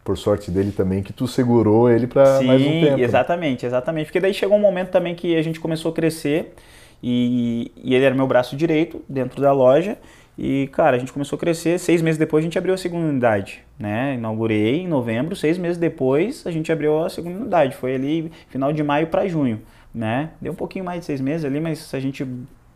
por 0.03 0.17
sorte 0.17 0.49
dele 0.49 0.71
também, 0.71 1.03
que 1.03 1.13
tu 1.13 1.27
segurou 1.27 1.89
ele 1.89 2.07
para 2.07 2.41
mais 2.41 2.61
um 2.61 2.81
tempo. 2.81 2.99
exatamente, 2.99 3.65
exatamente. 3.65 4.05
Porque 4.05 4.19
daí 4.19 4.33
chegou 4.33 4.57
um 4.57 4.61
momento 4.61 4.89
também 4.89 5.13
que 5.13 5.35
a 5.35 5.41
gente 5.41 5.59
começou 5.59 5.91
a 5.91 5.93
crescer 5.93 6.55
e, 7.01 7.71
e 7.83 7.95
ele 7.95 8.05
era 8.05 8.15
meu 8.15 8.27
braço 8.27 8.55
direito 8.55 9.03
dentro 9.07 9.41
da 9.41 9.51
loja. 9.51 9.97
E, 10.37 10.69
cara, 10.71 10.95
a 10.95 10.99
gente 10.99 11.11
começou 11.11 11.35
a 11.35 11.39
crescer. 11.39 11.77
Seis 11.79 12.01
meses 12.01 12.17
depois 12.17 12.43
a 12.43 12.45
gente 12.45 12.57
abriu 12.57 12.73
a 12.73 12.77
segunda 12.77 13.07
unidade, 13.07 13.61
né? 13.77 14.15
Inaugurei 14.15 14.81
em 14.81 14.87
novembro. 14.87 15.35
Seis 15.35 15.57
meses 15.57 15.77
depois 15.77 16.47
a 16.47 16.51
gente 16.51 16.71
abriu 16.71 17.03
a 17.03 17.09
segunda 17.09 17.39
unidade. 17.39 17.75
Foi 17.75 17.93
ali 17.95 18.31
final 18.47 18.71
de 18.71 18.81
maio 18.81 19.07
para 19.07 19.27
junho 19.27 19.61
né? 19.93 20.31
Deu 20.39 20.53
um 20.53 20.55
pouquinho 20.55 20.85
mais 20.85 21.01
de 21.01 21.05
seis 21.05 21.21
meses 21.21 21.45
ali, 21.45 21.59
mas 21.59 21.93
a 21.93 21.99
gente, 21.99 22.25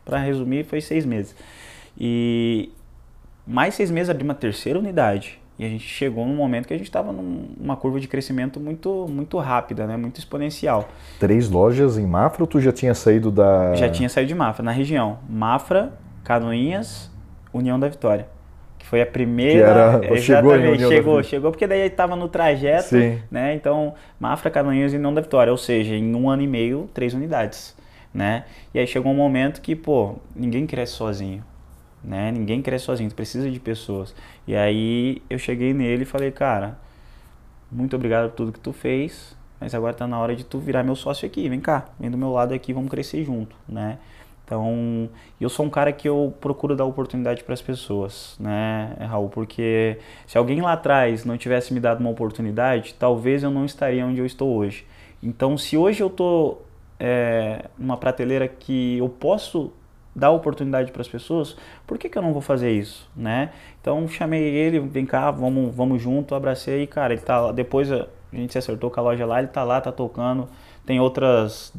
para 0.03 0.17
resumir, 0.17 0.65
foi 0.65 0.81
seis 0.81 1.05
meses. 1.05 1.35
E 1.97 2.71
mais 3.45 3.75
seis 3.75 3.91
meses 3.91 4.09
abri 4.09 4.23
uma 4.23 4.35
terceira 4.35 4.79
unidade. 4.79 5.39
E 5.57 5.65
a 5.65 5.69
gente 5.69 5.87
chegou 5.87 6.25
num 6.25 6.35
momento 6.35 6.67
que 6.67 6.73
a 6.73 6.77
gente 6.77 6.87
estava 6.87 7.11
numa 7.11 7.75
curva 7.75 7.99
de 7.99 8.07
crescimento 8.07 8.59
muito, 8.59 9.07
muito 9.07 9.37
rápida, 9.37 9.85
né? 9.85 9.95
muito 9.95 10.17
exponencial. 10.17 10.89
Três 11.19 11.49
lojas 11.49 11.97
em 11.97 12.07
Mafra 12.07 12.43
ou 12.43 12.47
tu 12.47 12.59
já 12.59 12.71
tinha 12.71 12.93
saído 12.95 13.29
da. 13.29 13.75
Já 13.75 13.89
tinha 13.89 14.09
saído 14.09 14.29
de 14.29 14.35
Mafra, 14.35 14.63
na 14.63 14.71
região. 14.71 15.19
Mafra, 15.29 15.93
Canoinhas, 16.23 17.11
União 17.53 17.79
da 17.79 17.87
Vitória 17.87 18.27
que 18.83 18.89
foi 18.89 19.01
a 19.01 19.05
primeira. 19.05 20.01
Que 20.01 20.09
era, 20.09 20.17
chegou, 20.19 20.77
chegou, 20.77 21.23
chegou, 21.23 21.51
porque 21.51 21.65
daí 21.65 21.87
estava 21.87 22.15
no 22.17 22.27
trajeto, 22.27 22.89
Sim. 22.89 23.21
né? 23.31 23.55
Então, 23.55 23.93
Mafra, 24.19 24.51
Caranhas 24.51 24.93
e 24.93 24.97
não 24.97 25.13
da 25.13 25.21
Vitória, 25.21 25.51
ou 25.51 25.57
seja, 25.57 25.95
em 25.95 26.13
um 26.13 26.29
ano 26.29 26.41
e 26.41 26.47
meio, 26.47 26.89
três 26.93 27.13
unidades, 27.13 27.75
né? 28.13 28.43
E 28.73 28.79
aí 28.79 28.85
chegou 28.85 29.11
um 29.11 29.15
momento 29.15 29.61
que, 29.61 29.73
pô, 29.73 30.15
ninguém 30.35 30.67
cresce 30.67 30.93
sozinho, 30.93 31.43
né? 32.03 32.31
Ninguém 32.31 32.61
cresce 32.61 32.85
sozinho, 32.85 33.09
tu 33.09 33.15
precisa 33.15 33.49
de 33.49 33.59
pessoas. 33.59 34.13
E 34.47 34.55
aí 34.55 35.21
eu 35.29 35.37
cheguei 35.39 35.73
nele 35.73 36.03
e 36.03 36.05
falei, 36.05 36.31
cara, 36.31 36.77
muito 37.71 37.95
obrigado 37.95 38.29
por 38.29 38.35
tudo 38.35 38.51
que 38.51 38.59
tu 38.59 38.73
fez, 38.73 39.35
mas 39.59 39.73
agora 39.73 39.93
tá 39.93 40.05
na 40.05 40.19
hora 40.19 40.35
de 40.35 40.43
tu 40.43 40.59
virar 40.59 40.83
meu 40.83 40.95
sócio 40.95 41.25
aqui, 41.25 41.47
vem 41.47 41.59
cá, 41.59 41.85
vem 41.99 42.11
do 42.11 42.17
meu 42.17 42.31
lado 42.31 42.53
aqui, 42.53 42.73
vamos 42.73 42.89
crescer 42.89 43.23
junto, 43.23 43.55
né? 43.67 43.97
Então, 44.45 45.09
eu 45.39 45.49
sou 45.49 45.65
um 45.65 45.69
cara 45.69 45.91
que 45.93 46.07
eu 46.07 46.33
procuro 46.41 46.75
dar 46.75 46.83
oportunidade 46.83 47.43
para 47.43 47.53
as 47.53 47.61
pessoas, 47.61 48.35
né, 48.39 48.93
Raul? 48.99 49.29
Porque 49.29 49.97
se 50.27 50.37
alguém 50.37 50.61
lá 50.61 50.73
atrás 50.73 51.23
não 51.23 51.37
tivesse 51.37 51.73
me 51.73 51.79
dado 51.79 52.01
uma 52.01 52.09
oportunidade, 52.09 52.93
talvez 52.99 53.41
eu 53.41 53.49
não 53.49 53.65
estaria 53.65 54.05
onde 54.05 54.19
eu 54.19 54.25
estou 54.25 54.53
hoje. 54.53 54.85
Então, 55.21 55.57
se 55.57 55.77
hoje 55.77 56.03
eu 56.03 56.07
estou 56.07 56.65
é, 56.99 57.69
numa 57.77 57.95
prateleira 57.95 58.47
que 58.47 58.97
eu 58.97 59.07
posso 59.07 59.71
dar 60.15 60.31
oportunidade 60.31 60.91
para 60.91 61.01
as 61.01 61.07
pessoas, 61.07 61.55
por 61.87 61.97
que, 61.97 62.09
que 62.09 62.17
eu 62.17 62.21
não 62.21 62.33
vou 62.33 62.41
fazer 62.41 62.71
isso, 62.71 63.09
né? 63.15 63.51
Então, 63.81 64.07
chamei 64.07 64.43
ele, 64.43 64.79
vem 64.79 65.05
cá, 65.05 65.31
vamos, 65.31 65.73
vamos 65.75 66.01
junto, 66.01 66.35
abracei, 66.35 66.85
cara, 66.85 67.13
ele 67.13 67.21
tá 67.21 67.39
lá, 67.39 67.51
depois 67.51 67.91
a 67.91 68.07
gente 68.31 68.51
se 68.51 68.57
acertou 68.57 68.91
com 68.91 68.99
a 68.99 69.03
loja 69.03 69.25
lá, 69.25 69.39
ele 69.39 69.47
tá 69.47 69.63
lá, 69.63 69.81
tá 69.81 69.91
tocando, 69.91 70.47
tem 70.85 70.99
outras 70.99 71.73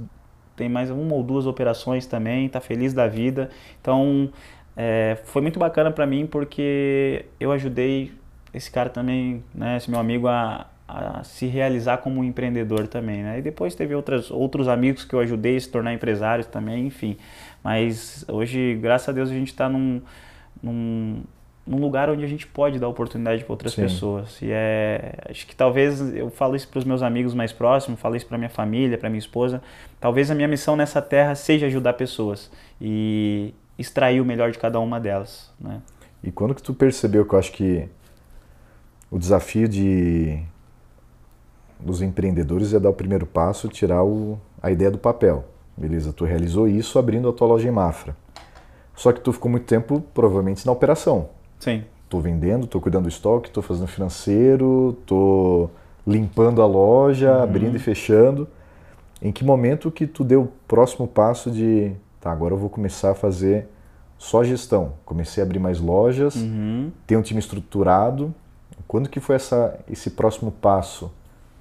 tem 0.57 0.68
mais 0.68 0.90
uma 0.90 1.14
ou 1.14 1.23
duas 1.23 1.47
operações 1.47 2.07
também, 2.07 2.47
está 2.47 2.61
feliz 2.61 2.94
da 2.94 3.09
vida. 3.09 3.51
Então, 3.81 4.31
é, 4.77 5.18
foi 5.25 5.42
muito 5.42 5.59
bacana 5.59 5.90
para 5.90 6.07
mim 6.07 6.27
porque 6.27 7.27
eu 7.38 7.53
ajudei 7.53 8.12
esse 8.53 8.70
cara 8.70 8.88
também, 8.88 9.42
né, 9.53 9.77
esse 9.77 9.90
meu 9.90 9.99
amigo 9.99 10.29
a, 10.29 10.66
a 10.87 11.25
se 11.25 11.47
realizar 11.47 11.99
como 11.99 12.20
um 12.20 12.25
empreendedor 12.25 12.87
também, 12.87 13.23
né? 13.23 13.38
E 13.38 13.42
depois 13.42 13.75
teve 13.75 13.94
outras, 13.94 14.31
outros 14.31 14.68
amigos 14.68 15.05
que 15.05 15.14
eu 15.14 15.20
ajudei 15.20 15.57
a 15.57 15.61
se 15.61 15.68
tornar 15.68 15.92
empresários 15.92 16.47
também, 16.47 16.87
enfim. 16.87 17.16
Mas 17.64 18.27
hoje, 18.29 18.79
graças 18.81 19.09
a 19.09 19.12
Deus, 19.12 19.31
a 19.31 19.33
gente 19.33 19.48
está 19.48 19.70
num, 19.70 20.03
num, 20.62 21.22
num 21.66 21.81
lugar 21.81 22.11
onde 22.11 22.22
a 22.22 22.29
gente 22.29 22.46
pode 22.46 22.79
dar 22.79 22.88
oportunidade 22.88 23.42
para 23.42 23.53
outras 23.55 23.72
Sim. 23.72 23.83
pessoas. 23.83 24.38
E 24.42 24.50
é, 24.50 25.14
acho 25.31 25.46
que 25.46 25.57
talvez 25.57 26.14
eu 26.14 26.29
falo 26.29 26.55
isso 26.55 26.68
para 26.68 26.79
os 26.79 26.85
meus 26.85 27.03
amigos 27.03 27.33
mais 27.33 27.53
próximos, 27.53 27.98
falo 27.98 28.16
isso 28.16 28.27
para 28.27 28.37
minha 28.37 28.50
família, 28.50 28.98
para 28.98 29.09
minha 29.09 29.18
esposa. 29.18 29.62
Talvez 29.98 30.31
a 30.31 30.35
minha 30.35 30.46
missão 30.46 30.77
nessa 30.77 31.00
terra 31.00 31.35
seja 31.35 31.64
ajudar 31.66 31.94
pessoas 31.94 32.50
e 32.79 33.55
extrair 33.79 34.20
o 34.20 34.27
melhor 34.27 34.50
de 34.50 34.59
cada 34.59 34.79
uma 34.79 35.00
delas, 35.00 35.50
né? 35.59 35.81
E 36.22 36.31
quando 36.31 36.55
que 36.55 36.62
tu 36.62 36.74
percebeu 36.74 37.24
que 37.24 37.35
eu 37.35 37.38
acho 37.38 37.53
que 37.53 37.88
o 39.11 39.18
desafio 39.18 39.68
de 39.68 40.42
dos 41.81 42.00
empreendedores 42.00 42.72
é 42.72 42.81
dar 42.81 42.90
o 42.90 42.94
primeiro 42.94 43.27
passo, 43.27 43.68
tirar 43.68 44.03
o, 44.03 44.38
a 44.62 44.70
ideia 44.70 44.90
do 44.90 44.98
papel. 44.98 45.44
Beleza, 45.76 46.12
tu 46.12 46.24
realizou 46.24 46.68
isso 46.68 46.98
abrindo 46.98 47.28
a 47.28 47.32
tua 47.32 47.48
loja 47.48 47.68
em 47.68 47.72
Mafra. 47.72 48.16
Só 48.94 49.12
que 49.12 49.20
tu 49.20 49.32
ficou 49.32 49.50
muito 49.50 49.66
tempo 49.66 50.02
provavelmente 50.14 50.64
na 50.64 50.72
operação. 50.72 51.28
Sim. 51.58 51.84
Tô 52.08 52.20
vendendo, 52.20 52.66
tô 52.66 52.80
cuidando 52.80 53.04
do 53.04 53.08
estoque, 53.08 53.50
tô 53.50 53.60
fazendo 53.60 53.88
financeiro, 53.88 54.96
tô 55.04 55.68
limpando 56.06 56.62
a 56.62 56.66
loja, 56.66 57.37
uhum. 57.37 57.42
abrindo 57.42 57.76
e 57.76 57.80
fechando. 57.80 58.46
Em 59.20 59.32
que 59.32 59.44
momento 59.44 59.90
que 59.90 60.06
tu 60.06 60.22
deu 60.22 60.42
o 60.42 60.48
próximo 60.68 61.08
passo 61.08 61.50
de, 61.50 61.92
tá, 62.20 62.30
agora 62.30 62.54
eu 62.54 62.58
vou 62.58 62.68
começar 62.68 63.10
a 63.10 63.14
fazer 63.14 63.66
só 64.18 64.44
gestão. 64.44 64.92
Comecei 65.04 65.42
a 65.42 65.46
abrir 65.46 65.58
mais 65.58 65.80
lojas, 65.80 66.37
uhum. 66.37 66.92
ter 67.06 67.16
um 67.16 67.22
time 67.22 67.40
estruturado. 67.40 68.32
Quando 68.87 69.08
que 69.08 69.18
foi 69.18 69.37
essa, 69.37 69.78
esse 69.90 70.10
próximo 70.10 70.52
passo 70.52 71.10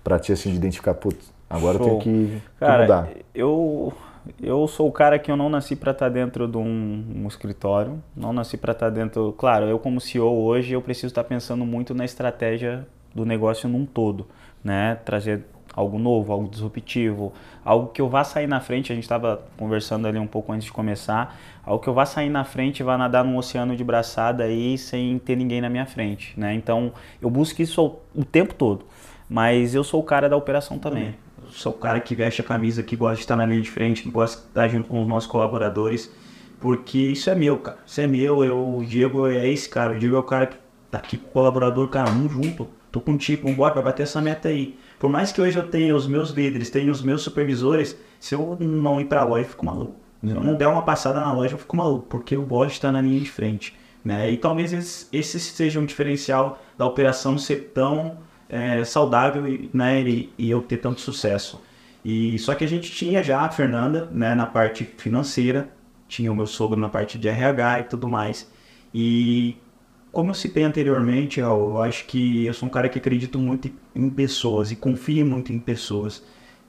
para 0.04 0.20
ti 0.20 0.32
assim 0.32 0.52
de 0.52 0.58
identificar, 0.58 0.94
putz, 0.94 1.32
agora 1.54 1.78
Show. 1.78 1.88
eu 1.88 2.00
tenho 2.00 2.30
que, 2.30 2.42
Cara, 2.60 2.74
que 2.74 2.82
mudar? 2.82 3.10
Eu 3.34 3.94
eu 4.42 4.68
sou 4.68 4.88
o 4.88 4.92
cara 4.92 5.20
que 5.20 5.30
eu 5.30 5.36
não 5.36 5.50
nasci 5.50 5.76
para 5.76 5.92
estar 5.92 6.06
tá 6.06 6.10
dentro 6.10 6.48
de 6.48 6.58
um, 6.58 7.24
um 7.24 7.28
escritório, 7.28 8.02
não 8.16 8.32
nasci 8.32 8.58
para 8.58 8.72
estar 8.72 8.86
tá 8.86 8.90
dentro. 8.90 9.34
Claro, 9.38 9.66
eu 9.66 9.78
como 9.78 10.00
CEO 10.00 10.44
hoje 10.44 10.74
eu 10.74 10.82
preciso 10.82 11.08
estar 11.08 11.24
tá 11.24 11.30
pensando 11.30 11.66
muito 11.66 11.94
na 11.94 12.06
estratégia 12.06 12.88
do 13.14 13.26
negócio 13.26 13.68
num 13.68 13.86
todo, 13.86 14.26
né? 14.64 14.96
Trazer 15.04 15.44
algo 15.76 15.98
novo, 15.98 16.32
algo 16.32 16.48
disruptivo, 16.48 17.34
algo 17.66 17.88
que 17.88 18.00
eu 18.00 18.08
vá 18.08 18.24
sair 18.24 18.48
na 18.48 18.62
frente. 18.62 18.92
A 18.92 18.96
gente 18.96 19.04
estava 19.04 19.42
conversando 19.58 20.08
ali 20.08 20.20
um 20.20 20.28
pouco 20.28 20.54
antes 20.54 20.66
de 20.66 20.72
começar, 20.72 21.38
algo 21.66 21.84
que 21.84 21.90
eu 21.90 21.94
vá 21.94 22.06
sair 22.06 22.30
na 22.30 22.46
frente 22.46 22.80
e 22.80 22.84
vá 22.84 22.98
nadar 22.98 23.26
num 23.26 23.36
oceano 23.38 23.76
de 23.76 23.84
braçada 23.84 24.46
aí 24.46 24.78
sem 24.78 25.20
ter 25.20 25.36
ninguém 25.36 25.60
na 25.60 25.70
minha 25.70 25.86
frente, 25.86 26.40
né? 26.40 26.54
Então 26.54 26.94
eu 27.22 27.30
busco 27.30 27.62
isso 27.62 27.98
o 28.16 28.24
tempo 28.24 28.54
todo, 28.54 28.86
mas 29.30 29.76
eu 29.76 29.84
sou 29.84 30.00
o 30.00 30.04
cara 30.04 30.30
da 30.30 30.38
operação 30.38 30.80
também 30.80 31.16
sou 31.54 31.72
o 31.72 31.76
cara 31.76 32.00
que 32.00 32.16
veste 32.16 32.42
a 32.42 32.44
camisa, 32.44 32.84
que 32.84 32.96
gosta 32.96 33.16
de 33.16 33.22
estar 33.22 33.36
na 33.36 33.46
linha 33.46 33.62
de 33.62 33.70
frente, 33.70 34.04
que 34.04 34.10
gosta 34.10 34.42
de 34.42 34.48
estar 34.48 34.68
junto 34.68 34.90
com 34.90 35.02
os 35.02 35.08
nossos 35.08 35.30
colaboradores, 35.30 36.12
porque 36.60 36.98
isso 36.98 37.30
é 37.30 37.36
meu, 37.36 37.58
cara. 37.58 37.78
Isso 37.86 38.02
é 38.02 38.08
meu, 38.08 38.44
eu, 38.44 38.78
o 38.78 38.86
Diego 38.86 39.28
é 39.28 39.48
esse 39.48 39.70
cara. 39.70 39.94
O 39.94 40.00
Diego 40.00 40.16
é 40.16 40.20
o 40.20 40.24
cara 40.24 40.48
que 40.48 40.58
tá 40.90 40.98
aqui 40.98 41.18
com 41.18 41.28
o 41.28 41.32
colaborador, 41.32 41.88
cara, 41.90 42.10
vamos 42.10 42.32
junto. 42.32 42.68
Tô 42.92 43.02
contigo, 43.02 43.48
vambora, 43.48 43.74
vai 43.74 43.84
bater 43.84 44.04
essa 44.04 44.22
meta 44.22 44.50
aí. 44.50 44.78
Por 45.00 45.10
mais 45.10 45.32
que 45.32 45.42
hoje 45.42 45.58
eu 45.58 45.68
tenha 45.68 45.96
os 45.96 46.08
meus 46.08 46.30
líderes, 46.30 46.70
tenha 46.70 46.92
os 46.92 47.02
meus 47.02 47.22
supervisores, 47.22 47.98
se 48.20 48.36
eu 48.36 48.58
não 48.60 49.02
ir 49.02 49.06
pra 49.06 49.24
loja, 49.24 49.46
eu 49.46 49.50
fico 49.50 49.66
maluco. 49.66 49.96
Se 50.24 50.30
eu 50.30 50.42
não 50.42 50.56
der 50.56 50.68
uma 50.68 50.84
passada 50.84 51.20
na 51.20 51.34
loja, 51.34 51.56
eu 51.56 51.58
fico 51.58 51.76
maluco, 51.76 52.08
porque 52.08 52.38
o 52.38 52.44
boss 52.44 52.72
está 52.72 52.92
na 52.92 53.02
linha 53.02 53.20
de 53.20 53.30
frente. 53.30 53.76
Né? 54.04 54.32
E 54.32 54.38
talvez 54.38 55.10
esse 55.12 55.40
seja 55.40 55.80
um 55.80 55.86
diferencial 55.86 56.62
da 56.78 56.86
operação 56.86 57.38
ser 57.38 57.72
tão 57.74 58.18
é, 58.54 58.86
saudável 58.86 59.44
né, 59.74 60.02
e, 60.02 60.34
e, 60.38 60.50
eu 60.50 60.62
ter 60.62 60.78
tanto 60.78 61.02
sucesso. 61.02 61.62
E 62.06 62.38
só 62.38 62.54
que 62.54 62.64
a 62.64 62.68
gente 62.68 62.92
tinha 62.92 63.24
já 63.24 63.42
a 63.42 63.50
Fernanda 63.50 64.08
né, 64.12 64.36
na 64.36 64.46
parte 64.46 64.84
financeira, 64.98 65.70
tinha 66.08 66.32
o 66.32 66.36
meu 66.36 66.46
sogro 66.46 66.80
na 66.80 66.90
parte 66.90 67.18
de 67.18 67.28
RH 67.28 67.80
e 67.80 67.84
tudo 67.86 68.08
mais. 68.08 68.52
E 68.94 69.58
como 70.12 70.30
eu 70.30 70.36
citei 70.36 70.64
anteriormente, 70.64 71.40
eu 71.40 71.82
acho 71.82 72.06
que 72.06 72.46
eu 72.46 72.54
sou 72.54 72.68
um 72.68 72.72
cara 72.72 72.88
que 72.88 73.00
acredito 73.00 73.40
muito 73.40 73.72
em 73.96 74.10
pessoas 74.10 74.72
e 74.72 74.76
confio 74.76 75.26
muito 75.26 75.52
em 75.52 75.60
pessoas. 75.60 76.24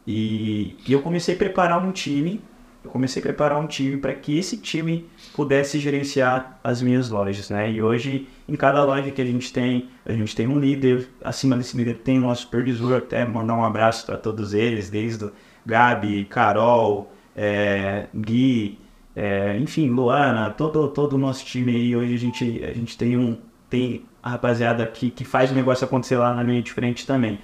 E, 0.07 0.77
e 0.87 0.93
eu 0.93 1.03
comecei 1.03 1.35
a 1.35 1.39
preparar 1.39 1.85
um 1.85 1.93
time 1.93 2.41
eu 2.85 2.91
comecei 2.91 3.21
a 3.21 3.23
preparar 3.23 3.59
um 3.59 3.67
time 3.67 3.97
para 3.97 4.13
que 4.13 4.37
esse 4.39 4.59
time 4.59 5.09
pudesse 5.35 5.79
gerenciar 5.81 6.61
as 6.63 6.83
minhas 6.83 7.09
lojas, 7.09 7.49
né? 7.49 7.73
E 7.73 7.83
hoje, 7.83 8.29
em 8.49 8.57
cada 8.57 8.85
loja 8.85 9.11
que 9.11 9.23
a 9.23 9.25
gente 9.25 9.53
tem, 9.53 9.89
a 10.05 10.13
gente 10.13 10.37
tem 10.37 10.47
um 10.47 10.59
líder, 10.59 11.09
acima 11.23 11.57
desse 11.57 11.77
líder 11.77 11.99
tem 11.99 12.19
o 12.19 12.23
nosso 12.23 12.43
supervisor, 12.43 12.99
até 12.99 13.25
mandar 13.25 13.55
um 13.55 13.65
abraço 13.65 14.05
para 14.05 14.17
todos 14.17 14.53
eles, 14.53 14.91
desde 14.91 15.25
o 15.25 15.33
Gabi, 15.65 16.25
Carol, 16.27 17.11
é, 17.35 18.07
Gui, 18.15 18.79
é, 19.17 19.57
enfim, 19.59 19.89
Luana, 19.89 20.51
todo, 20.51 20.89
todo 20.89 21.15
o 21.15 21.19
nosso 21.19 21.45
time 21.45 21.75
aí, 21.75 21.97
hoje 21.97 22.15
a 22.15 22.19
gente, 22.19 22.65
a 22.65 22.73
gente 22.73 22.99
tem 22.99 23.17
um, 23.17 23.39
tem 23.71 24.05
a 24.23 24.31
rapaziada 24.31 24.87
que, 24.87 25.11
que 25.11 25.25
faz 25.25 25.51
o 25.51 25.55
negócio 25.55 25.85
acontecer 25.85 26.17
lá 26.17 26.35
na 26.35 26.43
linha 26.43 26.63
de 26.63 26.73
frente 26.73 27.07
também. 27.07 27.39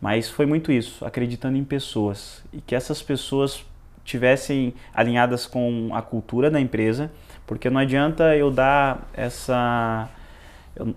Mas 0.00 0.28
foi 0.28 0.46
muito 0.46 0.70
isso, 0.70 1.04
acreditando 1.04 1.56
em 1.56 1.64
pessoas. 1.64 2.44
E 2.52 2.60
que 2.60 2.74
essas 2.74 3.02
pessoas 3.02 3.64
tivessem 4.04 4.74
alinhadas 4.94 5.46
com 5.46 5.90
a 5.92 6.00
cultura 6.00 6.50
da 6.50 6.60
empresa, 6.60 7.10
porque 7.46 7.68
não 7.68 7.80
adianta 7.80 8.36
eu 8.36 8.50
dar 8.50 9.08
essa 9.12 10.08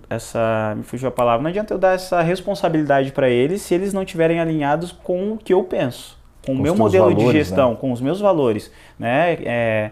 essa 0.09 0.73
me 0.75 0.83
fugiu 0.83 1.07
a 1.07 1.11
palavra, 1.11 1.41
não 1.41 1.49
adianta 1.49 1.73
eu 1.73 1.77
dar 1.77 1.93
essa 1.93 2.21
responsabilidade 2.21 3.11
para 3.11 3.29
eles 3.29 3.61
se 3.61 3.73
eles 3.73 3.93
não 3.93 4.03
estiverem 4.03 4.39
alinhados 4.39 4.91
com 4.91 5.33
o 5.33 5.37
que 5.37 5.53
eu 5.53 5.63
penso, 5.63 6.17
com, 6.45 6.53
com 6.53 6.59
o 6.59 6.61
meu 6.61 6.75
modelo 6.75 7.05
valores, 7.05 7.25
de 7.25 7.31
gestão, 7.31 7.71
né? 7.71 7.77
com 7.79 7.91
os 7.91 8.01
meus 8.01 8.19
valores, 8.19 8.71
né? 8.97 9.33
É, 9.43 9.91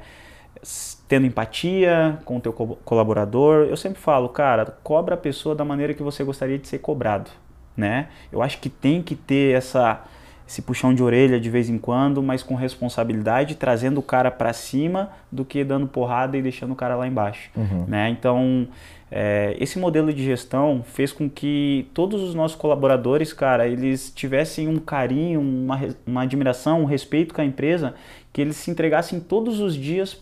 tendo 1.07 1.25
empatia 1.25 2.19
com 2.25 2.37
o 2.37 2.39
teu 2.41 2.51
colaborador. 2.53 3.67
Eu 3.67 3.77
sempre 3.77 3.99
falo, 3.99 4.27
cara, 4.29 4.65
cobra 4.83 5.15
a 5.15 5.17
pessoa 5.17 5.55
da 5.55 5.63
maneira 5.63 5.93
que 5.93 6.03
você 6.03 6.23
gostaria 6.23 6.57
de 6.57 6.67
ser 6.67 6.79
cobrado, 6.79 7.31
né? 7.75 8.07
Eu 8.31 8.41
acho 8.41 8.59
que 8.59 8.69
tem 8.69 9.01
que 9.01 9.15
ter 9.15 9.55
essa 9.55 10.03
esse 10.47 10.61
puxão 10.61 10.93
de 10.93 11.03
orelha 11.03 11.39
de 11.39 11.49
vez 11.49 11.69
em 11.69 11.77
quando, 11.77 12.23
mas 12.23 12.41
com 12.41 12.55
responsabilidade, 12.55 13.55
trazendo 13.55 13.99
o 13.99 14.01
cara 14.01 14.31
para 14.31 14.53
cima 14.53 15.09
do 15.29 15.43
que 15.43 15.61
dando 15.61 15.85
porrada 15.87 16.37
e 16.37 16.41
deixando 16.41 16.71
o 16.71 16.75
cara 16.75 16.95
lá 16.95 17.05
embaixo. 17.05 17.49
Uhum. 17.53 17.83
Né? 17.85 18.09
Então, 18.09 18.65
é, 19.11 19.55
esse 19.59 19.79
modelo 19.79 20.13
de 20.13 20.23
gestão 20.23 20.83
fez 20.83 21.11
com 21.11 21.29
que 21.29 21.89
todos 21.93 22.21
os 22.21 22.35
nossos 22.35 22.57
colaboradores, 22.57 23.33
cara, 23.33 23.67
eles 23.67 24.11
tivessem 24.13 24.67
um 24.67 24.77
carinho, 24.77 25.39
uma, 25.39 25.79
uma 26.05 26.21
admiração, 26.23 26.81
um 26.81 26.85
respeito 26.85 27.33
com 27.33 27.41
a 27.41 27.45
empresa, 27.45 27.95
que 28.33 28.41
eles 28.41 28.57
se 28.57 28.69
entregassem 28.69 29.19
todos 29.19 29.59
os 29.59 29.75
dias 29.75 30.21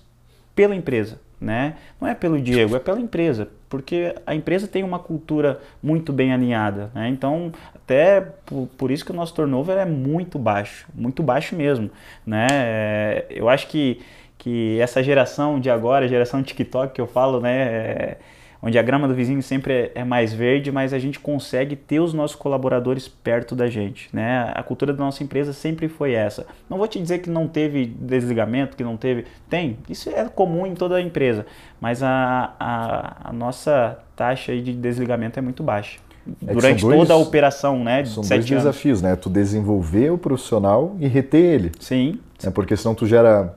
pela 0.56 0.76
empresa 0.76 1.20
né? 1.40 1.76
Não 2.00 2.08
é 2.08 2.16
pelo 2.16 2.42
Diego, 2.42 2.76
é 2.76 2.80
pela 2.80 3.00
empresa, 3.00 3.50
porque 3.70 4.16
a 4.26 4.34
empresa 4.34 4.68
tem 4.68 4.84
uma 4.84 5.00
cultura 5.00 5.60
muito 5.82 6.14
bem 6.14 6.34
alinhada, 6.34 6.92
né? 6.94 7.10
Então, 7.10 7.52
até 7.74 8.22
por, 8.46 8.68
por 8.78 8.92
isso 8.92 9.06
que 9.06 9.12
o 9.12 9.16
nosso 9.16 9.34
turnover 9.34 9.78
é 9.78 9.86
muito 9.86 10.40
baixo, 10.40 10.88
muito 10.94 11.22
baixo 11.22 11.56
mesmo, 11.56 11.90
né? 12.26 12.48
É, 12.52 13.26
eu 13.30 13.50
acho 13.50 13.68
que, 13.68 14.02
que 14.38 14.80
essa 14.80 15.04
geração 15.04 15.60
de 15.60 15.70
agora, 15.70 16.08
geração 16.08 16.42
TikTok 16.42 16.94
que 16.94 17.02
eu 17.02 17.08
falo, 17.08 17.40
né? 17.40 17.56
É, 17.62 18.18
onde 18.66 18.80
a 18.80 18.82
grama 18.82 19.08
do 19.08 19.14
vizinho 19.14 19.44
sempre 19.44 19.74
é, 19.74 19.92
é, 19.96 20.04
mais 20.04 20.34
verde, 20.34 20.72
mas 20.72 20.92
a 20.92 20.98
gente 20.98 21.20
consegue 21.20 21.76
ter 21.76 22.00
os 22.00 22.16
nossos 22.16 22.36
colaboradores 22.36 23.08
perto 23.08 23.56
da 23.56 23.68
gente, 23.68 24.10
né? 24.12 24.52
A 24.56 24.64
cultura 24.64 24.92
da 24.92 25.04
nossa 25.04 25.24
empresa 25.24 25.54
sempre 25.54 25.88
foi 25.88 26.14
essa. 26.14 26.48
Não 26.68 26.80
vou 26.80 26.88
te 26.88 27.00
dizer 27.00 27.20
que 27.20 27.30
não 27.30 27.48
teve 27.48 27.86
desligamento, 27.86 28.76
que 28.76 28.84
não 28.84 28.98
teve, 28.98 29.26
tem, 29.48 29.78
isso 29.88 30.10
é 30.10 30.26
comum 30.26 30.66
em 30.66 30.74
toda 30.74 30.96
a 30.96 31.02
empresa, 31.02 31.46
mas 31.80 32.02
a, 32.02 32.56
a, 32.60 33.30
a 33.30 33.34
nossa 33.34 34.00
taxa 34.16 34.56
de 34.60 34.74
desligamento 34.74 35.38
é 35.38 35.42
muito 35.44 35.62
baixa. 35.62 36.00
É 36.48 36.54
Durante 36.54 36.82
dois, 36.82 36.98
toda 36.98 37.14
a 37.14 37.18
operação, 37.18 37.84
né? 37.84 38.04
são 38.04 38.24
dois 38.24 38.32
anos. 38.32 38.50
desafios, 38.50 39.00
né? 39.00 39.16
Tu 39.16 39.30
desenvolver 39.30 40.10
o 40.10 40.18
profissional 40.18 40.96
e 41.00 41.08
reter 41.08 41.40
ele. 41.40 41.72
Sim. 41.80 42.20
É 42.44 42.50
porque 42.50 42.76
senão 42.76 42.96
tu 42.96 43.06
gera 43.06 43.56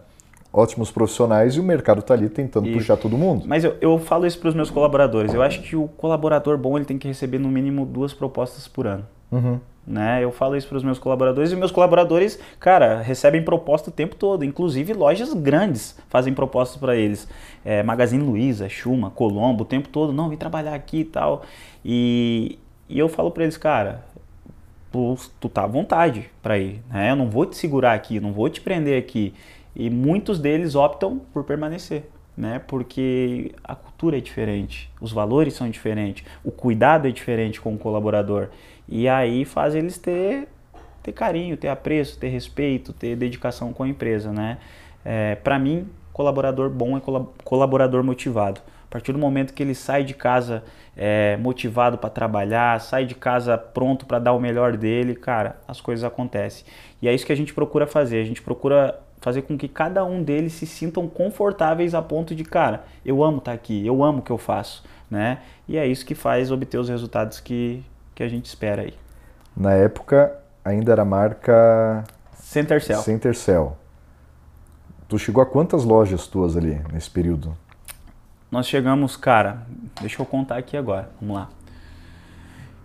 ótimos 0.53 0.91
profissionais 0.91 1.55
e 1.55 1.61
o 1.61 1.63
mercado 1.63 2.01
está 2.01 2.15
ali 2.15 2.29
tentando 2.29 2.69
e, 2.69 2.73
puxar 2.73 2.97
todo 2.97 3.17
mundo. 3.17 3.45
Mas 3.47 3.65
eu, 3.65 3.77
eu 3.81 3.99
falo 3.99 4.27
isso 4.27 4.39
para 4.39 4.49
os 4.49 4.55
meus 4.55 4.71
colaboradores. 4.71 5.35
Eu 5.35 5.43
acho 5.43 5.63
que 5.63 5.77
o 5.77 5.89
colaborador 5.89 6.57
bom 6.57 6.77
ele 6.77 6.85
tem 6.85 6.99
que 6.99 7.07
receber 7.07 7.39
no 7.39 7.49
mínimo 7.49 7.85
duas 7.85 8.13
propostas 8.13 8.67
por 8.67 8.87
ano. 8.87 9.07
Uhum. 9.31 9.61
Né? 9.87 10.23
Eu 10.23 10.31
falo 10.31 10.55
isso 10.55 10.69
para 10.69 10.77
os 10.77 10.85
meus 10.85 10.99
colaboradores 10.99 11.51
e 11.51 11.57
meus 11.57 11.71
colaboradores, 11.71 12.39
cara, 12.61 13.01
recebem 13.01 13.43
proposta 13.43 13.89
o 13.89 13.93
tempo 13.93 14.17
todo. 14.17 14.45
Inclusive 14.45 14.93
lojas 14.93 15.33
grandes 15.33 15.99
fazem 16.09 16.35
propostas 16.35 16.79
para 16.79 16.95
eles. 16.95 17.27
É, 17.65 17.83
Magazine 17.83 18.23
Luiza, 18.23 18.69
Chuma, 18.69 19.11
Colombo, 19.11 19.63
o 19.63 19.67
tempo 19.67 19.89
todo. 19.89 20.13
Não, 20.13 20.29
vem 20.29 20.37
trabalhar 20.37 20.75
aqui 20.75 21.01
e 21.01 21.05
tal. 21.05 21.43
E, 21.83 22.59
e 22.89 22.99
eu 22.99 23.09
falo 23.09 23.31
para 23.31 23.45
eles, 23.45 23.57
cara, 23.57 24.05
tu, 24.93 25.17
tu 25.41 25.49
tá 25.49 25.65
à 25.65 25.67
vontade 25.67 26.29
para 26.43 26.59
ir. 26.59 26.83
Né? 26.91 27.11
Eu 27.11 27.17
não 27.17 27.31
vou 27.31 27.47
te 27.47 27.57
segurar 27.57 27.95
aqui, 27.95 28.21
não 28.21 28.33
vou 28.33 28.49
te 28.51 28.61
prender 28.61 28.99
aqui. 28.99 29.33
E 29.75 29.91
muitos 29.91 30.39
deles 30.39 30.75
optam 30.75 31.19
por 31.33 31.45
permanecer, 31.45 32.05
né? 32.37 32.61
Porque 32.67 33.53
a 33.63 33.75
cultura 33.75 34.19
é 34.19 34.21
diferente, 34.21 34.91
os 35.01 35.13
valores 35.13 35.55
são 35.55 35.69
diferentes, 35.71 36.25
o 36.45 36.51
cuidado 36.51 37.07
é 37.07 37.11
diferente 37.11 37.61
com 37.61 37.75
o 37.75 37.79
colaborador. 37.79 38.49
E 38.89 39.09
aí 39.09 39.45
faz 39.45 39.75
eles 39.75 39.99
ter, 39.99 40.49
ter 41.03 41.13
carinho, 41.13 41.57
ter 41.57 41.69
apreço, 41.69 42.19
ter 42.19 42.29
respeito, 42.29 42.93
ter 42.93 43.17
dedicação 43.17 43.73
com 43.73 43.83
a 43.83 43.89
empresa, 43.89 44.33
né? 44.33 44.59
É, 45.05 45.37
Para 45.37 45.59
mim, 45.59 45.89
colaborador 46.13 46.69
bom 46.69 46.97
é 46.97 47.03
colaborador 47.45 48.03
motivado. 48.03 48.61
A 48.89 48.91
partir 48.91 49.13
do 49.13 49.19
momento 49.19 49.53
que 49.53 49.63
ele 49.63 49.75
sai 49.75 50.03
de 50.03 50.15
casa 50.15 50.65
é, 50.97 51.37
motivado 51.37 51.99
para 51.99 52.09
trabalhar, 52.09 52.81
sai 52.81 53.05
de 53.05 53.15
casa 53.15 53.57
pronto 53.57 54.07
para 54.07 54.19
dar 54.19 54.33
o 54.33 54.41
melhor 54.41 54.77
dele, 54.77 55.15
cara, 55.15 55.61
as 55.69 55.79
coisas 55.79 56.03
acontecem. 56.03 56.65
E 57.01 57.07
é 57.07 57.15
isso 57.15 57.27
que 57.27 57.33
a 57.33 57.37
gente 57.37 57.53
procura 57.53 57.87
fazer. 57.87 58.21
A 58.21 58.25
gente 58.25 58.41
procura 58.41 58.99
fazer 59.29 59.43
com 59.43 59.59
que 59.59 59.69
cada 59.69 60.05
um 60.07 60.23
deles 60.23 60.55
se 60.55 60.67
sintam 60.67 61.07
confortáveis 61.07 61.95
a 61.95 62.01
ponto 62.01 62.35
de, 62.35 62.45
cara, 62.45 62.85
eu 63.05 63.23
amo 63.23 63.39
estar 63.39 63.51
tá 63.51 63.55
aqui, 63.55 63.87
eu 63.87 64.03
amo 64.03 64.21
o 64.21 64.23
que 64.23 64.31
eu 64.31 64.39
faço, 64.39 64.83
né? 65.11 65.41
E 65.69 65.77
é 65.77 65.87
isso 65.87 66.07
que 66.07 66.15
faz 66.15 66.51
obter 66.51 66.79
os 66.79 66.89
resultados 66.89 67.39
que, 67.39 67.85
que 68.15 68.23
a 68.23 68.29
gente 68.29 68.47
espera 68.47 68.83
aí. 68.83 68.95
Na 69.55 69.75
época, 69.75 70.35
ainda 70.65 70.93
era 70.93 71.03
a 71.03 71.05
marca... 71.05 72.05
Centercell. 72.37 73.01
Centercell. 73.01 73.77
Tu 75.07 75.19
chegou 75.19 75.43
a 75.43 75.47
quantas 75.47 75.85
lojas 75.85 76.27
tuas 76.27 76.57
ali 76.57 76.81
nesse 76.91 77.11
período? 77.11 77.55
Nós 78.51 78.67
chegamos, 78.67 79.15
cara, 79.15 79.59
deixa 80.01 80.23
eu 80.23 80.25
contar 80.25 80.57
aqui 80.57 80.75
agora, 80.75 81.11
vamos 81.21 81.37
lá. 81.37 81.49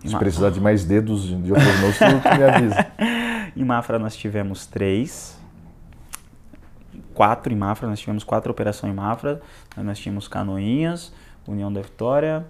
Se 0.04 0.14
precisar 0.18 0.50
de 0.50 0.60
mais 0.60 0.84
dedos 0.84 1.22
de 1.42 1.50
outras 1.50 1.80
mãos, 1.80 1.96
tu 1.98 2.36
me 2.36 2.44
avisa. 2.44 2.86
em 3.56 3.64
Mafra 3.64 3.98
nós 3.98 4.14
tivemos 4.14 4.66
três, 4.66 5.38
quatro 7.14 7.52
em 7.52 7.56
Mafra, 7.56 7.88
nós 7.88 8.00
tivemos 8.00 8.24
quatro 8.24 8.50
operações 8.50 8.92
em 8.92 8.96
Mafra, 8.96 9.40
nós 9.76 9.98
tínhamos 9.98 10.28
Canoinhas, 10.28 11.12
União 11.46 11.72
da 11.72 11.80
Vitória, 11.80 12.44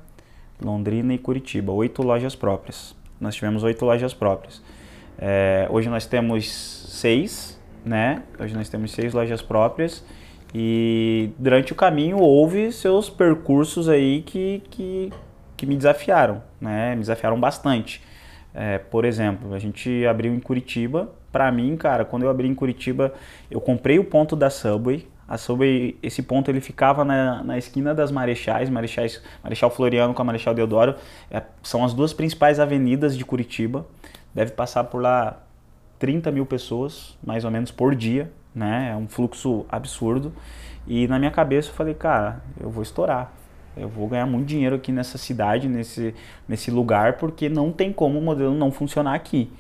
Londrina 0.60 1.12
e 1.14 1.18
Curitiba, 1.18 1.72
oito 1.72 2.02
lojas 2.02 2.34
próprias. 2.34 2.96
Nós 3.20 3.34
tivemos 3.34 3.62
oito 3.62 3.84
lojas 3.84 4.14
próprias. 4.14 4.62
É, 5.18 5.68
hoje 5.70 5.88
nós 5.88 6.06
temos 6.06 6.50
seis, 6.50 7.60
né? 7.84 8.22
Hoje 8.38 8.54
nós 8.54 8.68
temos 8.68 8.92
seis 8.92 9.12
lojas 9.12 9.42
próprias 9.42 10.04
e 10.54 11.30
durante 11.38 11.72
o 11.72 11.76
caminho 11.76 12.18
houve 12.18 12.72
seus 12.72 13.10
percursos 13.10 13.88
aí 13.88 14.22
que, 14.22 14.62
que, 14.70 15.12
que 15.56 15.66
me 15.66 15.76
desafiaram, 15.76 16.42
né? 16.60 16.94
Me 16.94 17.00
desafiaram 17.00 17.38
bastante. 17.38 18.02
É, 18.54 18.78
por 18.78 19.04
exemplo, 19.04 19.52
a 19.52 19.58
gente 19.58 20.06
abriu 20.06 20.32
em 20.32 20.40
Curitiba. 20.40 21.12
Para 21.34 21.50
mim, 21.50 21.76
cara, 21.76 22.04
quando 22.04 22.22
eu 22.22 22.30
abri 22.30 22.46
em 22.46 22.54
Curitiba, 22.54 23.12
eu 23.50 23.60
comprei 23.60 23.98
o 23.98 24.04
ponto 24.04 24.36
da 24.36 24.48
Subway. 24.48 25.04
A 25.26 25.36
Subway, 25.36 25.98
esse 26.00 26.22
ponto 26.22 26.48
ele 26.48 26.60
ficava 26.60 27.04
na, 27.04 27.42
na 27.42 27.58
esquina 27.58 27.92
das 27.92 28.12
Marechais, 28.12 28.70
Marechais, 28.70 29.20
Marechal 29.42 29.68
Floriano 29.68 30.14
com 30.14 30.22
a 30.22 30.24
Marechal 30.24 30.54
Deodoro. 30.54 30.94
É, 31.28 31.42
são 31.60 31.84
as 31.84 31.92
duas 31.92 32.12
principais 32.12 32.60
avenidas 32.60 33.18
de 33.18 33.24
Curitiba. 33.24 33.84
Deve 34.32 34.52
passar 34.52 34.84
por 34.84 35.02
lá 35.02 35.42
30 35.98 36.30
mil 36.30 36.46
pessoas, 36.46 37.18
mais 37.26 37.44
ou 37.44 37.50
menos, 37.50 37.72
por 37.72 37.96
dia. 37.96 38.30
Né? 38.54 38.90
É 38.92 38.96
um 38.96 39.08
fluxo 39.08 39.66
absurdo. 39.68 40.32
E 40.86 41.08
na 41.08 41.18
minha 41.18 41.32
cabeça 41.32 41.68
eu 41.68 41.74
falei, 41.74 41.94
cara, 41.94 42.44
eu 42.60 42.70
vou 42.70 42.84
estourar 42.84 43.32
eu 43.76 43.88
vou 43.88 44.06
ganhar 44.06 44.26
muito 44.26 44.46
dinheiro 44.46 44.76
aqui 44.76 44.92
nessa 44.92 45.18
cidade, 45.18 45.68
nesse, 45.68 46.14
nesse 46.46 46.70
lugar, 46.70 47.14
porque 47.14 47.48
não 47.48 47.72
tem 47.72 47.92
como 47.92 48.20
o 48.20 48.22
modelo 48.22 48.54
não 48.54 48.70
funcionar 48.70 49.14
aqui. 49.14 49.50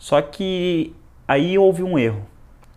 Só 0.00 0.20
que 0.22 0.94
aí 1.28 1.56
houve 1.56 1.84
um 1.84 1.96
erro. 1.96 2.22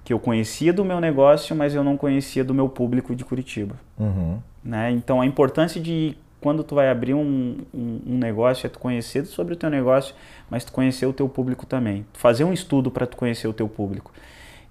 que 0.03 0.11
eu 0.11 0.19
conhecia 0.19 0.73
do 0.73 0.83
meu 0.83 0.99
negócio, 0.99 1.55
mas 1.55 1.73
eu 1.73 1.81
não 1.81 1.95
conhecia 1.95 2.43
do 2.43 2.53
meu 2.53 2.67
público 2.67 3.15
de 3.15 3.23
Curitiba. 3.23 3.77
Uhum. 3.97 4.37
Né? 4.61 4.91
Então 4.91 5.21
a 5.21 5.25
importância 5.25 5.79
de 5.79 6.17
quando 6.41 6.61
tu 6.61 6.75
vai 6.75 6.89
abrir 6.89 7.13
um, 7.13 7.59
um, 7.73 8.01
um, 8.05 8.17
negócio 8.17 8.67
é 8.67 8.69
tu 8.69 8.79
conhecer 8.79 9.25
sobre 9.25 9.53
o 9.53 9.55
teu 9.55 9.69
negócio, 9.69 10.13
mas 10.49 10.65
tu 10.65 10.73
conhecer 10.73 11.05
o 11.05 11.13
teu 11.13 11.29
público 11.29 11.65
também. 11.65 12.05
Fazer 12.11 12.43
um 12.43 12.51
estudo 12.51 12.91
para 12.91 13.07
tu 13.07 13.15
conhecer 13.15 13.47
o 13.47 13.53
teu 13.53 13.69
público. 13.69 14.11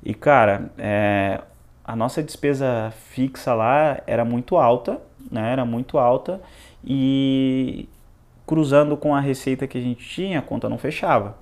E 0.04 0.12
cara, 0.12 0.70
é, 0.76 1.40
a 1.82 1.96
nossa 1.96 2.22
despesa 2.22 2.92
fixa 3.08 3.54
lá 3.54 4.02
era 4.06 4.26
muito 4.26 4.58
alta, 4.58 5.00
né? 5.30 5.50
Era 5.50 5.64
muito 5.64 5.96
alta 5.96 6.42
e 6.84 7.88
cruzando 8.46 8.98
com 8.98 9.14
a 9.14 9.20
receita 9.20 9.66
que 9.66 9.78
a 9.78 9.80
gente 9.80 10.06
tinha, 10.06 10.40
a 10.40 10.42
conta 10.42 10.68
não 10.68 10.76
fechava. 10.76 11.40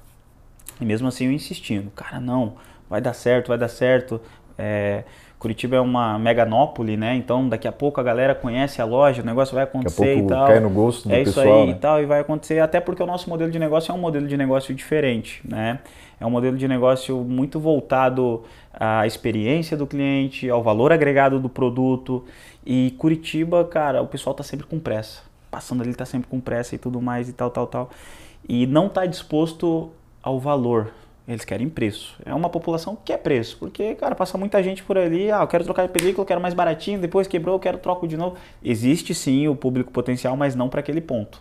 E 0.80 0.84
mesmo 0.84 1.08
assim 1.08 1.26
eu 1.26 1.32
insistindo, 1.32 1.90
cara, 1.90 2.20
não, 2.20 2.54
vai 2.88 3.00
dar 3.00 3.12
certo, 3.12 3.48
vai 3.48 3.58
dar 3.58 3.68
certo. 3.68 4.20
É, 4.58 5.04
Curitiba 5.38 5.76
é 5.76 5.80
uma 5.80 6.18
meganópole, 6.18 6.98
né? 6.98 7.16
Então 7.16 7.48
daqui 7.48 7.66
a 7.66 7.72
pouco 7.72 7.98
a 7.98 8.02
galera 8.02 8.34
conhece 8.34 8.82
a 8.82 8.84
loja, 8.84 9.22
o 9.22 9.24
negócio 9.24 9.54
vai 9.54 9.64
acontecer 9.64 10.18
e 10.18 10.26
tal. 10.26 10.46
Cai 10.46 10.60
no 10.60 10.68
gosto 10.68 11.08
do 11.08 11.14
é 11.14 11.24
pessoal, 11.24 11.46
isso 11.46 11.54
aí 11.54 11.66
né? 11.66 11.72
e 11.72 11.74
tal, 11.76 12.02
e 12.02 12.04
vai 12.04 12.20
acontecer, 12.20 12.58
até 12.58 12.78
porque 12.78 13.02
o 13.02 13.06
nosso 13.06 13.30
modelo 13.30 13.50
de 13.50 13.58
negócio 13.58 13.90
é 13.90 13.94
um 13.94 13.98
modelo 13.98 14.26
de 14.26 14.36
negócio 14.36 14.74
diferente, 14.74 15.40
né? 15.42 15.78
É 16.20 16.26
um 16.26 16.30
modelo 16.30 16.58
de 16.58 16.68
negócio 16.68 17.16
muito 17.24 17.58
voltado 17.58 18.44
à 18.74 19.06
experiência 19.06 19.74
do 19.78 19.86
cliente, 19.86 20.50
ao 20.50 20.62
valor 20.62 20.92
agregado 20.92 21.40
do 21.40 21.48
produto. 21.48 22.22
E 22.64 22.94
Curitiba, 22.98 23.64
cara, 23.64 24.02
o 24.02 24.06
pessoal 24.06 24.34
tá 24.34 24.42
sempre 24.42 24.66
com 24.66 24.78
pressa. 24.78 25.22
Passando 25.50 25.82
ali 25.82 25.94
tá 25.94 26.04
sempre 26.04 26.28
com 26.28 26.38
pressa 26.38 26.74
e 26.74 26.78
tudo 26.78 27.00
mais 27.00 27.30
e 27.30 27.32
tal, 27.32 27.48
tal, 27.48 27.66
tal. 27.66 27.90
E 28.46 28.66
não 28.66 28.90
tá 28.90 29.06
disposto 29.06 29.90
ao 30.22 30.38
valor, 30.38 30.92
eles 31.26 31.44
querem 31.44 31.68
preço. 31.68 32.16
É 32.24 32.34
uma 32.34 32.48
população 32.48 32.96
que 32.96 33.02
quer 33.06 33.18
preço, 33.18 33.56
porque, 33.58 33.94
cara, 33.94 34.14
passa 34.14 34.36
muita 34.36 34.62
gente 34.62 34.82
por 34.82 34.98
ali, 34.98 35.30
ah, 35.30 35.40
eu 35.42 35.46
quero 35.46 35.64
trocar 35.64 35.86
de 35.86 35.92
película, 35.92 36.26
quero 36.26 36.40
mais 36.40 36.54
baratinho, 36.54 37.00
depois 37.00 37.28
quebrou, 37.28 37.54
eu 37.54 37.60
quero 37.60 37.78
troco 37.78 38.08
de 38.08 38.16
novo. 38.16 38.36
Existe 38.62 39.14
sim 39.14 39.46
o 39.46 39.54
público 39.54 39.92
potencial, 39.92 40.36
mas 40.36 40.54
não 40.54 40.68
para 40.68 40.80
aquele 40.80 41.00
ponto, 41.00 41.40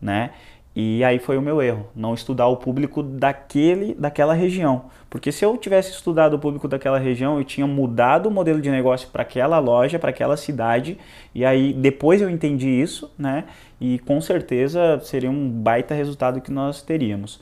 né? 0.00 0.30
E 0.74 1.02
aí 1.02 1.18
foi 1.18 1.36
o 1.36 1.42
meu 1.42 1.60
erro, 1.60 1.88
não 1.96 2.14
estudar 2.14 2.46
o 2.46 2.56
público 2.56 3.02
daquele, 3.02 3.92
daquela 3.94 4.34
região. 4.34 4.84
Porque 5.08 5.32
se 5.32 5.44
eu 5.44 5.56
tivesse 5.56 5.90
estudado 5.90 6.34
o 6.34 6.38
público 6.38 6.68
daquela 6.68 6.98
região, 6.98 7.38
eu 7.38 7.44
tinha 7.44 7.66
mudado 7.66 8.26
o 8.26 8.30
modelo 8.30 8.60
de 8.60 8.70
negócio 8.70 9.08
para 9.08 9.22
aquela 9.22 9.58
loja, 9.58 9.98
para 9.98 10.10
aquela 10.10 10.36
cidade, 10.36 10.96
e 11.34 11.44
aí 11.44 11.72
depois 11.72 12.22
eu 12.22 12.30
entendi 12.30 12.68
isso, 12.68 13.12
né? 13.18 13.44
E 13.80 13.98
com 14.00 14.20
certeza 14.20 15.00
seria 15.02 15.30
um 15.30 15.50
baita 15.50 15.92
resultado 15.92 16.40
que 16.40 16.52
nós 16.52 16.82
teríamos. 16.82 17.40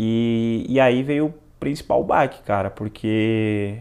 E, 0.00 0.64
e 0.68 0.78
aí 0.78 1.02
veio 1.02 1.26
o 1.26 1.34
principal 1.58 2.04
baque, 2.04 2.40
cara, 2.44 2.70
porque 2.70 3.76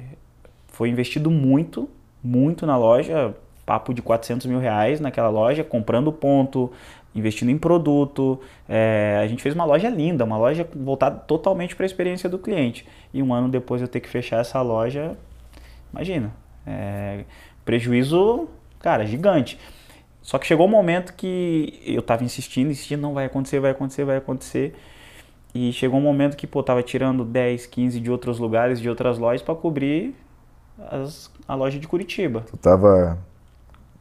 foi 0.67 0.89
investido 0.89 1.29
muito, 1.29 1.87
muito 2.23 2.65
na 2.65 2.75
loja, 2.75 3.35
papo 3.63 3.93
de 3.93 4.01
400 4.01 4.47
mil 4.47 4.57
reais 4.57 4.99
naquela 4.99 5.29
loja, 5.29 5.63
comprando 5.63 6.11
ponto, 6.11 6.71
investindo 7.13 7.51
em 7.51 7.57
produto. 7.59 8.41
É, 8.67 9.19
a 9.21 9.27
gente 9.27 9.43
fez 9.43 9.53
uma 9.53 9.63
loja 9.63 9.89
linda, 9.89 10.25
uma 10.25 10.39
loja 10.39 10.67
voltada 10.75 11.19
totalmente 11.19 11.75
para 11.75 11.85
a 11.85 11.87
experiência 11.87 12.27
do 12.27 12.39
cliente. 12.39 12.83
E 13.13 13.21
um 13.21 13.31
ano 13.31 13.47
depois 13.47 13.79
eu 13.79 13.87
ter 13.87 13.99
que 13.99 14.09
fechar 14.09 14.39
essa 14.39 14.59
loja, 14.59 15.15
imagina, 15.93 16.33
é, 16.65 17.25
prejuízo, 17.63 18.49
cara, 18.79 19.05
gigante. 19.05 19.59
Só 20.23 20.39
que 20.39 20.47
chegou 20.47 20.65
um 20.65 20.69
momento 20.69 21.13
que 21.13 21.79
eu 21.85 21.99
estava 21.99 22.23
insistindo, 22.23 22.71
insistindo, 22.71 23.01
não 23.01 23.13
vai 23.13 23.25
acontecer, 23.25 23.59
vai 23.59 23.69
acontecer, 23.69 24.03
vai 24.03 24.17
acontecer. 24.17 24.73
E 25.59 25.73
chegou 25.73 25.99
um 25.99 26.03
momento 26.03 26.37
que, 26.37 26.45
pô, 26.45 26.61
tava 26.61 26.83
tirando 26.83 27.25
10, 27.25 27.65
15 27.65 27.99
de 27.99 28.11
outros 28.11 28.37
lugares, 28.37 28.79
de 28.79 28.87
outras 28.87 29.17
lojas 29.17 29.41
para 29.41 29.55
cobrir 29.55 30.13
as, 30.91 31.31
a 31.47 31.55
loja 31.55 31.79
de 31.79 31.87
Curitiba. 31.87 32.43
Tu 32.51 32.57
tava 32.57 33.17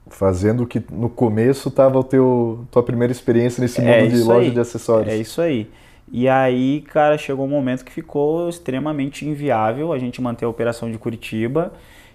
fazendo 0.09 0.65
o 0.65 0.67
que 0.67 0.83
no 0.93 1.09
começo 1.09 1.71
tava 1.71 1.99
o 1.99 2.05
teu 2.05 2.67
tua 2.71 2.83
primeira 2.83 3.11
experiência 3.11 3.63
nesse 3.63 3.81
mundo 3.81 3.91
É 3.91 4.07
de 4.07 4.23
loja 4.23 4.49
aí. 4.49 4.51
de 4.51 4.61
acessórios. 4.61 5.11
É 5.11 5.17
isso 5.17 5.41
aí. 5.41 5.71
E 6.13 6.29
aí, 6.29 6.83
cara, 6.83 7.17
chegou 7.17 7.47
um 7.47 7.49
momento 7.49 7.85
que 7.87 7.91
ficou 7.91 8.51
extremamente 8.51 9.27
inviável 9.27 9.93
a 9.95 9.99
gente 9.99 10.21
manter 10.21 10.45
a 10.45 10.49
operação 10.49 10.91
de 10.91 10.99
Curitiba 10.99 11.73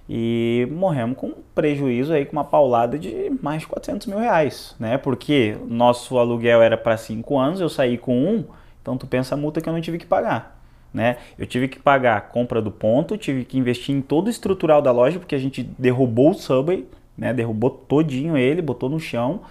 e 0.08 0.68
morremos 0.72 1.18
com 1.18 1.28
um 1.28 1.36
prejuízo 1.56 2.14
aí, 2.14 2.26
com 2.26 2.34
uma 2.34 2.44
paulada 2.44 2.98
de 3.00 3.32
mais 3.42 3.62
de 3.62 3.68
400 3.68 4.06
mil 4.06 4.20
reais, 4.20 4.76
né? 4.80 4.98
Porque 5.00 5.58
nosso 5.68 6.18
aluguel 6.20 6.62
era 6.62 6.78
para 6.78 6.96
cinco 6.96 7.40
anos, 7.40 7.60
eu 7.60 7.70
saí 7.70 7.98
com 7.98 8.16
um, 8.18 8.46
então 8.82 8.98
tu 8.98 9.08
pensa 9.08 9.36
a 9.36 9.38
multa 9.38 9.62
que 9.62 9.70
eu 9.70 9.74
não 9.74 9.82
tive 9.82 9.98
que 9.98 10.06
pagar. 10.06 10.60
Né? 10.94 11.18
Eu 11.38 11.46
tive 11.46 11.68
que 11.68 11.80
pagar 11.80 12.18
a 12.18 12.22
compra 12.22 12.62
do 12.62 12.72
ponto, 12.72 13.18
tive 13.18 13.46
que 13.46 13.58
investir 13.58 13.96
em 13.96 14.02
todo 14.02 14.28
o 14.28 14.30
estrutural 14.30 14.82
da 14.82 14.92
loja, 14.92 15.20
porque 15.20 15.36
a 15.36 15.40
gente 15.40 15.64
derrubou 15.64 16.32
o 16.32 16.34
Subway, 16.34 16.86
né? 17.18 17.34
derrubou 17.34 17.70
todinho 17.70 18.38
ele, 18.38 18.62
botou 18.62 18.90
no 18.90 19.00
chão, 19.00 19.42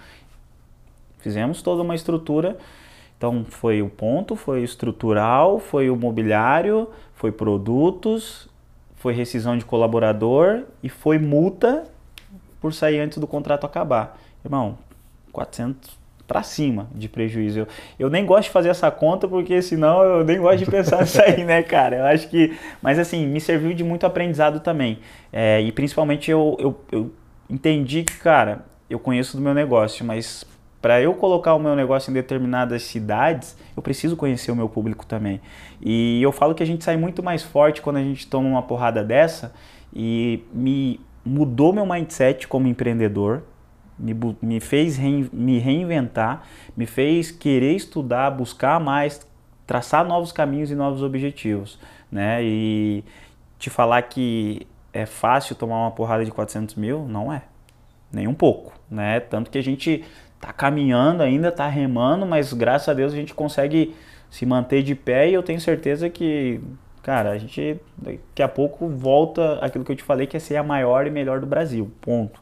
fizemos 1.19 1.61
toda 1.61 1.81
uma 1.81 1.95
estrutura. 1.95 2.57
Então 3.17 3.45
foi 3.47 3.81
o 3.81 3.89
ponto, 3.89 4.35
foi 4.35 4.61
o 4.61 4.63
estrutural, 4.63 5.59
foi 5.59 5.89
o 5.89 5.95
mobiliário, 5.95 6.89
foi 7.15 7.31
produtos, 7.31 8.47
foi 8.95 9.13
rescisão 9.13 9.57
de 9.57 9.65
colaborador 9.65 10.63
e 10.83 10.89
foi 10.89 11.17
multa 11.17 11.85
por 12.59 12.73
sair 12.73 12.99
antes 12.99 13.17
do 13.17 13.25
contrato 13.25 13.65
acabar. 13.65 14.19
Irmão, 14.43 14.77
400 15.31 16.00
para 16.31 16.43
cima 16.43 16.87
de 16.95 17.09
prejuízo. 17.09 17.59
Eu, 17.59 17.67
eu 17.99 18.09
nem 18.09 18.25
gosto 18.25 18.43
de 18.43 18.51
fazer 18.51 18.69
essa 18.69 18.89
conta 18.89 19.27
porque 19.27 19.61
senão 19.61 20.01
eu 20.01 20.23
nem 20.23 20.39
gosto 20.39 20.59
de 20.59 20.71
pensar 20.71 21.01
nisso 21.03 21.21
aí, 21.21 21.43
né, 21.43 21.61
cara? 21.61 21.97
Eu 21.97 22.05
acho 22.05 22.29
que. 22.29 22.57
Mas 22.81 22.97
assim, 22.97 23.27
me 23.27 23.41
serviu 23.41 23.73
de 23.73 23.83
muito 23.83 24.05
aprendizado 24.05 24.61
também. 24.61 24.99
É, 25.33 25.59
e 25.59 25.73
principalmente 25.73 26.31
eu, 26.31 26.55
eu, 26.57 26.81
eu 26.89 27.11
entendi 27.49 28.03
que, 28.03 28.17
cara, 28.17 28.63
eu 28.89 28.97
conheço 28.97 29.35
do 29.35 29.43
meu 29.43 29.53
negócio, 29.53 30.05
mas 30.05 30.45
para 30.81 31.01
eu 31.01 31.13
colocar 31.13 31.53
o 31.53 31.59
meu 31.59 31.75
negócio 31.75 32.09
em 32.09 32.13
determinadas 32.13 32.83
cidades, 32.83 33.57
eu 33.75 33.83
preciso 33.83 34.15
conhecer 34.15 34.53
o 34.53 34.55
meu 34.55 34.69
público 34.69 35.05
também. 35.05 35.41
E 35.81 36.21
eu 36.23 36.31
falo 36.31 36.55
que 36.55 36.63
a 36.63 36.65
gente 36.65 36.81
sai 36.81 36.95
muito 36.95 37.21
mais 37.21 37.43
forte 37.43 37.81
quando 37.81 37.97
a 37.97 38.03
gente 38.03 38.25
toma 38.25 38.47
uma 38.47 38.63
porrada 38.63 39.03
dessa 39.03 39.53
e 39.93 40.45
me 40.53 40.97
mudou 41.25 41.73
meu 41.73 41.85
mindset 41.85 42.47
como 42.47 42.69
empreendedor, 42.69 43.43
me, 43.97 44.15
me 44.41 44.59
fez 44.59 44.97
rein, 44.97 45.29
me 45.31 45.59
reinventar, 45.59 46.43
me 46.75 46.85
fez 46.85 47.31
querer 47.31 47.75
estudar, 47.75 48.29
buscar 48.31 48.79
mais, 48.79 49.25
traçar 49.67 50.05
novos 50.05 50.31
caminhos 50.31 50.71
e 50.71 50.75
novos 50.75 51.03
objetivos, 51.03 51.79
né? 52.11 52.43
E 52.43 53.03
te 53.57 53.69
falar 53.69 54.01
que 54.03 54.67
é 54.93 55.05
fácil 55.05 55.55
tomar 55.55 55.83
uma 55.83 55.91
porrada 55.91 56.25
de 56.25 56.31
400 56.31 56.75
mil, 56.75 57.07
não 57.07 57.31
é, 57.31 57.43
nem 58.11 58.27
um 58.27 58.33
pouco, 58.33 58.73
né? 58.89 59.19
Tanto 59.19 59.49
que 59.49 59.57
a 59.57 59.63
gente 59.63 60.03
tá 60.39 60.51
caminhando 60.51 61.21
ainda, 61.21 61.51
tá 61.51 61.67
remando, 61.67 62.25
mas 62.25 62.51
graças 62.51 62.89
a 62.89 62.93
Deus 62.93 63.13
a 63.13 63.15
gente 63.15 63.33
consegue 63.33 63.95
se 64.29 64.45
manter 64.45 64.81
de 64.81 64.95
pé 64.95 65.29
e 65.29 65.33
eu 65.33 65.43
tenho 65.43 65.61
certeza 65.61 66.09
que, 66.09 66.59
cara, 67.03 67.31
a 67.31 67.37
gente 67.37 67.79
daqui 67.97 68.41
a 68.41 68.47
pouco 68.47 68.87
volta 68.87 69.59
aquilo 69.61 69.85
que 69.85 69.91
eu 69.91 69.95
te 69.95 70.03
falei 70.03 70.25
que 70.25 70.35
é 70.35 70.39
ser 70.39 70.55
a 70.55 70.63
maior 70.63 71.05
e 71.05 71.11
melhor 71.11 71.39
do 71.39 71.45
Brasil, 71.45 71.91
ponto. 72.01 72.41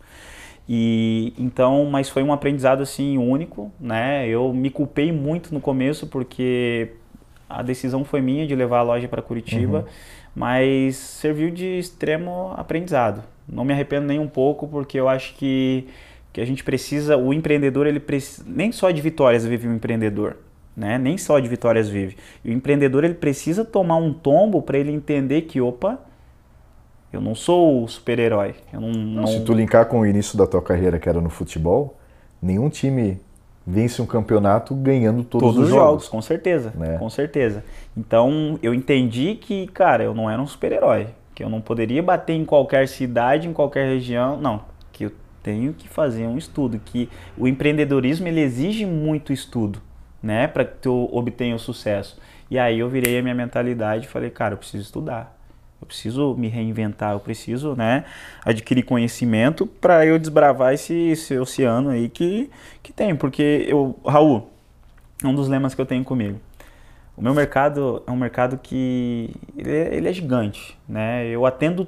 E 0.72 1.34
então, 1.36 1.86
mas 1.86 2.10
foi 2.10 2.22
um 2.22 2.32
aprendizado 2.32 2.84
assim 2.84 3.18
único, 3.18 3.72
né? 3.80 4.28
Eu 4.28 4.54
me 4.54 4.70
culpei 4.70 5.12
muito 5.12 5.52
no 5.52 5.60
começo 5.60 6.06
porque 6.06 6.92
a 7.50 7.64
decisão 7.64 8.06
foi 8.06 8.22
minha 8.22 8.46
de 8.46 8.56
levar 8.56 8.78
a 8.78 8.84
loja 8.84 9.08
para 9.08 9.20
Curitiba, 9.20 9.80
uhum. 9.80 9.86
mas 10.36 10.96
serviu 10.96 11.50
de 11.50 11.80
extremo 11.80 12.54
aprendizado. 12.56 13.24
Não 13.48 13.66
me 13.66 13.74
arrependo 13.74 14.06
nem 14.06 14.20
um 14.20 14.28
pouco 14.28 14.68
porque 14.68 15.00
eu 15.00 15.10
acho 15.10 15.34
que 15.34 15.88
que 16.32 16.40
a 16.40 16.46
gente 16.46 16.64
precisa, 16.64 17.18
o 17.18 17.34
empreendedor 17.34 17.88
ele 17.88 18.00
precisa, 18.00 18.44
nem 18.48 18.72
só 18.72 18.92
de 18.92 19.02
vitórias 19.02 19.44
vive 19.44 19.68
o 19.68 19.72
um 19.72 19.76
empreendedor, 19.76 20.38
né? 20.78 21.00
Nem 21.00 21.18
só 21.18 21.40
de 21.40 21.50
vitórias 21.50 21.90
vive. 21.90 22.16
E 22.46 22.52
o 22.52 22.54
empreendedor 22.54 23.04
ele 23.04 23.16
precisa 23.16 23.66
tomar 23.66 23.96
um 23.96 24.14
tombo 24.14 24.62
para 24.62 24.78
ele 24.78 24.92
entender 24.92 25.42
que 25.42 25.60
opa, 25.60 26.00
eu 27.12 27.22
não 27.22 27.34
sou 27.34 27.84
o 27.84 27.88
super-herói. 27.88 28.56
Eu 28.72 28.82
não, 28.82 28.92
não, 28.92 29.28
Se 29.28 29.42
tu 29.42 29.54
linkar 29.54 29.86
com 29.86 30.02
o 30.02 30.06
início 30.06 30.38
da 30.38 30.46
tua 30.46 30.62
carreira, 30.62 31.00
que 31.00 31.10
era 31.10 31.20
no 31.20 31.30
futebol, 31.30 31.98
nenhum 32.42 32.70
time 32.70 33.20
vence 33.66 34.02
um 34.02 34.06
campeonato 34.06 34.74
ganhando 34.74 35.24
todos, 35.24 35.48
todos 35.50 35.64
os 35.64 35.70
jogos, 35.70 36.04
jogos. 36.04 36.08
com 36.08 36.22
certeza, 36.22 36.74
né? 36.76 36.98
com 36.98 37.10
certeza. 37.10 37.64
Então 37.96 38.60
eu 38.64 38.74
entendi 38.74 39.36
que, 39.36 39.68
cara, 39.68 40.04
eu 40.04 40.14
não 40.14 40.30
era 40.30 40.42
um 40.42 40.48
super-herói, 40.48 41.08
que 41.36 41.44
eu 41.44 41.50
não 41.50 41.62
poderia 41.62 42.02
bater 42.02 42.34
em 42.34 42.46
qualquer 42.46 42.88
cidade, 42.88 43.48
em 43.48 43.54
qualquer 43.54 43.88
região, 43.88 44.40
não, 44.40 44.62
que 44.92 45.06
eu 45.06 45.12
tenho 45.44 45.74
que 45.74 45.88
fazer 45.88 46.26
um 46.26 46.38
estudo, 46.38 46.80
que 46.84 47.10
o 47.38 47.48
empreendedorismo 47.48 48.28
ele 48.28 48.42
exige 48.42 48.86
muito 48.86 49.32
estudo, 49.32 49.80
né, 50.22 50.48
para 50.48 50.66
que 50.66 50.78
tu 50.82 51.08
obtenha 51.12 51.56
o 51.56 51.60
sucesso. 51.60 52.20
E 52.50 52.58
aí 52.58 52.80
eu 52.80 52.90
virei 52.90 53.20
a 53.20 53.22
minha 53.22 53.36
mentalidade 53.36 54.06
e 54.06 54.10
falei, 54.10 54.32
cara, 54.32 54.54
eu 54.54 54.58
preciso 54.58 54.84
estudar. 54.84 55.39
Eu 55.82 55.88
preciso 55.88 56.36
me 56.36 56.48
reinventar, 56.48 57.14
eu 57.14 57.20
preciso, 57.20 57.76
né, 57.76 58.04
adquirir 58.44 58.84
conhecimento 58.84 59.66
para 59.66 60.06
eu 60.06 60.20
desbravar 60.20 60.74
esse, 60.74 60.94
esse 60.94 61.38
oceano 61.38 61.90
aí 61.90 62.10
que, 62.10 62.50
que 62.84 62.92
tem. 62.92 63.16
Porque 63.16 63.66
eu, 63.68 63.98
Raul, 64.06 64.50
um 65.24 65.34
dos 65.34 65.48
lemas 65.48 65.74
que 65.74 65.82
eu 65.82 65.86
tenho 65.86 66.04
comigo. 66.04 66.40
o 67.16 67.22
meu 67.22 67.34
mercado 67.34 68.04
é 68.06 68.12
um 68.12 68.18
mercado 68.18 68.58
que 68.58 69.30
ele 69.58 69.72
é, 69.72 69.96
ele 69.96 70.10
é 70.10 70.14
gigante, 70.14 70.78
né? 70.88 71.26
Eu 71.28 71.46
atendo 71.46 71.88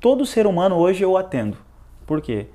todo 0.00 0.24
ser 0.24 0.46
humano 0.46 0.76
hoje 0.76 1.02
eu 1.02 1.16
atendo. 1.16 1.56
Por 2.06 2.20
quê? 2.20 2.46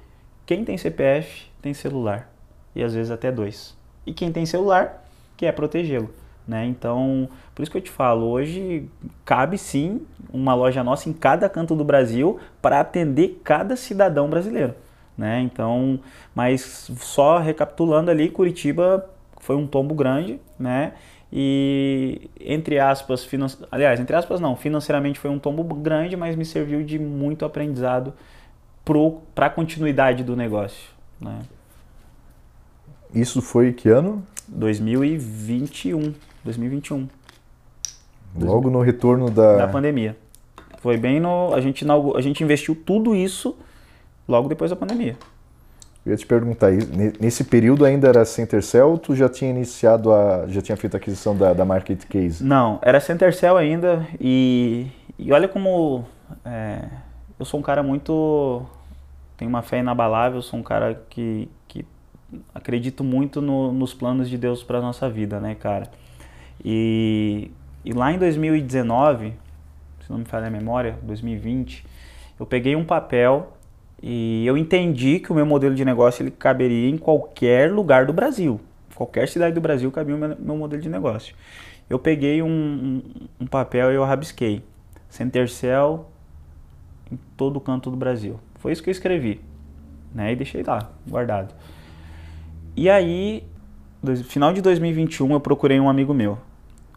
Quem 0.46 0.66
tem 0.66 0.78
CPF 0.78 1.48
tem 1.62 1.74
celular 1.74 2.30
e 2.76 2.84
às 2.84 2.94
vezes 2.94 3.12
até 3.12 3.32
dois. 3.32 3.78
E 4.06 4.14
quem 4.14 4.32
tem 4.32 4.46
celular 4.46 5.06
quer 5.38 5.52
protegê-lo. 5.54 6.14
Né? 6.48 6.66
Então, 6.66 7.30
por 7.54 7.62
isso 7.62 7.72
que 7.72 7.78
eu 7.78 7.82
te 7.82 7.92
falo, 7.92 8.26
hoje 8.28 8.90
cabe 9.24 9.58
sim 9.58 10.02
uma 10.32 10.56
loja 10.56 10.84
nossa 10.84 11.10
em 11.10 11.14
cada 11.14 11.48
canto 11.48 11.76
do 11.76 11.84
Brasil 11.84 12.40
para 12.62 12.80
atender 12.80 13.42
cada 13.44 13.76
cidadão 13.76 14.30
brasileiro. 14.30 14.74
Né? 15.16 15.42
Então, 15.42 16.00
mas 16.34 16.90
só 16.98 17.38
recapitulando 17.38 18.10
ali, 18.10 18.30
Curitiba 18.30 19.08
foi 19.40 19.56
um 19.56 19.68
tombo 19.68 19.94
grande, 19.94 20.40
né? 20.58 20.94
E 21.32 22.30
entre 22.40 22.80
aspas, 22.80 23.24
finan... 23.24 23.48
aliás, 23.72 24.00
entre 24.00 24.16
aspas 24.16 24.40
não, 24.40 24.56
financeiramente 24.56 25.20
foi 25.20 25.30
um 25.30 25.40
tombo 25.40 25.64
grande, 25.76 26.16
mas 26.16 26.36
me 26.36 26.46
serviu 26.46 26.84
de 26.84 26.98
muito 26.98 27.44
aprendizado 27.44 28.14
para 29.34 29.48
a 29.48 29.50
continuidade 29.50 30.24
do 30.24 30.36
negócio. 30.36 30.92
Né? 31.20 31.40
Isso 33.14 33.42
foi 33.42 33.74
que 33.74 33.90
ano? 33.90 34.24
2021. 34.48 36.14
2021. 36.44 37.08
Logo 38.40 38.70
no 38.70 38.82
retorno 38.82 39.30
da... 39.30 39.58
da 39.58 39.68
pandemia. 39.68 40.18
Foi 40.80 40.98
bem 40.98 41.20
no. 41.20 41.54
A 41.54 41.62
gente, 41.62 41.86
a 42.16 42.22
gente 42.22 42.44
investiu 42.44 42.76
tudo 42.76 43.16
isso 43.16 43.56
logo 44.28 44.50
depois 44.50 44.70
da 44.70 44.76
pandemia. 44.76 45.16
Eu 46.06 46.12
ia 46.12 46.18
te 46.18 46.26
perguntar, 46.26 46.70
nesse 47.22 47.46
período 47.46 47.86
ainda 47.86 48.10
era 48.10 48.26
Centercell 48.26 48.90
ou 48.90 48.98
tu 48.98 49.16
já 49.16 49.30
tinha 49.30 49.50
iniciado 49.50 50.12
a. 50.12 50.46
já 50.48 50.62
tinha 50.62 50.76
feito 50.76 50.96
a 50.96 50.98
aquisição 50.98 51.36
da, 51.38 51.54
da 51.54 51.64
Market 51.64 52.04
Case? 52.06 52.44
Não, 52.44 52.80
era 52.82 53.00
Centercell 53.00 53.56
ainda 53.56 54.06
e, 54.20 54.88
e 55.18 55.32
olha 55.32 55.48
como. 55.48 56.04
É, 56.44 56.82
eu 57.40 57.46
sou 57.46 57.58
um 57.60 57.64
cara 57.64 57.82
muito. 57.82 58.66
tenho 59.38 59.48
uma 59.48 59.62
fé 59.62 59.80
inabalável, 59.80 60.42
sou 60.42 60.60
um 60.60 60.64
cara 60.64 61.02
que, 61.10 61.48
que 61.70 61.86
acredito 62.54 63.02
muito 63.02 63.42
no, 63.42 63.72
nos 63.72 63.94
planos 63.94 64.30
de 64.30 64.38
Deus 64.38 64.62
para 64.62 64.82
nossa 64.82 65.10
vida, 65.10 65.40
né, 65.40 65.56
cara? 65.56 65.90
E, 66.64 67.50
e 67.86 67.92
lá 67.92 68.12
em 68.12 68.18
2019, 68.18 69.34
se 70.02 70.12
não 70.12 70.20
me 70.20 70.26
falha 70.26 70.48
a 70.48 70.52
memória, 70.52 70.98
2020, 71.04 71.86
eu 72.40 72.46
peguei 72.46 72.76
um 72.76 72.86
papel 72.86 73.54
e 74.02 74.46
eu 74.46 74.58
entendi 74.58 75.20
que 75.20 75.32
o 75.32 75.36
meu 75.36 75.46
modelo 75.46 75.76
de 75.76 75.84
negócio 75.86 76.24
ele 76.24 76.32
caberia 76.32 76.90
em 76.90 76.98
qualquer 76.98 77.72
lugar 77.72 78.06
do 78.06 78.14
Brasil. 78.14 78.60
Qualquer 78.96 79.28
cidade 79.28 79.56
do 79.56 79.62
Brasil 79.62 79.92
cabia 79.92 80.16
o 80.16 80.18
meu, 80.18 80.58
modelo 80.58 80.82
de 80.82 80.90
negócio. 80.90 81.36
Eu 81.90 82.00
peguei 82.00 82.42
um, 82.42 82.48
um, 82.48 83.02
um 83.42 83.48
papel 83.48 83.92
e 83.92 83.96
eu 83.96 84.04
rabisquei. 84.04 84.64
Centercell 85.10 86.10
em 87.12 87.18
todo 87.38 87.60
canto 87.60 87.90
do 87.90 87.98
Brasil. 87.98 88.40
Foi 88.56 88.72
isso 88.72 88.84
que 88.84 88.90
eu 88.90 88.92
escrevi. 88.92 89.42
Né? 90.14 90.34
E 90.34 90.36
deixei 90.36 90.64
lá, 90.64 90.92
guardado. 91.08 91.54
E 92.76 92.90
aí, 92.90 93.44
final 94.26 94.54
de 94.54 94.62
2021, 94.62 95.32
eu 95.32 95.40
procurei 95.40 95.80
um 95.80 95.90
amigo 95.90 96.14
meu, 96.14 96.38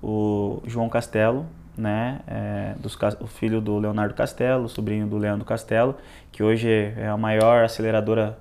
o 0.02 0.62
João 0.66 0.88
Castelo, 0.88 1.46
né, 1.76 2.20
é, 2.26 2.74
dos, 2.78 2.96
o 3.20 3.26
filho 3.26 3.60
do 3.60 3.78
Leonardo 3.78 4.14
Castelo, 4.14 4.68
sobrinho 4.68 5.06
do 5.06 5.18
Leandro 5.18 5.44
Castelo, 5.44 5.96
que 6.32 6.42
hoje 6.42 6.68
é 6.96 7.08
a 7.08 7.16
maior 7.16 7.64
aceleradora 7.64 8.38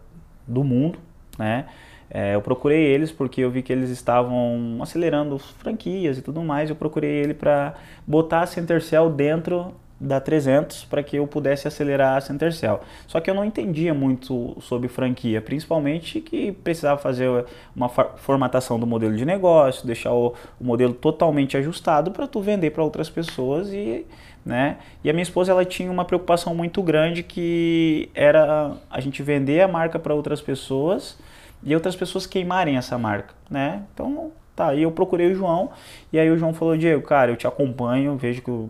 do 0.47 0.63
mundo, 0.63 0.99
né? 1.37 1.65
É, 2.09 2.35
eu 2.35 2.41
procurei 2.41 2.83
eles 2.85 3.11
porque 3.11 3.41
eu 3.41 3.49
vi 3.49 3.61
que 3.61 3.73
eles 3.73 3.89
estavam 3.89 4.77
acelerando 4.81 5.37
franquias 5.37 6.17
e 6.17 6.21
tudo 6.21 6.41
mais. 6.43 6.69
Eu 6.69 6.75
procurei 6.75 7.11
ele 7.11 7.33
para 7.33 7.73
botar 8.05 8.41
a 8.41 8.45
Centercell 8.45 9.09
dentro 9.09 9.73
da 9.99 10.19
300 10.19 10.83
para 10.85 11.01
que 11.01 11.15
eu 11.15 11.25
pudesse 11.25 11.67
acelerar 11.67 12.17
a 12.17 12.21
Centercell. 12.21 12.81
Só 13.07 13.19
que 13.19 13.29
eu 13.29 13.33
não 13.33 13.45
entendia 13.45 13.93
muito 13.93 14.57
sobre 14.61 14.87
franquia, 14.87 15.41
principalmente 15.41 16.19
que 16.19 16.51
precisava 16.51 16.99
fazer 16.99 17.45
uma 17.75 17.89
formatação 17.89 18.79
do 18.79 18.85
modelo 18.85 19.15
de 19.15 19.25
negócio, 19.25 19.87
deixar 19.87 20.13
o, 20.13 20.33
o 20.59 20.63
modelo 20.63 20.93
totalmente 20.93 21.55
ajustado 21.57 22.11
para 22.11 22.27
tu 22.27 22.41
vender 22.41 22.71
para 22.71 22.83
outras 22.83 23.09
pessoas 23.09 23.71
e, 23.71 24.05
né? 24.45 24.77
E 25.03 25.09
a 25.09 25.13
minha 25.13 25.23
esposa 25.23 25.51
ela 25.51 25.63
tinha 25.63 25.91
uma 25.91 26.05
preocupação 26.05 26.53
muito 26.53 26.83
grande 26.83 27.23
que 27.23 28.09
era 28.13 28.73
a 28.89 28.99
gente 28.99 29.23
vender 29.23 29.61
a 29.61 29.67
marca 29.67 29.97
para 29.97 30.13
outras 30.13 30.41
pessoas 30.41 31.17
e 31.63 31.73
outras 31.73 31.95
pessoas 31.95 32.25
queimarem 32.25 32.77
essa 32.77 32.97
marca, 32.97 33.33
né? 33.49 33.83
Então 33.93 34.31
Tá, 34.55 34.69
aí 34.69 34.83
eu 34.83 34.91
procurei 34.91 35.33
o 35.33 35.35
João 35.35 35.71
e 36.13 36.17
aí 36.17 36.29
o 36.31 36.37
João 36.37 36.53
falou, 36.53 36.77
Diego, 36.77 37.01
cara, 37.01 37.29
eu 37.29 37.35
te 37.35 37.45
acompanho, 37.45 38.15
vejo 38.15 38.41
que? 38.41 38.69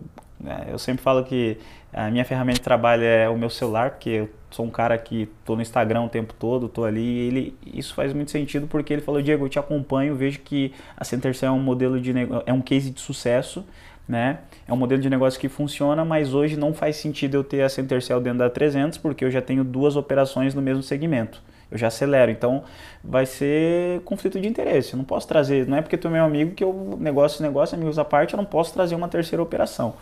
Eu 0.68 0.78
sempre 0.78 1.02
falo 1.02 1.24
que 1.24 1.58
a 1.92 2.10
minha 2.10 2.24
ferramenta 2.24 2.58
de 2.58 2.64
trabalho 2.64 3.04
é 3.04 3.28
o 3.28 3.38
meu 3.38 3.48
celular, 3.48 3.92
porque 3.92 4.10
eu 4.10 4.30
sou 4.50 4.66
um 4.66 4.70
cara 4.70 4.98
que 4.98 5.22
estou 5.22 5.56
no 5.56 5.62
Instagram 5.62 6.02
o 6.02 6.08
tempo 6.08 6.34
todo, 6.38 6.66
estou 6.66 6.84
ali. 6.84 7.00
E 7.00 7.28
ele, 7.28 7.58
isso 7.66 7.94
faz 7.94 8.12
muito 8.12 8.30
sentido 8.30 8.66
porque 8.66 8.92
ele 8.92 9.02
falou, 9.02 9.22
Diego, 9.22 9.46
eu 9.46 9.48
te 9.48 9.58
acompanho, 9.58 10.14
vejo 10.14 10.40
que 10.40 10.72
a 10.96 11.04
Centercell 11.04 11.48
é 11.48 11.52
um 11.52 11.62
modelo 11.62 12.00
de 12.00 12.12
é 12.44 12.52
um 12.52 12.60
case 12.60 12.90
de 12.90 13.00
sucesso, 13.00 13.64
né? 14.06 14.40
É 14.68 14.72
um 14.72 14.76
modelo 14.76 15.00
de 15.00 15.08
negócio 15.08 15.40
que 15.40 15.48
funciona, 15.48 16.04
mas 16.04 16.34
hoje 16.34 16.56
não 16.56 16.74
faz 16.74 16.96
sentido 16.96 17.36
eu 17.38 17.44
ter 17.44 17.62
a 17.62 17.68
Centercell 17.68 18.20
dentro 18.20 18.40
da 18.40 18.50
300 18.50 18.98
porque 18.98 19.24
eu 19.24 19.30
já 19.30 19.40
tenho 19.40 19.64
duas 19.64 19.96
operações 19.96 20.54
no 20.54 20.60
mesmo 20.60 20.82
segmento. 20.82 21.42
Eu 21.70 21.78
já 21.78 21.88
acelero, 21.88 22.30
então 22.30 22.62
vai 23.02 23.26
ser 23.26 24.00
conflito 24.02 24.38
de 24.38 24.46
interesse. 24.46 24.92
Eu 24.92 24.98
não 24.98 25.04
posso 25.04 25.26
trazer, 25.26 25.66
não 25.66 25.76
é 25.76 25.82
porque 25.82 25.96
tu 25.96 26.06
é 26.06 26.10
meu 26.10 26.24
amigo 26.24 26.54
que 26.54 26.62
eu 26.62 26.96
negócio, 27.00 27.42
negócio, 27.42 27.74
amigos 27.74 27.98
à 27.98 28.04
parte, 28.04 28.34
eu 28.34 28.36
não 28.36 28.44
posso 28.44 28.72
trazer 28.72 28.94
uma 28.94 29.08
terceira 29.08 29.42
operação 29.42 29.94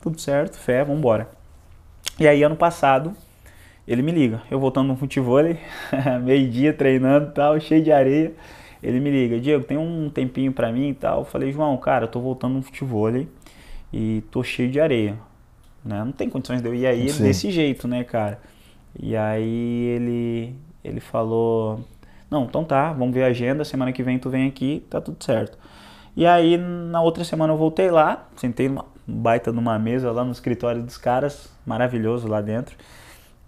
tudo 0.00 0.20
certo, 0.20 0.58
fé, 0.58 0.82
vamos 0.84 0.98
embora. 0.98 1.28
E 2.18 2.26
aí 2.26 2.42
ano 2.42 2.56
passado 2.56 3.14
ele 3.86 4.02
me 4.02 4.12
liga, 4.12 4.42
eu 4.50 4.60
voltando 4.60 4.88
no 4.88 4.96
futebol, 4.96 5.40
meio-dia 6.22 6.72
treinando 6.72 7.30
e 7.30 7.32
tal, 7.32 7.58
cheio 7.58 7.82
de 7.82 7.90
areia. 7.90 8.32
Ele 8.82 9.00
me 9.00 9.10
liga, 9.10 9.38
Diego, 9.38 9.64
tem 9.64 9.76
um 9.76 10.08
tempinho 10.08 10.52
para 10.52 10.72
mim 10.72 10.90
e 10.90 10.94
tal. 10.94 11.18
Eu 11.18 11.24
falei, 11.24 11.52
João, 11.52 11.76
cara, 11.76 12.04
eu 12.04 12.08
tô 12.08 12.20
voltando 12.20 12.54
no 12.54 12.62
futebol 12.62 13.10
e 13.92 14.22
tô 14.30 14.42
cheio 14.42 14.70
de 14.70 14.80
areia. 14.80 15.18
Né? 15.84 16.02
Não 16.04 16.12
tem 16.12 16.30
condições 16.30 16.62
de 16.62 16.68
eu 16.68 16.74
ir 16.74 16.86
aí 16.86 17.08
Sim. 17.10 17.24
desse 17.24 17.50
jeito, 17.50 17.88
né, 17.88 18.04
cara? 18.04 18.40
E 18.98 19.16
aí 19.16 19.86
ele, 19.96 20.54
ele 20.84 21.00
falou, 21.00 21.80
não, 22.30 22.44
então 22.44 22.64
tá, 22.64 22.92
vamos 22.92 23.12
ver 23.12 23.24
a 23.24 23.26
agenda, 23.26 23.64
semana 23.64 23.92
que 23.92 24.02
vem 24.02 24.18
tu 24.18 24.30
vem 24.30 24.46
aqui, 24.46 24.84
tá 24.88 25.00
tudo 25.00 25.22
certo. 25.22 25.58
E 26.16 26.24
aí 26.26 26.56
na 26.56 27.02
outra 27.02 27.24
semana 27.24 27.52
eu 27.52 27.56
voltei 27.56 27.90
lá, 27.90 28.28
sentei 28.36 28.68
numa 28.68 28.84
baita 29.10 29.52
numa 29.52 29.78
mesa 29.78 30.10
lá 30.12 30.24
no 30.24 30.32
escritório 30.32 30.82
dos 30.82 30.96
caras, 30.96 31.50
maravilhoso 31.66 32.28
lá 32.28 32.40
dentro. 32.40 32.76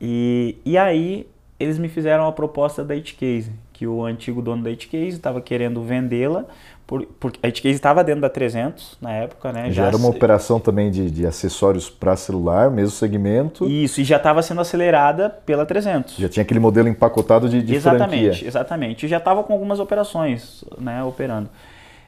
E, 0.00 0.56
e 0.64 0.76
aí 0.76 1.26
eles 1.58 1.78
me 1.78 1.88
fizeram 1.88 2.26
a 2.26 2.32
proposta 2.32 2.84
da 2.84 2.94
Itcase, 2.94 3.52
que 3.72 3.86
o 3.86 4.04
antigo 4.04 4.42
dono 4.42 4.64
da 4.64 4.70
Itcase 4.70 5.08
estava 5.08 5.40
querendo 5.40 5.80
vendê-la, 5.82 6.44
por, 6.86 7.06
porque 7.20 7.38
a 7.42 7.48
Itcase 7.48 7.76
estava 7.76 8.02
dentro 8.02 8.20
da 8.20 8.28
300 8.28 8.98
na 9.00 9.12
época, 9.12 9.52
né? 9.52 9.66
Já, 9.66 9.82
já 9.82 9.86
era 9.86 9.96
uma 9.96 10.08
operação 10.08 10.58
também 10.58 10.90
de, 10.90 11.10
de 11.10 11.24
acessórios 11.24 11.88
para 11.88 12.16
celular, 12.16 12.70
mesmo 12.70 12.90
segmento. 12.90 13.68
Isso, 13.68 14.00
e 14.00 14.04
já 14.04 14.16
estava 14.16 14.42
sendo 14.42 14.60
acelerada 14.60 15.30
pela 15.30 15.64
300. 15.64 16.16
Já 16.16 16.28
tinha 16.28 16.42
aquele 16.42 16.60
modelo 16.60 16.88
empacotado 16.88 17.48
de, 17.48 17.62
de 17.62 17.74
exatamente, 17.76 18.24
franquia. 18.24 18.48
Exatamente, 18.48 19.06
e 19.06 19.08
já 19.08 19.18
estava 19.18 19.44
com 19.44 19.52
algumas 19.52 19.78
operações 19.78 20.64
né, 20.78 21.02
operando. 21.04 21.48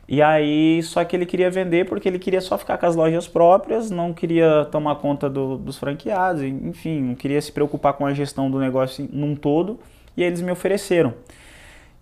E 0.07 0.21
aí, 0.21 0.83
só 0.83 1.03
que 1.05 1.17
ele 1.17 1.25
queria 1.25 1.51
vender 1.51 1.89
porque 1.89 2.09
ele 2.09 2.19
queria 2.19 2.41
só 2.41 2.59
ficar 2.59 2.77
com 2.77 2.87
as 2.87 2.95
lojas 2.95 3.27
próprias, 3.27 3.91
não 3.91 4.13
queria 4.13 4.67
tomar 4.71 4.97
conta 4.97 5.31
do, 5.31 5.57
dos 5.57 5.79
franqueados, 5.79 6.43
enfim, 6.43 7.01
não 7.01 7.15
queria 7.15 7.41
se 7.41 7.51
preocupar 7.51 7.95
com 7.95 8.05
a 8.05 8.13
gestão 8.13 8.51
do 8.51 8.59
negócio 8.59 9.09
num 9.11 9.35
todo. 9.35 9.81
E 10.17 10.23
eles 10.23 10.43
me 10.43 10.53
ofereceram: 10.53 11.15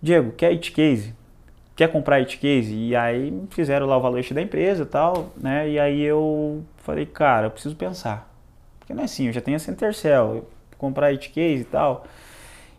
Diego, 0.01 0.33
quer 0.33 0.47
it 0.47 0.71
case? 0.71 1.13
Quer 1.75 1.91
comprar 1.91 2.17
it 2.17 2.37
case? 2.37 2.73
E 2.73 2.95
aí 2.95 3.33
fizeram 3.49 3.87
lá 3.87 3.97
o 3.97 4.01
valuation 4.01 4.35
da 4.35 4.41
empresa 4.41 4.83
e 4.83 4.85
tal, 4.85 5.31
né? 5.37 5.69
E 5.69 5.79
aí 5.79 6.01
eu 6.01 6.63
falei: 6.77 7.05
cara, 7.05 7.47
eu 7.47 7.51
preciso 7.51 7.75
pensar. 7.75 8.29
Porque 8.79 8.93
não 8.93 9.01
é 9.01 9.05
assim, 9.05 9.27
eu 9.27 9.33
já 9.33 9.39
tenho 9.39 9.55
a 9.55 9.59
Centercell, 9.59 10.45
comprar 10.77 11.07
it 11.07 11.29
case 11.29 11.61
e 11.61 11.65
tal. 11.65 12.05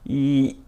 E 0.07 0.59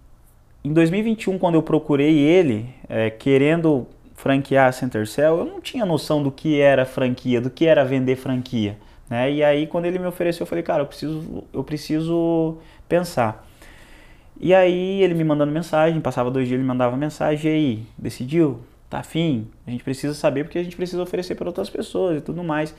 em 0.64 0.72
2021, 0.72 1.38
quando 1.38 1.56
eu 1.56 1.62
procurei 1.62 2.18
ele, 2.18 2.68
é, 2.88 3.10
querendo 3.10 3.86
franquear 4.16 4.68
a 4.68 4.72
Centercell, 4.72 5.38
eu 5.38 5.44
não 5.44 5.60
tinha 5.60 5.84
noção 5.84 6.22
do 6.22 6.32
que 6.32 6.58
era 6.60 6.84
franquia, 6.84 7.40
do 7.40 7.50
que 7.50 7.66
era 7.66 7.84
vender 7.84 8.16
franquia. 8.16 8.76
Né? 9.08 9.30
E 9.30 9.44
aí 9.44 9.66
quando 9.66 9.84
ele 9.84 9.98
me 9.98 10.06
ofereceu, 10.06 10.42
eu 10.42 10.46
falei, 10.48 10.64
cara, 10.64 10.82
eu 10.82 10.86
preciso, 10.86 11.44
eu 11.52 11.62
preciso 11.62 12.56
pensar. 12.88 13.46
E 14.40 14.54
aí 14.54 15.02
ele 15.02 15.14
me 15.14 15.22
mandando 15.22 15.52
mensagem, 15.52 16.00
passava 16.00 16.30
dois 16.30 16.48
dias 16.48 16.58
ele 16.58 16.66
mandava 16.66 16.96
mensagem, 16.96 17.50
e 17.50 17.54
aí, 17.54 17.86
decidiu? 17.96 18.60
Tá 18.88 18.98
afim? 18.98 19.48
A 19.66 19.70
gente 19.70 19.84
precisa 19.84 20.14
saber 20.14 20.44
porque 20.44 20.58
a 20.58 20.62
gente 20.62 20.76
precisa 20.76 21.02
oferecer 21.02 21.34
para 21.34 21.46
outras 21.46 21.68
pessoas 21.68 22.18
e 22.18 22.20
tudo 22.20 22.42
mais. 22.42 22.74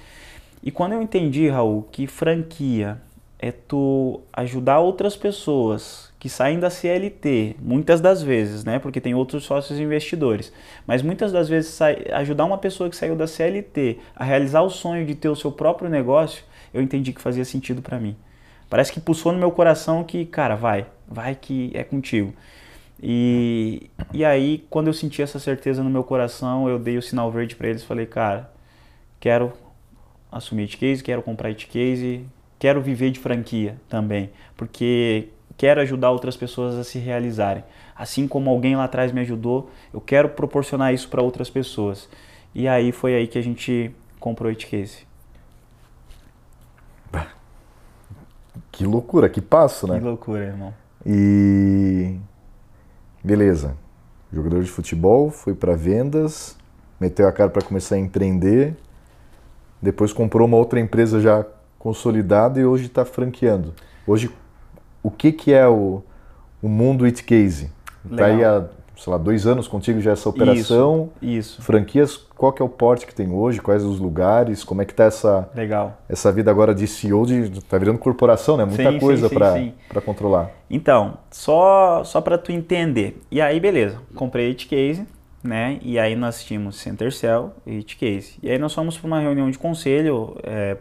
E 0.64 0.72
quando 0.72 0.94
eu 0.94 1.02
entendi, 1.02 1.48
Raul, 1.50 1.88
que 1.92 2.08
franquia 2.08 3.00
é 3.40 3.52
tu 3.52 4.22
ajudar 4.34 4.80
outras 4.80 5.16
pessoas 5.16 6.07
que 6.28 6.34
saem 6.34 6.60
da 6.60 6.70
CLT, 6.70 7.56
muitas 7.58 8.02
das 8.02 8.22
vezes, 8.22 8.66
né? 8.66 8.80
Porque 8.80 9.00
tem 9.00 9.16
outros 9.16 9.46
sócios 9.46 9.80
investidores. 9.80 10.52
Mas 10.86 11.02
muitas 11.02 11.32
das 11.32 11.48
vezes 11.48 11.80
ajudar 12.14 12.44
uma 12.44 12.58
pessoa 12.58 12.90
que 12.90 12.98
saiu 12.98 13.16
da 13.16 13.26
CLT 13.26 13.98
a 14.14 14.26
realizar 14.26 14.62
o 14.62 14.70
sonho 14.70 15.06
de 15.06 15.16
ter 15.16 15.30
o 15.30 15.38
seu 15.38 15.54
próprio 15.54 15.90
negócio, 15.90 16.44
eu 16.74 16.82
entendi 16.82 17.14
que 17.14 17.22
fazia 17.22 17.46
sentido 17.46 17.82
para 17.82 17.98
mim. 17.98 18.14
Parece 18.70 18.92
que 18.92 19.00
pulsou 19.00 19.32
no 19.32 19.40
meu 19.40 19.52
coração 19.52 20.04
que, 20.04 20.26
cara, 20.26 20.58
vai, 20.58 20.86
vai 21.08 21.34
que 21.34 21.72
é 21.74 21.82
contigo. 21.82 22.34
E, 23.02 23.90
e 24.12 24.26
aí, 24.26 24.66
quando 24.70 24.88
eu 24.88 24.94
senti 24.94 25.22
essa 25.22 25.40
certeza 25.40 25.82
no 25.82 25.90
meu 25.90 26.04
coração, 26.04 26.68
eu 26.68 26.78
dei 26.78 26.98
o 26.98 27.02
sinal 27.02 27.32
verde 27.32 27.56
para 27.56 27.70
eles, 27.70 27.86
falei, 27.86 28.06
cara, 28.06 28.52
quero 29.18 29.54
assumir 30.30 30.64
it 30.64 30.76
case, 30.76 31.02
quero 31.02 31.24
comprar 31.24 31.48
it 31.48 31.68
case, 31.68 32.26
quero 32.60 32.82
viver 32.82 33.12
de 33.12 33.20
franquia 33.22 33.78
também, 33.88 34.30
porque 34.58 35.30
quero 35.58 35.82
ajudar 35.82 36.12
outras 36.12 36.38
pessoas 36.38 36.76
a 36.76 36.84
se 36.84 37.00
realizarem. 37.00 37.64
Assim 37.96 38.28
como 38.28 38.50
alguém 38.50 38.76
lá 38.76 38.84
atrás 38.84 39.12
me 39.12 39.22
ajudou, 39.22 39.70
eu 39.92 40.00
quero 40.00 40.30
proporcionar 40.30 40.94
isso 40.94 41.10
para 41.10 41.22
outras 41.22 41.50
pessoas. 41.50 42.08
E 42.54 42.68
aí 42.68 42.92
foi 42.92 43.16
aí 43.16 43.28
que 43.28 43.38
a 43.38 43.42
gente 43.42 43.92
comprou 44.20 44.50
it 44.50 44.68
case. 44.68 45.08
Que 48.72 48.86
loucura, 48.86 49.28
que 49.28 49.42
passo, 49.42 49.88
né? 49.88 49.98
Que 49.98 50.04
loucura, 50.04 50.46
irmão. 50.46 50.74
E 51.04 52.16
beleza. 53.24 53.76
Jogador 54.32 54.62
de 54.64 54.70
futebol, 54.70 55.32
foi 55.32 55.56
para 55.56 55.76
vendas, 55.76 56.56
meteu 57.00 57.28
a 57.28 57.32
cara 57.32 57.50
para 57.50 57.64
começar 57.64 57.96
a 57.96 57.98
empreender, 57.98 58.76
depois 59.82 60.14
comprou 60.14 60.48
uma 60.48 60.58
outra 60.58 60.80
empresa 60.80 61.20
já 61.20 61.46
consolidada 61.80 62.60
e 62.60 62.66
hoje 62.66 62.86
está 62.86 63.06
franqueando. 63.06 63.74
Hoje, 64.06 64.30
o 65.08 65.12
que, 65.12 65.32
que 65.32 65.54
é 65.54 65.68
o, 65.68 66.04
o 66.62 66.68
mundo 66.68 67.06
It 67.06 67.24
Case? 67.24 67.72
Está 68.10 68.26
aí 68.26 68.44
há, 68.44 68.66
sei 68.98 69.12
lá, 69.12 69.18
dois 69.18 69.48
anos 69.48 69.68
contigo 69.68 70.02
já 70.02 70.12
essa 70.12 70.28
operação. 70.28 71.10
Isso, 71.22 71.54
isso. 71.56 71.62
Franquias, 71.62 72.18
qual 72.18 72.52
que 72.52 72.62
é 72.62 72.66
o 72.66 72.70
porte 72.70 73.08
que 73.08 73.16
tem 73.16 73.32
hoje? 73.32 73.62
Quais 73.62 73.84
os 73.84 74.00
lugares? 74.00 74.64
Como 74.64 74.82
é 74.82 74.86
que 74.86 74.92
está 74.92 75.06
essa, 75.06 75.50
Legal. 75.56 75.98
essa 76.10 76.32
vida 76.32 76.52
agora 76.52 76.76
de 76.76 76.86
CEO? 76.88 77.26
De, 77.26 77.62
tá 77.64 77.78
virando 77.78 78.00
corporação, 78.00 78.58
né? 78.58 78.66
Muita 78.66 78.92
sim, 78.92 79.00
coisa 79.00 79.30
para 79.30 80.02
controlar. 80.02 80.52
Então, 80.70 81.18
só, 81.32 82.04
só 82.04 82.20
para 82.20 82.38
tu 82.38 82.52
entender. 82.52 83.22
E 83.32 83.40
aí, 83.40 83.60
beleza. 83.60 83.98
Comprei 84.14 84.50
It 84.50 84.68
Case 84.68 85.06
né? 85.44 85.80
E 85.82 85.98
aí 85.98 86.16
nós 86.16 86.44
tínhamos 86.44 86.76
Center 86.78 87.14
Cell 87.14 87.54
e 87.66 87.78
It 87.78 87.96
Case. 87.96 88.38
E 88.44 88.50
aí 88.50 88.58
nós 88.58 88.74
fomos 88.74 88.98
para 88.98 89.08
uma 89.08 89.20
reunião 89.20 89.50
de 89.50 89.58
conselho, 89.58 90.36
é, 90.44 90.76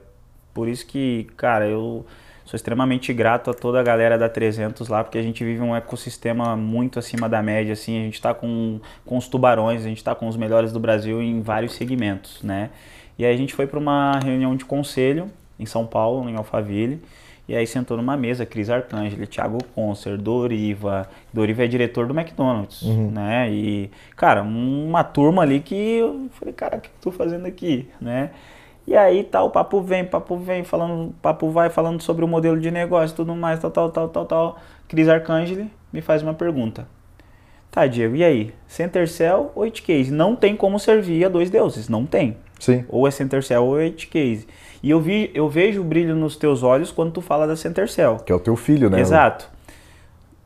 por 0.53 0.69
isso 0.69 0.87
que, 0.87 1.29
cara, 1.37 1.69
eu 1.69 2.05
sou 2.47 2.57
extremamente 2.57 3.13
grato 3.13 3.51
a 3.51 3.55
toda 3.55 3.81
a 3.81 3.83
galera 3.83 4.17
da 4.17 4.29
300 4.29 4.89
lá, 4.89 5.03
porque 5.03 5.19
a 5.19 5.23
gente 5.23 5.45
vive 5.45 5.61
um 5.61 5.75
ecossistema 5.75 6.57
muito 6.57 6.99
acima 6.99 7.29
da 7.29 7.43
média, 7.43 7.73
assim, 7.73 8.01
a 8.01 8.05
gente 8.05 8.15
está 8.15 8.33
com, 8.33 8.81
com 9.05 9.19
os 9.19 9.27
tubarões, 9.27 9.85
a 9.85 9.89
gente 9.89 9.99
está 9.99 10.15
com 10.15 10.29
os 10.29 10.37
melhores 10.37 10.73
do 10.73 10.79
Brasil 10.79 11.21
em 11.21 11.43
vários 11.43 11.75
segmentos, 11.75 12.43
né? 12.43 12.71
E 13.19 13.25
aí 13.25 13.35
a 13.35 13.37
gente 13.37 13.53
foi 13.53 13.67
para 13.67 13.79
uma 13.79 14.21
reunião 14.21 14.55
de 14.55 14.65
conselho 14.65 15.29
em 15.59 15.67
São 15.67 15.85
Paulo, 15.87 16.29
em 16.31 16.37
Alphaville, 16.37 17.03
e 17.49 17.55
aí 17.55 17.67
sentou 17.67 17.97
numa 17.97 18.17
mesa 18.17 18.47
Cris 18.47 18.71
Arcangeli, 18.71 19.27
Thiago 19.27 19.59
Concer, 19.75 20.17
Doriva. 20.19 21.09
Doriva 21.33 21.65
é 21.65 21.67
diretor 21.69 22.07
do 22.07 22.19
McDonald's, 22.19 22.83
uhum. 22.83 23.11
né? 23.11 23.51
E, 23.51 23.91
cara, 24.17 24.43
uma 24.43 25.05
turma 25.05 25.43
ali 25.43 25.61
que 25.61 25.75
eu 25.75 26.29
falei, 26.33 26.53
cara, 26.53 26.79
o 26.79 26.81
que 26.81 26.89
eu 26.89 26.93
tô 27.01 27.11
fazendo 27.13 27.47
aqui, 27.47 27.89
né? 28.01 28.31
E 28.87 28.97
aí 28.97 29.25
tá, 29.25 29.43
o 29.43 29.51
papo 29.51 29.81
vem, 29.81 30.05
papo 30.05 30.37
vem, 30.37 30.63
falando, 30.63 31.13
papo 31.21 31.51
vai 31.51 31.69
falando 31.69 32.01
sobre 32.01 32.25
o 32.25 32.29
modelo 32.29 32.61
de 32.61 32.71
negócio 32.71 33.17
tudo 33.17 33.35
mais, 33.35 33.59
tal, 33.59 33.71
tal, 33.71 33.91
tal, 33.91 34.09
tal, 34.09 34.25
tal. 34.27 34.59
Cris 34.87 35.09
Arcangeli 35.09 35.71
me 35.93 36.01
faz 36.01 36.23
uma 36.23 36.35
pergunta. 36.35 36.87
Tá, 37.71 37.87
Diego, 37.87 38.15
e 38.17 38.25
aí? 38.25 38.55
Center 38.67 39.09
Cell 39.09 39.51
ou 39.55 39.71
Case? 39.71 40.11
Não 40.11 40.37
tem 40.37 40.57
como 40.57 40.79
servir 40.79 41.25
a 41.25 41.29
dois 41.29 41.51
deuses, 41.51 41.89
não 41.89 42.07
tem. 42.07 42.37
Sim. 42.59 42.85
Ou 42.89 43.07
é 43.07 43.11
Center 43.11 43.43
Cell 43.43 43.65
ou 43.65 43.81
é 43.81 43.91
Case. 43.91 44.47
E 44.83 44.89
eu, 44.89 45.01
vi, 45.01 45.31
eu 45.35 45.49
vejo 45.49 45.81
o 45.81 45.85
brilho 45.85 46.15
nos 46.15 46.37
teus 46.37 46.63
olhos 46.63 46.93
quando 46.93 47.13
tu 47.13 47.21
fala 47.21 47.47
da 47.47 47.57
Center 47.57 47.91
Cell. 47.91 48.19
Que 48.25 48.33
é 48.33 48.35
o 48.35 48.41
teu 48.41 48.57
filho, 48.57 48.89
né? 48.89 49.01
Exato. 49.01 49.51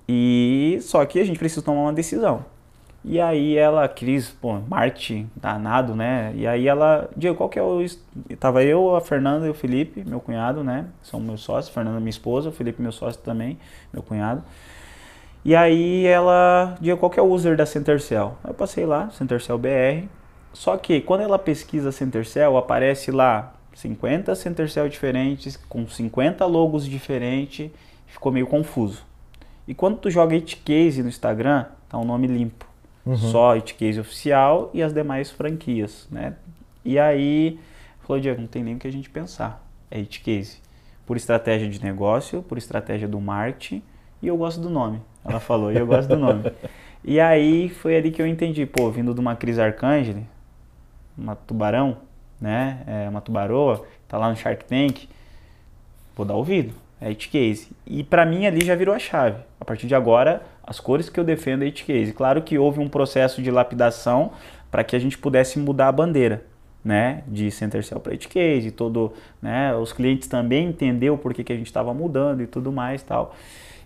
E 0.08 0.78
só 0.80 1.04
que 1.04 1.20
a 1.20 1.24
gente 1.24 1.38
precisa 1.38 1.62
tomar 1.62 1.82
uma 1.82 1.92
decisão. 1.92 2.44
E 3.02 3.18
aí 3.18 3.56
ela, 3.56 3.88
Cris, 3.88 4.28
pô, 4.28 4.60
marketing 4.68 5.30
danado, 5.34 5.96
né? 5.96 6.32
E 6.34 6.46
aí 6.46 6.68
ela, 6.68 7.08
Diego, 7.16 7.36
qual 7.36 7.48
que 7.48 7.58
é 7.58 7.62
o. 7.62 7.82
Tava 8.38 8.62
eu, 8.62 8.94
a 8.94 9.00
Fernanda 9.00 9.46
e 9.46 9.50
o 9.50 9.54
Felipe, 9.54 10.04
meu 10.06 10.20
cunhado, 10.20 10.62
né? 10.62 10.86
São 11.02 11.18
meus 11.18 11.40
sócios, 11.40 11.74
Fernanda 11.74 11.98
minha 11.98 12.10
esposa, 12.10 12.50
o 12.50 12.52
Felipe 12.52 12.82
meu 12.82 12.92
sócio 12.92 13.20
também, 13.22 13.58
meu 13.92 14.02
cunhado. 14.02 14.42
E 15.42 15.56
aí 15.56 16.04
ela, 16.04 16.76
Diego, 16.78 17.00
qual 17.00 17.08
que 17.08 17.18
é 17.18 17.22
o 17.22 17.26
user 17.26 17.56
da 17.56 17.64
Centercell? 17.64 18.36
Eu 18.46 18.52
passei 18.52 18.84
lá, 18.84 19.08
Centercell 19.10 19.56
BR. 19.56 20.06
Só 20.52 20.76
que 20.76 21.00
quando 21.00 21.22
ela 21.22 21.38
pesquisa 21.38 21.90
Centercell, 21.90 22.58
aparece 22.58 23.10
lá 23.10 23.54
50 23.74 24.34
Centercell 24.34 24.88
diferentes, 24.90 25.56
com 25.56 25.88
50 25.88 26.44
logos 26.44 26.84
diferentes, 26.84 27.70
ficou 28.06 28.30
meio 28.30 28.46
confuso. 28.46 29.02
E 29.66 29.72
quando 29.74 29.96
tu 29.96 30.10
joga 30.10 30.36
Itcase 30.36 31.02
no 31.02 31.08
Instagram, 31.08 31.64
tá 31.88 31.96
um 31.96 32.04
nome 32.04 32.26
limpo. 32.26 32.69
Uhum. 33.04 33.16
Só 33.16 33.56
Itcase 33.56 33.98
oficial 33.98 34.70
e 34.74 34.82
as 34.82 34.92
demais 34.92 35.30
franquias, 35.30 36.06
né? 36.10 36.34
E 36.84 36.98
aí, 36.98 37.58
falou, 38.00 38.20
Diego, 38.20 38.40
não 38.40 38.48
tem 38.48 38.62
nem 38.62 38.76
o 38.76 38.78
que 38.78 38.86
a 38.86 38.92
gente 38.92 39.08
pensar. 39.08 39.64
É 39.90 39.98
Itcase. 39.98 40.58
Por 41.06 41.16
estratégia 41.16 41.68
de 41.68 41.82
negócio, 41.82 42.42
por 42.42 42.58
estratégia 42.58 43.08
do 43.08 43.20
marketing, 43.20 43.82
e 44.22 44.28
eu 44.28 44.36
gosto 44.36 44.60
do 44.60 44.70
nome. 44.70 45.00
Ela 45.24 45.40
falou, 45.40 45.72
e 45.72 45.76
eu 45.76 45.86
gosto 45.86 46.08
do 46.08 46.16
nome. 46.16 46.44
E 47.02 47.18
aí 47.18 47.70
foi 47.70 47.96
ali 47.96 48.10
que 48.10 48.20
eu 48.20 48.26
entendi, 48.26 48.66
pô, 48.66 48.90
vindo 48.90 49.14
de 49.14 49.20
uma 49.20 49.34
Cris 49.34 49.58
Arcangeli, 49.58 50.26
uma 51.16 51.34
tubarão, 51.34 51.96
né? 52.38 52.82
É 52.86 53.08
uma 53.08 53.22
tubaroa, 53.22 53.86
tá 54.06 54.18
lá 54.18 54.28
no 54.28 54.36
Shark 54.36 54.64
Tank, 54.66 55.08
vou 56.14 56.26
dar 56.26 56.34
ouvido. 56.34 56.74
É 57.00 57.08
It 57.08 57.28
Case. 57.28 57.68
E 57.86 58.04
para 58.04 58.26
mim 58.26 58.46
ali 58.46 58.64
já 58.64 58.74
virou 58.74 58.94
a 58.94 58.98
chave. 58.98 59.38
A 59.58 59.64
partir 59.64 59.86
de 59.86 59.94
agora, 59.94 60.42
as 60.62 60.78
cores 60.78 61.08
que 61.08 61.18
eu 61.18 61.24
defendo 61.24 61.62
é 61.62 61.66
It 61.66 61.84
Case. 61.84 62.12
Claro 62.12 62.42
que 62.42 62.58
houve 62.58 62.80
um 62.80 62.88
processo 62.88 63.42
de 63.42 63.50
lapidação 63.50 64.32
para 64.70 64.84
que 64.84 64.94
a 64.94 64.98
gente 64.98 65.18
pudesse 65.18 65.58
mudar 65.58 65.88
a 65.88 65.92
bandeira, 65.92 66.44
né, 66.84 67.22
de 67.26 67.50
Center 67.50 67.84
Cell 67.84 68.00
para 68.00 68.12
It 68.12 68.28
Case, 68.28 68.70
todo, 68.70 69.12
né, 69.42 69.74
os 69.74 69.92
clientes 69.92 70.28
também 70.28 70.68
entenderam 70.68 71.16
por 71.16 71.34
que, 71.34 71.42
que 71.42 71.52
a 71.52 71.56
gente 71.56 71.66
estava 71.66 71.92
mudando 71.92 72.42
e 72.42 72.46
tudo 72.46 72.70
mais, 72.70 73.02
tal. 73.02 73.34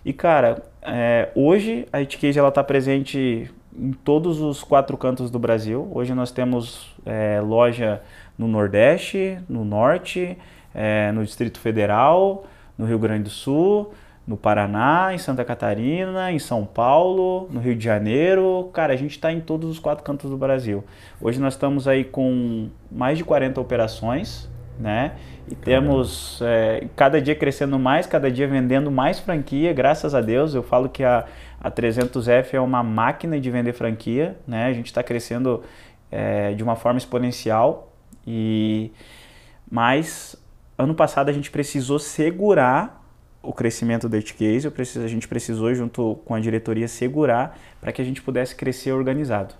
E 0.05 0.13
cara, 0.13 0.63
é, 0.81 1.29
hoje 1.33 1.87
a 1.91 1.97
It 1.97 2.17
Case 2.17 2.37
ela 2.37 2.49
está 2.49 2.63
presente 2.63 3.49
em 3.77 3.91
todos 3.91 4.39
os 4.39 4.63
quatro 4.63 4.95
cantos 4.95 5.29
do 5.31 5.39
Brasil. 5.39 5.89
Hoje 5.91 6.13
nós 6.13 6.31
temos 6.31 6.95
é, 7.05 7.41
loja 7.41 8.01
no 8.37 8.47
Nordeste, 8.47 9.39
no 9.49 9.65
Norte, 9.65 10.37
é, 10.73 11.11
no 11.11 11.25
Distrito 11.25 11.59
Federal, 11.59 12.45
no 12.77 12.85
Rio 12.85 12.99
Grande 12.99 13.23
do 13.23 13.29
Sul, 13.29 13.93
no 14.27 14.35
Paraná, 14.35 15.13
em 15.13 15.17
Santa 15.17 15.45
Catarina, 15.45 16.31
em 16.31 16.39
São 16.39 16.65
Paulo, 16.65 17.47
no 17.51 17.59
Rio 17.59 17.75
de 17.75 17.83
Janeiro. 17.83 18.69
Cara, 18.73 18.93
a 18.93 18.95
gente 18.95 19.11
está 19.11 19.31
em 19.31 19.39
todos 19.39 19.69
os 19.69 19.79
quatro 19.79 20.03
cantos 20.03 20.29
do 20.29 20.37
Brasil. 20.37 20.83
Hoje 21.21 21.39
nós 21.39 21.53
estamos 21.53 21.87
aí 21.87 22.03
com 22.03 22.69
mais 22.91 23.17
de 23.17 23.23
40 23.23 23.61
operações, 23.61 24.49
né? 24.79 25.13
E 25.47 25.53
temos 25.53 26.39
é, 26.41 26.87
cada 26.95 27.21
dia 27.21 27.35
crescendo 27.35 27.77
mais, 27.77 28.07
cada 28.07 28.31
dia 28.31 28.47
vendendo 28.47 28.89
mais 28.89 29.19
franquia, 29.19 29.71
graças 29.73 30.15
a 30.15 30.21
Deus. 30.21 30.55
Eu 30.55 30.63
falo 30.63 30.89
que 30.89 31.03
a, 31.03 31.25
a 31.61 31.69
300F 31.69 32.55
é 32.55 32.59
uma 32.59 32.81
máquina 32.81 33.39
de 33.39 33.51
vender 33.51 33.73
franquia, 33.73 34.35
né? 34.47 34.65
A 34.65 34.73
gente 34.73 34.87
está 34.87 35.03
crescendo 35.03 35.61
é, 36.11 36.53
de 36.53 36.63
uma 36.63 36.75
forma 36.75 36.97
exponencial 36.97 37.91
e 38.25 38.91
mas 39.69 40.35
ano 40.77 40.93
passado 40.93 41.29
a 41.29 41.33
gente 41.33 41.51
precisou 41.51 41.99
segurar 41.99 43.03
o 43.41 43.53
crescimento 43.53 44.09
da 44.09 44.19
Case, 44.21 44.67
a 45.03 45.07
gente 45.07 45.27
precisou 45.27 45.73
junto 45.73 46.19
com 46.25 46.33
a 46.33 46.39
diretoria 46.39 46.87
segurar 46.87 47.57
para 47.79 47.91
que 47.91 48.01
a 48.01 48.05
gente 48.05 48.21
pudesse 48.21 48.55
crescer 48.55 48.91
organizado, 48.91 49.53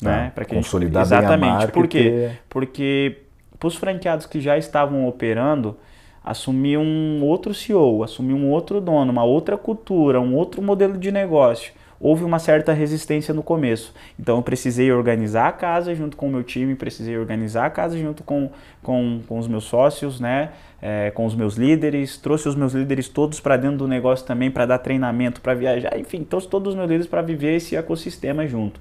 tá. 0.00 0.10
né? 0.10 0.32
Para 0.34 0.44
que 0.44 0.54
consolidar 0.54 1.02
a 1.02 1.04
gente, 1.04 1.18
exatamente. 1.18 1.50
A 1.50 1.54
marca 1.54 1.72
Por 1.72 1.86
quê? 1.86 2.30
Porque 2.48 3.18
para 3.58 3.68
os 3.68 3.76
franqueados 3.76 4.26
que 4.26 4.40
já 4.40 4.56
estavam 4.56 5.06
operando, 5.06 5.76
assumir 6.24 6.78
um 6.78 7.22
outro 7.22 7.54
CEO, 7.54 8.02
assumir 8.02 8.34
um 8.34 8.50
outro 8.50 8.80
dono, 8.80 9.12
uma 9.12 9.24
outra 9.24 9.56
cultura, 9.56 10.20
um 10.20 10.34
outro 10.34 10.62
modelo 10.62 10.96
de 10.98 11.12
negócio, 11.12 11.72
houve 12.00 12.24
uma 12.24 12.38
certa 12.38 12.72
resistência 12.72 13.32
no 13.32 13.42
começo. 13.42 13.94
Então 14.18 14.36
eu 14.36 14.42
precisei 14.42 14.90
organizar 14.92 15.48
a 15.48 15.52
casa 15.52 15.94
junto 15.94 16.16
com 16.16 16.28
o 16.28 16.30
meu 16.30 16.42
time, 16.42 16.74
precisei 16.74 17.16
organizar 17.18 17.66
a 17.66 17.70
casa 17.70 17.98
junto 17.98 18.22
com, 18.22 18.50
com, 18.82 19.20
com 19.26 19.38
os 19.38 19.48
meus 19.48 19.64
sócios, 19.64 20.20
né? 20.20 20.50
É, 20.80 21.10
com 21.10 21.24
os 21.24 21.34
meus 21.34 21.56
líderes, 21.56 22.18
trouxe 22.18 22.48
os 22.48 22.54
meus 22.54 22.72
líderes 22.74 23.08
todos 23.08 23.40
para 23.40 23.56
dentro 23.56 23.78
do 23.78 23.88
negócio 23.88 24.26
também 24.26 24.50
para 24.50 24.66
dar 24.66 24.78
treinamento, 24.78 25.40
para 25.40 25.54
viajar, 25.54 25.98
enfim, 25.98 26.22
trouxe 26.22 26.48
todos 26.48 26.70
os 26.70 26.74
meus 26.74 26.88
líderes 26.88 27.06
para 27.06 27.22
viver 27.22 27.56
esse 27.56 27.74
ecossistema 27.74 28.46
junto. 28.46 28.78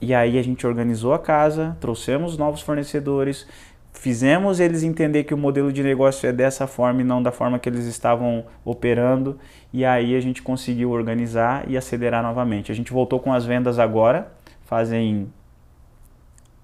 E 0.00 0.14
aí 0.14 0.38
a 0.38 0.42
gente 0.42 0.66
organizou 0.66 1.12
a 1.12 1.18
casa, 1.18 1.76
trouxemos 1.80 2.38
novos 2.38 2.62
fornecedores, 2.62 3.46
fizemos 3.92 4.60
eles 4.60 4.84
entender 4.84 5.24
que 5.24 5.34
o 5.34 5.38
modelo 5.38 5.72
de 5.72 5.82
negócio 5.82 6.28
é 6.28 6.32
dessa 6.32 6.66
forma 6.68 7.00
e 7.00 7.04
não 7.04 7.20
da 7.20 7.32
forma 7.32 7.58
que 7.58 7.68
eles 7.68 7.84
estavam 7.84 8.44
operando, 8.64 9.38
e 9.72 9.84
aí 9.84 10.14
a 10.14 10.20
gente 10.20 10.42
conseguiu 10.42 10.90
organizar 10.90 11.68
e 11.68 11.76
acelerar 11.76 12.22
novamente. 12.22 12.72
A 12.72 12.74
gente 12.74 12.92
voltou 12.92 13.20
com 13.20 13.32
as 13.32 13.44
vendas 13.44 13.78
agora, 13.78 14.32
fazem 14.64 15.28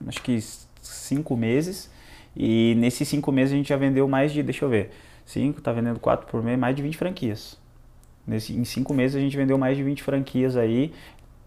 acho 0.07 0.23
que 0.23 0.39
cinco 0.83 1.37
meses, 1.37 1.91
e 2.37 2.75
nesses 2.77 3.07
cinco 3.09 3.31
meses 3.31 3.55
a 3.55 3.57
gente 3.57 3.69
já 3.69 3.77
vendeu 3.77 4.09
mais 4.09 4.33
de, 4.33 4.43
deixa 4.43 4.65
eu 4.65 4.69
ver, 4.69 4.91
cinco, 5.25 5.61
tá 5.61 5.73
vendendo 5.73 5.99
quatro 6.01 6.27
por 6.27 6.43
mês, 6.43 6.59
mais 6.59 6.75
de 6.75 6.83
20 6.83 6.97
franquias. 6.97 7.59
Nesse, 8.27 8.55
em 8.55 8.65
cinco 8.65 8.95
meses 8.95 9.17
a 9.17 9.21
gente 9.21 9.37
vendeu 9.37 9.59
mais 9.59 9.77
de 9.77 9.83
20 9.83 10.03
franquias 10.03 10.57
aí, 10.57 10.93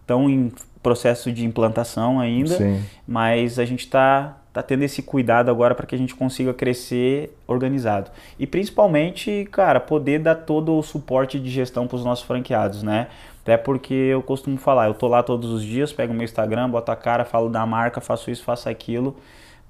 estão 0.00 0.30
em 0.30 0.52
processo 0.82 1.30
de 1.32 1.44
implantação 1.44 2.20
ainda, 2.20 2.56
Sim. 2.56 2.82
mas 3.06 3.58
a 3.58 3.64
gente 3.64 3.80
está 3.80 4.38
tá 4.58 4.62
tendo 4.62 4.82
esse 4.82 5.02
cuidado 5.02 5.50
agora 5.50 5.72
para 5.72 5.86
que 5.86 5.94
a 5.94 5.98
gente 5.98 6.16
consiga 6.16 6.52
crescer 6.52 7.32
organizado. 7.46 8.10
E 8.38 8.46
principalmente, 8.46 9.48
cara, 9.52 9.78
poder 9.78 10.18
dar 10.18 10.34
todo 10.34 10.76
o 10.76 10.82
suporte 10.82 11.38
de 11.38 11.48
gestão 11.48 11.86
para 11.86 11.96
os 11.96 12.04
nossos 12.04 12.24
franqueados, 12.24 12.82
né? 12.82 13.06
Até 13.40 13.56
porque 13.56 13.94
eu 13.94 14.20
costumo 14.20 14.58
falar, 14.58 14.88
eu 14.88 14.94
tô 14.94 15.06
lá 15.06 15.22
todos 15.22 15.50
os 15.50 15.62
dias, 15.62 15.92
pego 15.92 16.12
meu 16.12 16.24
Instagram, 16.24 16.68
boto 16.68 16.90
a 16.90 16.96
cara, 16.96 17.24
falo 17.24 17.48
da 17.48 17.64
marca, 17.64 18.00
faço 18.00 18.32
isso, 18.32 18.42
faço 18.42 18.68
aquilo, 18.68 19.16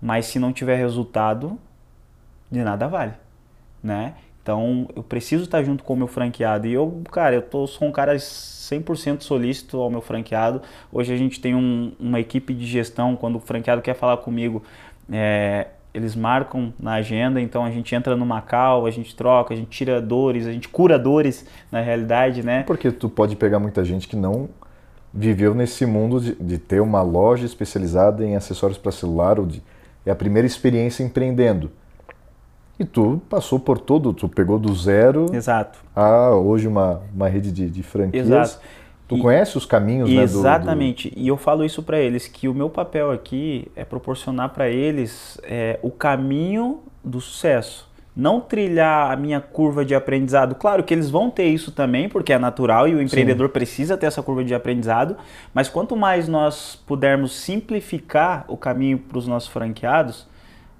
mas 0.00 0.24
se 0.24 0.38
não 0.38 0.54
tiver 0.54 0.76
resultado, 0.76 1.58
de 2.50 2.62
nada 2.64 2.88
vale, 2.88 3.12
né? 3.82 4.14
Então, 4.48 4.88
eu 4.96 5.02
preciso 5.02 5.44
estar 5.44 5.62
junto 5.62 5.84
com 5.84 5.92
o 5.92 5.96
meu 5.98 6.06
franqueado. 6.06 6.66
E 6.66 6.72
eu, 6.72 7.02
cara, 7.12 7.34
eu 7.34 7.42
tô, 7.42 7.66
sou 7.66 7.86
um 7.86 7.92
cara 7.92 8.16
100% 8.16 9.20
solícito 9.20 9.76
ao 9.76 9.90
meu 9.90 10.00
franqueado. 10.00 10.62
Hoje 10.90 11.12
a 11.12 11.18
gente 11.18 11.38
tem 11.38 11.54
um, 11.54 11.92
uma 12.00 12.18
equipe 12.18 12.54
de 12.54 12.64
gestão, 12.64 13.14
quando 13.14 13.36
o 13.36 13.40
franqueado 13.40 13.82
quer 13.82 13.92
falar 13.92 14.16
comigo, 14.16 14.62
é, 15.12 15.66
eles 15.92 16.16
marcam 16.16 16.72
na 16.80 16.94
agenda, 16.94 17.38
então 17.42 17.62
a 17.62 17.70
gente 17.70 17.94
entra 17.94 18.16
no 18.16 18.24
Macau, 18.24 18.86
a 18.86 18.90
gente 18.90 19.14
troca, 19.14 19.52
a 19.52 19.56
gente 19.56 19.68
tira 19.68 20.00
dores, 20.00 20.46
a 20.46 20.52
gente 20.52 20.66
cura 20.66 20.98
dores 20.98 21.44
na 21.70 21.82
realidade, 21.82 22.42
né? 22.42 22.62
Porque 22.62 22.90
tu 22.90 23.10
pode 23.10 23.36
pegar 23.36 23.58
muita 23.58 23.84
gente 23.84 24.08
que 24.08 24.16
não 24.16 24.48
viveu 25.12 25.54
nesse 25.54 25.84
mundo 25.84 26.22
de, 26.22 26.34
de 26.36 26.56
ter 26.56 26.80
uma 26.80 27.02
loja 27.02 27.44
especializada 27.44 28.24
em 28.24 28.34
acessórios 28.34 28.78
para 28.78 28.92
celular 28.92 29.38
ou 29.38 29.44
de, 29.44 29.62
é 30.06 30.10
a 30.10 30.16
primeira 30.16 30.46
experiência 30.46 31.02
empreendendo. 31.02 31.70
E 32.78 32.84
tu 32.84 33.20
passou 33.28 33.58
por 33.58 33.78
todo, 33.78 34.12
tu 34.12 34.28
pegou 34.28 34.58
do 34.58 34.72
zero 34.74 35.26
Exato. 35.34 35.80
a 35.96 36.30
hoje 36.30 36.68
uma, 36.68 37.02
uma 37.12 37.28
rede 37.28 37.50
de, 37.50 37.68
de 37.68 37.82
franquias. 37.82 38.26
Exato. 38.26 38.60
Tu 39.08 39.16
e, 39.16 39.20
conhece 39.20 39.56
os 39.56 39.64
caminhos, 39.64 40.08
né? 40.08 40.22
Exatamente. 40.22 41.08
Do, 41.08 41.16
do... 41.16 41.20
E 41.22 41.28
eu 41.28 41.36
falo 41.36 41.64
isso 41.64 41.82
para 41.82 41.98
eles, 41.98 42.28
que 42.28 42.46
o 42.46 42.54
meu 42.54 42.68
papel 42.70 43.10
aqui 43.10 43.66
é 43.74 43.84
proporcionar 43.84 44.50
para 44.50 44.68
eles 44.68 45.40
é, 45.42 45.78
o 45.82 45.90
caminho 45.90 46.80
do 47.02 47.20
sucesso. 47.20 47.88
Não 48.14 48.40
trilhar 48.40 49.10
a 49.10 49.16
minha 49.16 49.40
curva 49.40 49.84
de 49.84 49.94
aprendizado. 49.94 50.54
Claro 50.56 50.82
que 50.82 50.92
eles 50.92 51.08
vão 51.08 51.30
ter 51.30 51.46
isso 51.48 51.72
também, 51.72 52.08
porque 52.08 52.32
é 52.32 52.38
natural 52.38 52.86
e 52.86 52.94
o 52.94 53.00
empreendedor 53.00 53.46
Sim. 53.46 53.52
precisa 53.52 53.96
ter 53.96 54.06
essa 54.06 54.22
curva 54.22 54.44
de 54.44 54.54
aprendizado. 54.54 55.16
Mas 55.54 55.68
quanto 55.68 55.96
mais 55.96 56.28
nós 56.28 56.76
pudermos 56.86 57.32
simplificar 57.32 58.44
o 58.48 58.56
caminho 58.56 58.98
para 58.98 59.18
os 59.18 59.26
nossos 59.26 59.48
franqueados, 59.48 60.26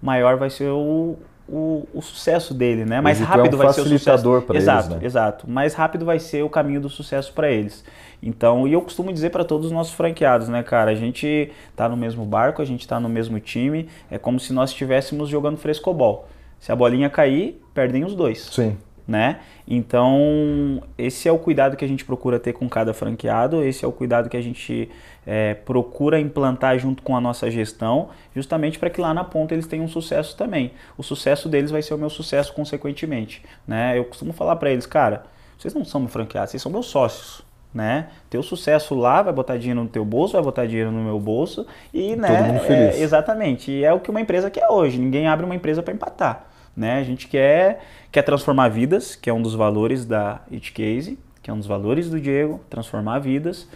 maior 0.03 0.37
vai 0.37 0.51
ser 0.51 0.69
o, 0.69 1.17
o, 1.49 1.87
o, 1.95 2.03
sucesso 2.03 2.53
dele, 2.53 2.85
né? 2.85 3.01
Mais 3.01 3.19
rápido 3.21 3.55
é 3.55 3.57
um 3.57 3.59
vai 3.59 3.73
ser 3.73 3.81
o 3.81 3.85
sucesso. 3.87 4.43
Para 4.43 4.57
exato, 4.57 4.89
eles, 4.89 5.01
né? 5.01 5.07
exato. 5.07 5.51
Mais 5.51 5.75
rápido 5.75 6.05
vai 6.05 6.19
ser 6.19 6.43
o 6.43 6.51
caminho 6.51 6.81
do 6.81 6.89
sucesso 6.89 7.33
para 7.33 7.51
eles. 7.51 7.85
Então, 8.23 8.67
e 8.69 8.73
eu 8.73 8.83
costumo 8.83 9.13
dizer 9.13 9.31
para 9.31 9.45
todos 9.45 9.67
os 9.67 9.73
nossos 9.73 9.95
franqueados, 9.95 10.49
né, 10.49 10.63
cara? 10.63 10.91
A 10.91 10.95
gente 10.95 11.51
tá 11.75 11.89
no 11.89 11.97
mesmo 11.97 12.25
barco, 12.25 12.61
a 12.61 12.65
gente 12.65 12.87
tá 12.87 13.01
no 13.01 13.09
mesmo 13.09 13.41
time. 13.41 13.89
É 14.11 14.19
como 14.19 14.39
se 14.39 14.53
nós 14.53 14.71
estivéssemos 14.71 15.29
jogando 15.29 15.57
frescobol. 15.57 16.29
Se 16.61 16.71
a 16.71 16.77
bolinha 16.77 17.09
cair, 17.09 17.63
perdem 17.73 18.05
os 18.05 18.15
dois. 18.15 18.49
Sim 18.53 18.77
né? 19.09 19.41
Então, 19.67 20.83
esse 20.99 21.27
é 21.27 21.33
o 21.33 21.39
cuidado 21.39 21.79
que 21.79 21.85
a 21.85 21.89
gente 21.89 22.05
procura 22.05 22.39
ter 22.39 22.53
com 22.53 22.69
cada 22.69 22.93
franqueado, 22.93 23.65
esse 23.65 23.83
é 23.83 23.89
o 23.89 23.93
cuidado 23.93 24.29
que 24.29 24.37
a 24.37 24.43
gente 24.43 24.91
é, 25.31 25.53
procura 25.53 26.19
implantar 26.19 26.79
junto 26.79 27.03
com 27.03 27.15
a 27.15 27.21
nossa 27.21 27.51
gestão, 27.51 28.09
justamente 28.35 28.79
para 28.79 28.89
que 28.89 28.99
lá 28.99 29.13
na 29.13 29.23
ponta 29.23 29.53
eles 29.53 29.67
tenham 29.67 29.87
sucesso 29.87 30.35
também. 30.35 30.73
O 30.97 31.03
sucesso 31.03 31.51
deles 31.51 31.71
vai 31.71 31.83
ser 31.83 31.93
o 31.93 31.99
meu 31.99 32.09
sucesso 32.09 32.55
consequentemente, 32.55 33.45
né? 33.67 33.99
Eu 33.99 34.07
costumo 34.07 34.33
falar 34.33 34.57
para 34.57 34.71
eles, 34.71 34.87
cara, 34.87 35.25
vocês 35.59 35.75
não 35.75 35.85
são 35.85 36.09
franqueados, 36.09 36.53
vocês 36.53 36.63
são 36.63 36.73
meus 36.73 36.87
sócios. 36.87 37.47
Né? 37.75 38.09
Teu 38.31 38.43
sucesso 38.43 38.95
lá 38.95 39.21
vai 39.21 39.31
botar 39.31 39.59
dinheiro 39.59 39.83
no 39.83 39.89
teu 39.89 40.03
bolso, 40.03 40.33
vai 40.33 40.43
botar 40.43 40.65
dinheiro 40.65 40.91
no 40.91 41.05
meu 41.05 41.21
bolso 41.21 41.67
e, 41.93 42.17
né? 42.17 42.29
Todo 42.29 42.47
mundo 42.47 42.61
feliz. 42.61 42.97
É, 42.97 43.01
exatamente. 43.03 43.71
E 43.71 43.85
é 43.85 43.93
o 43.93 44.01
que 44.01 44.11
uma 44.11 44.23
empresa 44.23 44.51
quer 44.51 44.67
hoje. 44.69 44.99
Ninguém 44.99 45.29
abre 45.29 45.45
uma 45.45 45.55
empresa 45.55 45.83
para 45.83 45.93
empatar. 45.93 46.47
Né? 46.75 46.99
A 46.99 47.03
gente 47.03 47.29
quer, 47.29 47.85
quer 48.11 48.23
transformar 48.23 48.69
vidas, 48.69 49.15
que 49.15 49.29
é 49.29 49.33
um 49.33 49.43
dos 49.43 49.55
valores 49.55 50.07
da 50.07 50.41
It 50.51 50.73
Case, 50.73 51.19
que 51.43 51.51
é 51.51 51.55
um 51.55 51.59
dos 51.59 51.67
valores 51.67 52.09
do 52.09 52.19
Diego, 52.19 52.59
transformar 52.71 53.19
vidas, 53.19 53.69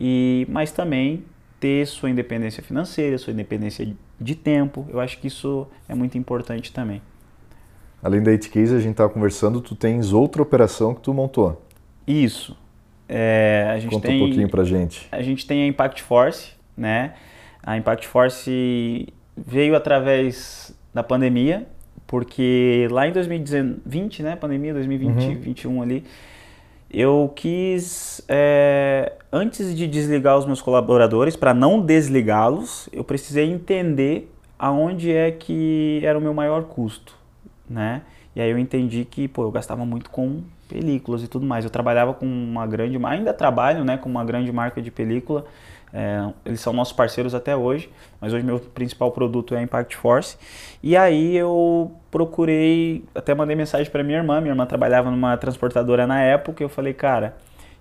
e 0.00 0.46
mas 0.48 0.72
também 0.72 1.24
ter 1.60 1.86
sua 1.86 2.08
independência 2.08 2.62
financeira, 2.62 3.18
sua 3.18 3.32
independência 3.32 3.94
de 4.18 4.34
tempo. 4.34 4.86
Eu 4.88 4.98
acho 4.98 5.18
que 5.18 5.26
isso 5.26 5.66
é 5.88 5.94
muito 5.94 6.16
importante 6.16 6.72
também. 6.72 7.02
Além 8.02 8.22
da 8.22 8.30
It 8.30 8.48
Case, 8.48 8.74
a 8.74 8.78
gente 8.78 8.92
estava 8.92 9.10
conversando, 9.10 9.60
tu 9.60 9.76
tens 9.76 10.12
outra 10.12 10.40
operação 10.40 10.94
que 10.94 11.02
tu 11.02 11.12
montou. 11.12 11.62
Isso. 12.06 12.56
É, 13.06 13.68
a 13.70 13.78
gente 13.78 13.92
Conta 13.92 14.08
tem, 14.08 14.16
um 14.16 14.26
pouquinho 14.26 14.48
pra 14.48 14.64
gente. 14.64 15.06
A 15.12 15.20
gente 15.20 15.46
tem 15.46 15.64
a 15.64 15.66
Impact 15.66 16.02
Force, 16.02 16.52
né? 16.74 17.14
A 17.62 17.76
Impact 17.76 18.06
Force 18.06 19.08
veio 19.36 19.76
através 19.76 20.74
da 20.94 21.02
pandemia, 21.02 21.66
porque 22.06 22.88
lá 22.90 23.06
em 23.06 23.12
2020, 23.12 24.22
né, 24.22 24.36
pandemia 24.36 24.72
2020, 24.72 25.10
uhum. 25.10 25.14
2021 25.14 25.82
ali, 25.82 26.04
eu 26.90 27.32
quis, 27.34 28.22
é, 28.28 29.12
antes 29.32 29.74
de 29.76 29.86
desligar 29.86 30.36
os 30.36 30.46
meus 30.46 30.60
colaboradores, 30.60 31.36
para 31.36 31.54
não 31.54 31.80
desligá-los, 31.80 32.88
eu 32.92 33.04
precisei 33.04 33.50
entender 33.50 34.32
aonde 34.58 35.12
é 35.12 35.30
que 35.30 36.00
era 36.04 36.18
o 36.18 36.20
meu 36.20 36.34
maior 36.34 36.64
custo, 36.64 37.14
né? 37.68 38.02
E 38.34 38.40
aí 38.40 38.50
eu 38.50 38.58
entendi 38.58 39.04
que, 39.04 39.26
pô, 39.26 39.42
eu 39.42 39.50
gastava 39.50 39.84
muito 39.84 40.10
com 40.10 40.42
películas 40.68 41.22
e 41.22 41.28
tudo 41.28 41.44
mais. 41.44 41.64
Eu 41.64 41.70
trabalhava 41.70 42.14
com 42.14 42.26
uma 42.26 42.66
grande, 42.66 42.98
ainda 43.04 43.32
trabalho, 43.32 43.84
né, 43.84 43.96
com 43.96 44.08
uma 44.08 44.24
grande 44.24 44.52
marca 44.52 44.80
de 44.80 44.90
película 44.90 45.46
é, 45.92 46.32
eles 46.44 46.60
são 46.60 46.72
nossos 46.72 46.92
parceiros 46.92 47.34
até 47.34 47.56
hoje, 47.56 47.90
mas 48.20 48.32
hoje 48.32 48.44
meu 48.44 48.60
principal 48.60 49.10
produto 49.10 49.54
é 49.54 49.58
a 49.58 49.62
Impact 49.62 49.96
Force. 49.96 50.36
E 50.82 50.96
aí 50.96 51.36
eu 51.36 51.92
procurei, 52.10 53.04
até 53.14 53.34
mandei 53.34 53.54
mensagem 53.54 53.90
para 53.90 54.02
minha 54.02 54.18
irmã, 54.18 54.40
minha 54.40 54.52
irmã 54.52 54.66
trabalhava 54.66 55.10
numa 55.10 55.36
transportadora 55.36 56.06
na 56.06 56.20
época, 56.20 56.62
eu 56.62 56.68
falei, 56.68 56.92
cara, 56.92 57.36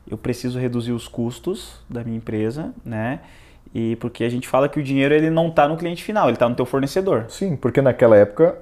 eu 0.09 0.17
preciso 0.17 0.59
reduzir 0.59 0.91
os 0.91 1.07
custos 1.07 1.81
da 1.89 2.03
minha 2.03 2.17
empresa, 2.17 2.73
né? 2.85 3.19
E 3.73 3.95
porque 3.97 4.23
a 4.23 4.29
gente 4.29 4.47
fala 4.47 4.67
que 4.67 4.79
o 4.79 4.83
dinheiro 4.83 5.13
ele 5.13 5.29
não 5.29 5.49
está 5.49 5.67
no 5.67 5.77
cliente 5.77 6.03
final, 6.03 6.25
ele 6.25 6.33
está 6.33 6.49
no 6.49 6.55
teu 6.55 6.65
fornecedor. 6.65 7.25
Sim, 7.27 7.55
porque 7.55 7.81
naquela 7.81 8.15
época 8.17 8.57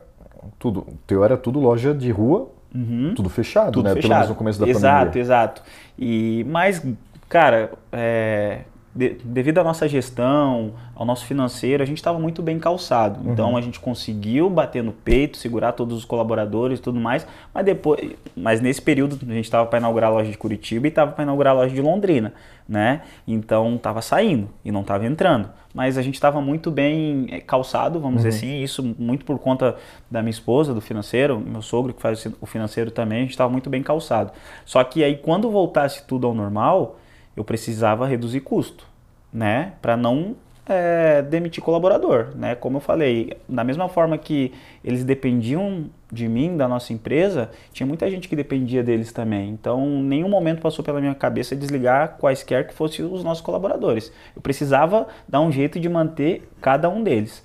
tudo, 0.60 0.86
teu 1.06 1.24
era 1.24 1.38
tudo 1.38 1.60
loja 1.60 1.94
de 1.94 2.12
rua, 2.12 2.50
uhum. 2.74 3.14
tudo 3.16 3.30
fechado, 3.30 3.72
tudo 3.72 3.86
né? 3.86 3.94
Fechado. 3.94 4.02
Pelo 4.02 4.16
menos 4.16 4.30
no 4.30 4.36
começo 4.36 4.60
da 4.60 4.68
exato, 4.68 4.84
pandemia. 4.84 5.22
Exato, 5.22 5.62
exato. 5.62 5.64
E 5.98 6.46
mas, 6.50 6.86
cara, 7.30 7.72
é, 7.92 8.62
de, 8.98 9.10
devido 9.24 9.60
à 9.60 9.64
nossa 9.64 9.88
gestão, 9.88 10.74
ao 10.96 11.06
nosso 11.06 11.24
financeiro, 11.28 11.84
a 11.84 11.86
gente 11.86 12.00
estava 12.00 12.18
muito 12.18 12.42
bem 12.42 12.58
calçado. 12.58 13.24
Uhum. 13.24 13.32
Então 13.32 13.56
a 13.56 13.62
gente 13.62 13.80
conseguiu 13.80 14.50
bater 14.50 14.84
no 14.84 14.92
peito, 14.92 15.38
segurar 15.38 15.74
todos 15.74 15.96
os 15.96 16.04
colaboradores 16.04 16.80
e 16.80 16.82
tudo 16.82 17.00
mais, 17.00 17.28
mas 17.54 17.64
depois, 17.64 18.02
mas 18.36 18.60
nesse 18.60 18.82
período 18.82 19.20
a 19.22 19.34
gente 19.34 19.46
estava 19.46 19.68
para 19.68 19.78
inaugurar 19.78 20.10
a 20.10 20.14
loja 20.14 20.32
de 20.32 20.38
Curitiba 20.38 20.88
e 20.88 20.90
estava 20.90 21.12
para 21.12 21.24
inaugurar 21.24 21.54
a 21.54 21.58
loja 21.58 21.76
de 21.76 21.82
Londrina, 21.82 22.34
né? 22.68 23.04
Então 23.28 23.76
estava 23.76 24.02
saindo 24.02 24.50
e 24.66 24.72
não 24.72 24.82
estava 24.82 25.06
entrando, 25.06 25.48
mas 25.76 25.96
a 25.96 26.02
gente 26.02 26.16
estava 26.16 26.42
muito 26.42 26.72
bem 26.72 27.28
eh, 27.30 27.40
calçado, 27.40 28.00
vamos 28.00 28.24
uhum. 28.24 28.30
dizer 28.30 28.30
assim, 28.30 28.64
isso 28.64 28.96
muito 28.98 29.26
por 29.26 29.38
conta 29.38 29.76
da 30.10 30.24
minha 30.24 30.32
esposa, 30.32 30.74
do 30.74 30.82
financeiro, 30.82 31.40
meu 31.40 31.62
sogro 31.62 31.94
que 31.94 32.02
faz 32.02 32.28
o 32.42 32.46
financeiro 32.48 32.90
também, 32.90 33.20
a 33.20 33.22
gente 33.22 33.32
estava 33.32 33.52
muito 33.52 33.70
bem 33.70 33.84
calçado. 33.84 34.32
Só 34.66 34.84
que 34.84 35.04
aí 35.04 35.18
quando 35.18 35.52
voltasse 35.52 36.08
tudo 36.08 36.26
ao 36.26 36.34
normal, 36.34 36.98
eu 37.38 37.44
precisava 37.44 38.08
reduzir 38.08 38.42
custo, 38.42 38.86
né? 39.32 39.74
Para 39.80 39.96
não 39.96 40.36
é, 40.66 41.22
demitir 41.22 41.64
colaborador, 41.64 42.36
né? 42.36 42.56
Como 42.56 42.78
eu 42.78 42.82
falei, 42.82 43.38
da 43.48 43.64
mesma 43.64 43.88
forma 43.88 44.18
que 44.18 44.52
eles 44.84 45.04
dependiam 45.04 45.86
de 46.12 46.28
mim, 46.28 46.58
da 46.58 46.68
nossa 46.68 46.92
empresa, 46.92 47.52
tinha 47.72 47.86
muita 47.86 48.10
gente 48.10 48.28
que 48.28 48.36
dependia 48.36 48.84
deles 48.84 49.12
também. 49.14 49.50
Então, 49.52 49.86
nenhum 50.02 50.28
momento 50.28 50.62
passou 50.62 50.84
pela 50.84 51.00
minha 51.00 51.14
cabeça 51.14 51.56
desligar 51.56 52.18
quaisquer 52.18 52.68
que 52.68 52.74
fossem 52.74 53.06
os 53.06 53.24
nossos 53.24 53.42
colaboradores. 53.42 54.12
Eu 54.36 54.42
precisava 54.42 55.08
dar 55.28 55.40
um 55.42 55.52
jeito 55.52 55.80
de 55.80 55.88
manter 55.88 56.50
cada 56.60 56.90
um 56.90 57.04
deles. 57.04 57.44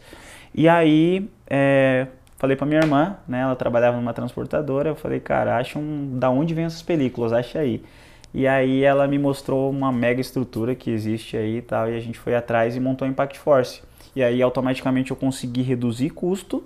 E 0.55 0.69
aí, 0.69 1.29
é, 1.47 2.07
falei 2.39 2.57
para 2.57 2.67
minha 2.67 2.81
irmã, 2.81 3.17
né? 3.29 3.41
Ela 3.43 3.57
trabalhava 3.57 3.97
numa 3.99 4.15
transportadora. 4.15 4.89
Eu 4.91 4.97
falei, 4.97 5.21
cara, 5.21 5.57
acha 5.59 5.79
um, 5.79 6.19
da 6.19 6.31
onde 6.31 6.55
vem 6.55 6.65
essas 6.65 6.83
películas? 6.83 7.33
Acha 7.33 7.59
aí. 7.59 7.83
E 8.35 8.47
aí 8.47 8.83
ela 8.83 9.07
me 9.07 9.19
mostrou 9.19 9.71
uma 9.71 9.93
mega 9.93 10.21
estrutura 10.21 10.75
que 10.75 10.91
existe 10.91 11.37
aí 11.37 11.59
e 11.59 11.63
tal, 11.63 11.91
e 11.91 11.97
a 11.97 12.01
gente 12.01 12.19
foi 12.19 12.35
atrás 12.35 12.75
e 12.75 12.81
montou 12.81 13.07
a 13.07 13.09
Impact 13.09 13.39
Force. 13.39 13.83
E 14.17 14.23
aí 14.23 14.41
automaticamente 14.41 15.11
eu 15.11 15.17
consegui 15.17 15.63
reduzir 15.63 16.11
custo 16.11 16.65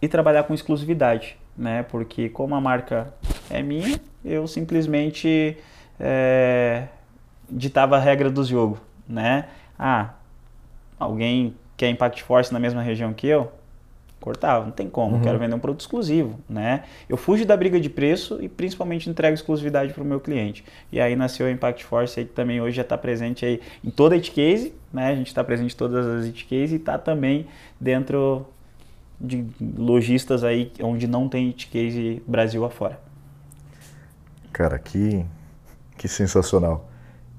e 0.00 0.08
trabalhar 0.08 0.42
com 0.42 0.54
exclusividade, 0.54 1.36
né? 1.56 1.82
Porque 1.82 2.28
como 2.28 2.54
a 2.54 2.60
marca 2.60 3.12
é 3.50 3.62
minha, 3.62 3.98
eu 4.24 4.46
simplesmente 4.46 5.56
é, 5.98 6.88
ditava 7.50 7.96
a 7.96 8.00
regra 8.00 8.30
do 8.30 8.44
jogo, 8.44 8.78
né? 9.08 9.48
Ah, 9.78 10.10
alguém 10.98 11.54
quer 11.76 11.88
Impact 11.88 12.22
Force 12.22 12.52
na 12.52 12.58
mesma 12.58 12.82
região 12.82 13.12
que 13.12 13.26
eu? 13.26 13.50
Cortava, 14.20 14.64
não 14.64 14.72
tem 14.72 14.88
como, 14.88 15.16
uhum. 15.16 15.22
quero 15.22 15.38
vender 15.38 15.54
um 15.54 15.58
produto 15.58 15.80
exclusivo, 15.80 16.38
né? 16.48 16.84
Eu 17.08 17.16
fujo 17.16 17.44
da 17.44 17.56
briga 17.56 17.78
de 17.78 17.88
preço 17.88 18.38
e 18.42 18.48
principalmente 18.48 19.08
entrego 19.08 19.34
exclusividade 19.34 19.92
para 19.92 20.02
o 20.02 20.06
meu 20.06 20.18
cliente. 20.18 20.64
E 20.90 21.00
aí 21.00 21.14
nasceu 21.14 21.46
a 21.46 21.50
Impact 21.50 21.84
Force, 21.84 22.18
aí, 22.18 22.26
que 22.26 22.32
também 22.32 22.60
hoje 22.60 22.76
já 22.76 22.82
está 22.82 22.98
presente 22.98 23.44
aí 23.44 23.60
em 23.84 23.90
toda 23.90 24.14
a 24.14 24.18
Itcase, 24.18 24.74
né? 24.92 25.08
A 25.08 25.14
gente 25.14 25.28
está 25.28 25.44
presente 25.44 25.74
em 25.74 25.76
todas 25.76 26.06
as 26.06 26.26
Itcase 26.26 26.74
e 26.74 26.76
está 26.76 26.98
também 26.98 27.46
dentro 27.78 28.46
de 29.20 29.46
lojistas 29.76 30.42
aí 30.42 30.72
onde 30.82 31.06
não 31.06 31.28
tem 31.28 31.50
Itcase 31.50 32.22
Brasil 32.26 32.64
afora. 32.64 32.98
Cara, 34.52 34.78
que, 34.78 35.24
que 35.96 36.08
sensacional. 36.08 36.88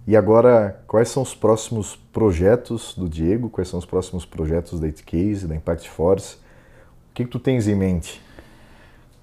E 0.08 0.16
agora, 0.16 0.82
quais 0.88 1.10
são 1.10 1.22
os 1.22 1.36
próximos 1.36 1.98
projetos 2.14 2.94
do 2.96 3.10
Diego? 3.10 3.50
Quais 3.50 3.68
são 3.68 3.78
os 3.78 3.86
próximos 3.86 4.26
projetos 4.26 4.80
da 4.80 4.88
Itcase, 4.88 5.48
da 5.48 5.56
Impact 5.56 5.90
Force? 5.90 6.38
Que, 7.18 7.26
que 7.26 7.32
tu 7.32 7.39
tens 7.39 7.68
em 7.68 7.74
mente? 7.74 8.22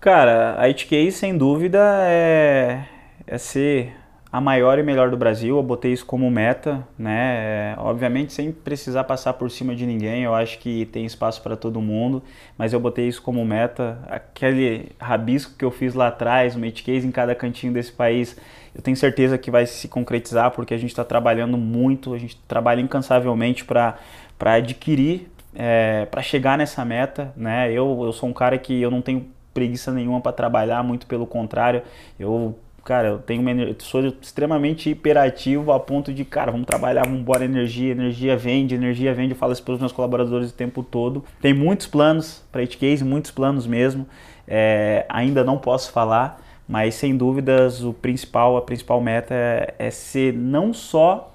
Cara, 0.00 0.56
a 0.58 0.68
Itcase, 0.68 1.12
sem 1.12 1.38
dúvida, 1.38 1.78
é, 2.08 2.86
é 3.24 3.38
ser 3.38 3.92
a 4.32 4.40
maior 4.40 4.80
e 4.80 4.82
melhor 4.82 5.10
do 5.12 5.16
Brasil. 5.16 5.56
Eu 5.56 5.62
botei 5.62 5.92
isso 5.92 6.04
como 6.04 6.28
meta, 6.28 6.84
né? 6.98 7.36
É, 7.36 7.74
obviamente 7.78 8.32
sem 8.32 8.50
precisar 8.50 9.04
passar 9.04 9.34
por 9.34 9.48
cima 9.48 9.76
de 9.76 9.86
ninguém. 9.86 10.24
Eu 10.24 10.34
acho 10.34 10.58
que 10.58 10.86
tem 10.86 11.06
espaço 11.06 11.40
para 11.40 11.54
todo 11.54 11.80
mundo, 11.80 12.20
mas 12.58 12.72
eu 12.72 12.80
botei 12.80 13.06
isso 13.06 13.22
como 13.22 13.44
meta. 13.44 13.96
Aquele 14.08 14.90
rabisco 14.98 15.56
que 15.56 15.64
eu 15.64 15.70
fiz 15.70 15.94
lá 15.94 16.08
atrás, 16.08 16.56
uma 16.56 16.68
case 16.72 17.06
em 17.06 17.12
cada 17.12 17.32
cantinho 17.32 17.72
desse 17.72 17.92
país, 17.92 18.36
eu 18.74 18.82
tenho 18.82 18.96
certeza 18.96 19.38
que 19.38 19.52
vai 19.52 19.66
se 19.66 19.86
concretizar 19.86 20.50
porque 20.50 20.74
a 20.74 20.78
gente 20.78 20.90
está 20.90 21.04
trabalhando 21.04 21.56
muito, 21.56 22.12
a 22.12 22.18
gente 22.18 22.36
trabalha 22.48 22.80
incansavelmente 22.80 23.64
para 23.64 23.96
adquirir, 24.40 25.30
é, 25.54 26.06
para 26.06 26.22
chegar 26.22 26.58
nessa 26.58 26.84
meta, 26.84 27.32
né? 27.36 27.70
Eu, 27.70 28.02
eu 28.04 28.12
sou 28.12 28.28
um 28.28 28.32
cara 28.32 28.58
que 28.58 28.80
eu 28.80 28.90
não 28.90 29.00
tenho 29.00 29.26
preguiça 29.52 29.92
nenhuma 29.92 30.20
para 30.20 30.32
trabalhar, 30.32 30.82
muito 30.82 31.06
pelo 31.06 31.26
contrário, 31.26 31.82
eu 32.18 32.56
cara, 32.84 33.08
eu 33.08 33.18
tenho 33.18 33.40
uma, 33.40 33.50
eu 33.50 33.74
sou 33.78 34.04
extremamente 34.20 34.90
hiperativo 34.90 35.72
a 35.72 35.80
ponto 35.80 36.12
de, 36.12 36.24
cara, 36.24 36.52
vamos 36.52 36.66
trabalhar, 36.66 37.04
vamos 37.04 37.20
embora 37.20 37.44
energia, 37.44 37.92
energia 37.92 38.36
vende, 38.36 38.74
energia 38.74 39.14
vende, 39.14 39.32
eu 39.32 39.36
falo 39.36 39.52
isso 39.52 39.62
para 39.62 39.74
os 39.74 39.80
meus 39.80 39.92
colaboradores 39.92 40.50
o 40.50 40.54
tempo 40.54 40.82
todo. 40.82 41.24
Tem 41.40 41.54
muitos 41.54 41.86
planos 41.86 42.44
para 42.52 42.66
Case, 42.66 43.02
muitos 43.02 43.30
planos 43.30 43.66
mesmo. 43.66 44.06
É, 44.46 45.06
ainda 45.08 45.42
não 45.42 45.56
posso 45.56 45.90
falar, 45.90 46.42
mas 46.68 46.94
sem 46.94 47.16
dúvidas 47.16 47.82
o 47.82 47.94
principal, 47.94 48.56
a 48.58 48.62
principal 48.62 49.00
meta 49.00 49.34
é, 49.34 49.74
é 49.78 49.90
ser 49.90 50.34
não 50.34 50.74
só 50.74 51.32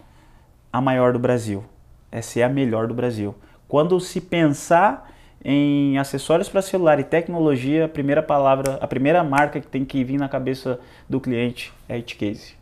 a 0.72 0.80
maior 0.80 1.14
do 1.14 1.20
Brasil, 1.20 1.64
é 2.12 2.22
ser 2.22 2.44
a 2.44 2.50
melhor 2.50 2.88
do 2.88 2.94
Brasil. 2.94 3.34
Quando 3.70 4.00
se 4.00 4.20
pensar 4.20 5.12
em 5.46 6.00
acessórios 6.00 6.50
para 6.50 6.60
celular 6.60 7.00
e 7.00 7.04
tecnologia, 7.04 7.86
a 7.86 7.88
primeira 7.88 8.24
palavra, 8.24 8.80
a 8.82 8.88
primeira 8.88 9.24
marca 9.24 9.62
que 9.62 9.68
tem 9.68 9.86
que 9.86 10.04
vir 10.04 10.18
na 10.18 10.28
cabeça 10.28 10.80
do 11.08 11.22
cliente 11.22 11.72
é 11.88 11.98
Itcase. 12.00 12.56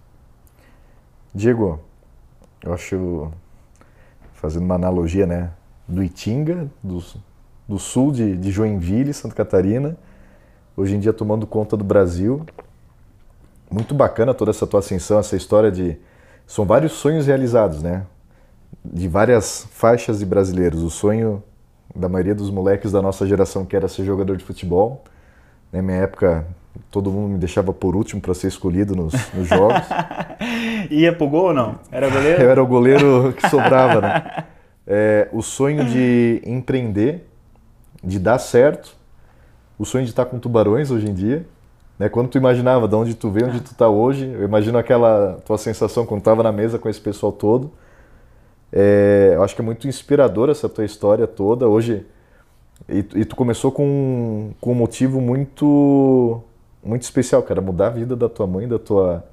Diego, 1.34 1.80
eu 2.62 2.74
acho, 2.74 3.32
fazendo 4.34 4.66
uma 4.66 4.76
analogia, 4.76 5.26
né, 5.26 5.49
do 5.88 6.03
Itinga, 6.03 6.70
do, 6.84 7.01
do 7.66 7.80
sul 7.80 8.12
de, 8.12 8.36
de 8.36 8.51
Joinville, 8.51 9.14
Santa 9.14 9.34
Catarina, 9.34 9.97
hoje 10.76 10.93
em 10.93 10.99
dia 10.99 11.14
tomando 11.14 11.47
conta 11.47 11.78
do 11.78 11.86
Brasil. 11.86 12.45
Muito 13.72 13.95
bacana 13.95 14.34
toda 14.34 14.51
essa 14.51 14.68
tua 14.68 14.82
ascensão, 14.82 15.20
essa 15.20 15.38
história 15.38 15.72
de... 15.72 15.97
São 16.45 16.66
vários 16.66 16.91
sonhos 16.91 17.28
realizados, 17.28 17.82
né? 17.82 18.05
De 18.84 19.07
várias 19.07 19.67
faixas 19.71 20.19
de 20.19 20.25
brasileiros. 20.25 20.84
O 20.84 20.89
sonho 20.89 21.43
da 21.95 22.07
maioria 22.07 22.36
dos 22.36 22.49
moleques 22.49 22.91
da 22.91 23.01
nossa 23.01 23.25
geração 23.25 23.65
que 23.65 23.75
era 23.75 23.88
ser 23.88 24.05
jogador 24.05 24.38
de 24.38 24.43
futebol. 24.43 25.03
Na 25.71 25.82
minha 25.82 25.97
época, 25.97 26.45
todo 26.91 27.11
mundo 27.11 27.34
me 27.34 27.38
deixava 27.38 27.73
por 27.73 27.95
último 27.95 28.21
para 28.21 28.34
ser 28.34 28.47
escolhido 28.47 28.95
nos, 28.95 29.13
nos 29.34 29.47
jogos. 29.47 29.82
Ia 30.89 31.13
pro 31.13 31.28
gol 31.28 31.47
ou 31.47 31.53
não? 31.53 31.80
Era 31.91 32.09
goleiro? 32.09 32.41
Eu 32.43 32.49
era 32.49 32.63
o 32.63 32.67
goleiro 32.67 33.34
que 33.34 33.49
sobrava, 33.49 34.01
né? 34.01 34.45
É, 34.86 35.28
o 35.34 35.41
sonho 35.41 35.86
de 35.86 36.41
empreender, 36.45 37.28
de 38.03 38.19
dar 38.19 38.39
certo, 38.39 38.95
o 39.78 39.86
sonho 39.86 40.05
de 40.05 40.11
estar 40.11 40.25
com 40.25 40.39
tubarões 40.39 40.91
hoje 40.91 41.09
em 41.09 41.13
dia. 41.13 41.45
Né? 41.99 42.07
Quando 42.07 42.30
tu 42.30 42.38
imaginava 42.38 42.88
de 42.88 42.95
onde 42.95 43.13
tu 43.13 43.30
veio, 43.30 43.47
onde 43.47 43.59
tu 43.59 43.71
está 43.71 43.89
hoje, 43.89 44.25
eu 44.25 44.43
imagino 44.43 44.78
aquela 44.78 45.41
tua 45.45 45.57
sensação 45.57 46.05
quando 46.05 46.19
estava 46.19 46.41
na 46.41 46.51
mesa 46.51 46.80
com 46.80 46.88
esse 46.88 47.01
pessoal 47.01 47.32
todo. 47.32 47.71
É, 48.72 49.32
eu 49.36 49.43
acho 49.43 49.55
que 49.55 49.61
é 49.61 49.65
muito 49.65 49.88
inspiradora 49.88 50.51
essa 50.51 50.68
tua 50.68 50.86
história 50.86 51.26
toda. 51.26 51.68
Hoje, 51.68 52.05
e, 52.88 52.99
e, 53.15 53.26
tu 53.26 53.36
começou 53.36 53.72
com, 53.72 54.51
com 54.59 54.72
um 54.72 54.76
motivo 54.76 55.22
muito, 55.22 56.41
muito 56.84 57.03
especial, 57.03 57.41
cara, 57.43 57.61
mudar 57.61 57.88
a 57.88 57.91
vida 57.91 58.15
da 58.15 58.30
tua 58.30 58.47
mãe, 58.47 58.68
da 58.68 58.80
tua 58.80 59.24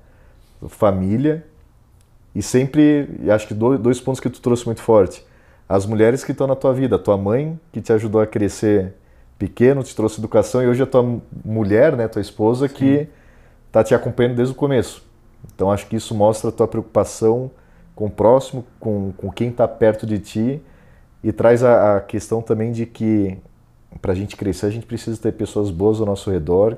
família. 0.69 1.45
E 2.35 2.43
sempre, 2.43 3.09
acho 3.29 3.47
que 3.47 3.55
dois, 3.55 3.79
dois 3.79 4.01
pontos 4.01 4.21
que 4.21 4.31
tu 4.31 4.41
trouxe 4.41 4.67
muito 4.67 4.81
forte. 4.81 5.25
As 5.69 5.87
mulheres 5.87 6.25
que 6.25 6.33
estão 6.33 6.47
na 6.47 6.57
tua 6.57 6.73
vida, 6.73 6.97
a 6.97 6.99
tua 6.99 7.17
mãe 7.17 7.59
que 7.73 7.81
te 7.81 7.93
ajudou 7.93 8.21
a 8.21 8.27
crescer 8.27 8.93
pequeno, 9.39 9.83
te 9.83 9.95
trouxe 9.95 10.19
educação, 10.21 10.63
e 10.63 10.67
hoje 10.67 10.83
a 10.83 10.87
tua 10.87 11.21
mulher, 11.45 11.97
né, 11.97 12.09
tua 12.09 12.23
esposa, 12.23 12.69
Sim. 12.69 12.75
que 12.75 13.09
está 13.67 13.83
te 13.83 13.95
acompanhando 13.95 14.37
desde 14.37 14.53
o 14.53 14.57
começo. 14.57 15.05
Então 15.55 15.71
acho 15.71 15.87
que 15.87 15.97
isso 15.97 16.15
mostra 16.15 16.51
a 16.51 16.53
tua 16.53 16.69
preocupação 16.69 17.51
com 17.95 18.07
o 18.07 18.11
próximo, 18.11 18.65
com, 18.81 19.13
com 19.17 19.31
quem 19.31 19.49
está 19.49 19.67
perto 19.69 20.07
de 20.07 20.19
ti 20.19 20.63
e 21.23 21.33
traz 21.33 21.63
a, 21.63 21.97
a 21.97 22.01
questão 22.01 22.43
também 22.43 22.73
de 22.73 22.87
que 22.87 23.39
para 24.03 24.13
a 24.13 24.15
gente 24.15 24.37
crescer 24.37 24.67
a 24.67 24.71
gente 24.71 24.87
precisa 24.87 25.21
ter 25.21 25.33
pessoas 25.33 25.71
boas 25.71 26.01
ao 26.01 26.07
nosso 26.07 26.31
redor. 26.31 26.77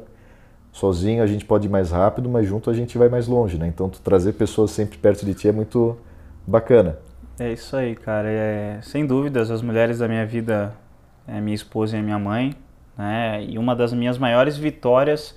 Sozinho 0.73 1.23
a 1.23 1.27
gente 1.27 1.45
pode 1.45 1.67
ir 1.67 1.71
mais 1.71 1.91
rápido, 1.91 2.29
mas 2.29 2.47
junto 2.47 2.69
a 2.71 2.75
gente 2.75 2.99
vai 2.99 3.09
mais 3.09 3.27
longe, 3.27 3.57
né? 3.57 3.67
Então 3.67 3.89
trazer 3.89 4.35
pessoas 4.35 4.71
sempre 4.71 4.99
perto 4.99 5.25
de 5.25 5.35
ti 5.35 5.49
é 5.49 5.53
muito 5.53 5.97
bacana. 6.47 6.99
É 7.39 7.53
isso 7.53 7.75
aí, 7.77 7.97
cara. 7.97 8.29
É, 8.29 8.79
sem 8.83 9.07
dúvidas, 9.07 9.51
as 9.51 9.62
mulheres 9.62 9.99
da 9.99 10.07
minha 10.09 10.27
vida 10.27 10.75
é 11.27 11.41
minha 11.41 11.55
esposa 11.55 11.97
e 11.97 12.03
minha 12.03 12.19
mãe, 12.19 12.55
né? 12.97 13.43
E 13.43 13.59
uma 13.59 13.75
das 13.75 13.93
minhas 13.93 14.19
maiores 14.19 14.57
vitórias 14.57 15.35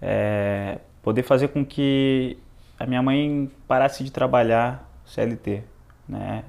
é 0.00 0.78
poder 1.00 1.22
fazer 1.22 1.48
com 1.48 1.64
que 1.64 2.36
a 2.78 2.84
minha 2.86 3.02
mãe 3.02 3.50
parasse 3.66 4.02
de 4.02 4.10
trabalhar 4.10 4.91
CLT, 5.12 5.62
né? 6.08 6.44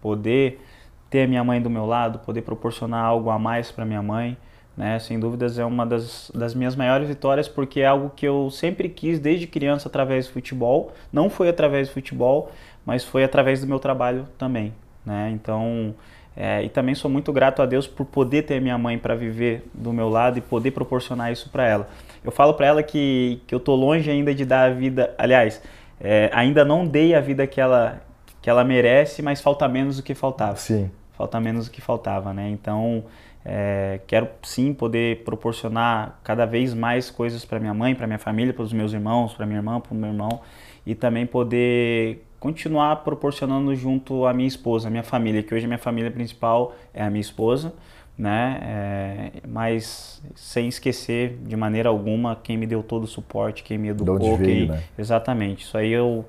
Poder 0.00 0.60
ter 1.08 1.22
a 1.22 1.26
minha 1.26 1.42
mãe 1.42 1.60
do 1.60 1.70
meu 1.70 1.86
lado, 1.86 2.18
poder 2.20 2.42
proporcionar 2.42 3.04
algo 3.04 3.30
a 3.30 3.38
mais 3.38 3.70
para 3.70 3.84
minha 3.84 4.02
mãe, 4.02 4.36
né? 4.76 4.98
Sem 4.98 5.18
dúvidas 5.18 5.58
é 5.58 5.64
uma 5.64 5.86
das, 5.86 6.30
das 6.34 6.54
minhas 6.54 6.76
maiores 6.76 7.08
vitórias 7.08 7.48
porque 7.48 7.80
é 7.80 7.86
algo 7.86 8.10
que 8.14 8.26
eu 8.26 8.50
sempre 8.50 8.88
quis 8.88 9.18
desde 9.18 9.46
criança 9.46 9.88
através 9.88 10.26
do 10.26 10.32
futebol. 10.32 10.92
Não 11.12 11.30
foi 11.30 11.48
através 11.48 11.88
do 11.88 11.94
futebol, 11.94 12.50
mas 12.84 13.04
foi 13.04 13.24
através 13.24 13.60
do 13.60 13.66
meu 13.66 13.78
trabalho 13.78 14.28
também, 14.36 14.74
né? 15.04 15.30
Então 15.32 15.94
é, 16.36 16.62
e 16.62 16.68
também 16.68 16.94
sou 16.94 17.10
muito 17.10 17.32
grato 17.32 17.60
a 17.60 17.66
Deus 17.66 17.86
por 17.86 18.06
poder 18.06 18.42
ter 18.42 18.60
minha 18.60 18.78
mãe 18.78 18.98
para 18.98 19.14
viver 19.14 19.64
do 19.74 19.92
meu 19.92 20.08
lado 20.08 20.38
e 20.38 20.40
poder 20.40 20.70
proporcionar 20.70 21.30
isso 21.30 21.50
para 21.50 21.66
ela. 21.66 21.88
Eu 22.24 22.32
falo 22.32 22.54
para 22.54 22.66
ela 22.66 22.82
que, 22.82 23.40
que 23.46 23.54
eu 23.54 23.60
tô 23.60 23.74
longe 23.74 24.10
ainda 24.10 24.34
de 24.34 24.44
dar 24.44 24.70
a 24.70 24.74
vida, 24.74 25.14
aliás, 25.18 25.62
é, 26.02 26.30
ainda 26.34 26.64
não 26.64 26.86
dei 26.86 27.14
a 27.14 27.20
vida 27.20 27.46
que 27.46 27.60
ela, 27.60 28.02
que 28.42 28.50
ela 28.50 28.64
merece, 28.64 29.22
mas 29.22 29.40
falta 29.40 29.68
menos 29.68 29.96
do 29.96 30.02
que 30.02 30.14
faltava. 30.14 30.56
Sim. 30.56 30.90
Falta 31.12 31.40
menos 31.40 31.66
do 31.66 31.70
que 31.70 31.80
faltava, 31.80 32.32
né? 32.34 32.50
Então, 32.50 33.04
é, 33.44 34.00
quero 34.06 34.28
sim 34.42 34.74
poder 34.74 35.22
proporcionar 35.24 36.18
cada 36.24 36.44
vez 36.44 36.74
mais 36.74 37.10
coisas 37.10 37.44
para 37.44 37.60
minha 37.60 37.72
mãe, 37.72 37.94
para 37.94 38.06
minha 38.06 38.18
família, 38.18 38.52
para 38.52 38.64
os 38.64 38.72
meus 38.72 38.92
irmãos, 38.92 39.32
para 39.32 39.46
minha 39.46 39.58
irmã, 39.58 39.80
para 39.80 39.94
o 39.94 39.96
meu 39.96 40.10
irmão 40.10 40.40
e 40.84 40.94
também 40.94 41.26
poder 41.26 42.24
continuar 42.38 42.96
proporcionando 42.96 43.74
junto 43.74 44.26
à 44.26 44.32
minha 44.32 44.48
esposa, 44.48 44.88
à 44.88 44.90
minha 44.90 45.02
família, 45.04 45.42
que 45.42 45.54
hoje 45.54 45.64
a 45.64 45.68
minha 45.68 45.78
família 45.78 46.10
principal 46.10 46.74
é 46.92 47.02
a 47.02 47.08
minha 47.08 47.20
esposa, 47.20 47.72
né? 48.16 48.58
É, 48.62 49.30
mas 49.48 50.22
sem 50.34 50.68
esquecer 50.68 51.38
de 51.44 51.56
maneira 51.56 51.88
alguma 51.88 52.36
quem 52.36 52.56
me 52.56 52.66
deu 52.66 52.82
todo 52.82 53.04
o 53.04 53.06
suporte, 53.06 53.62
quem 53.62 53.78
me 53.78 53.88
educou, 53.88 54.36
veio, 54.36 54.66
quem... 54.66 54.68
né? 54.68 54.82
exatamente. 54.98 55.64
Isso 55.64 55.76
aí 55.76 55.90
eu 55.90 56.24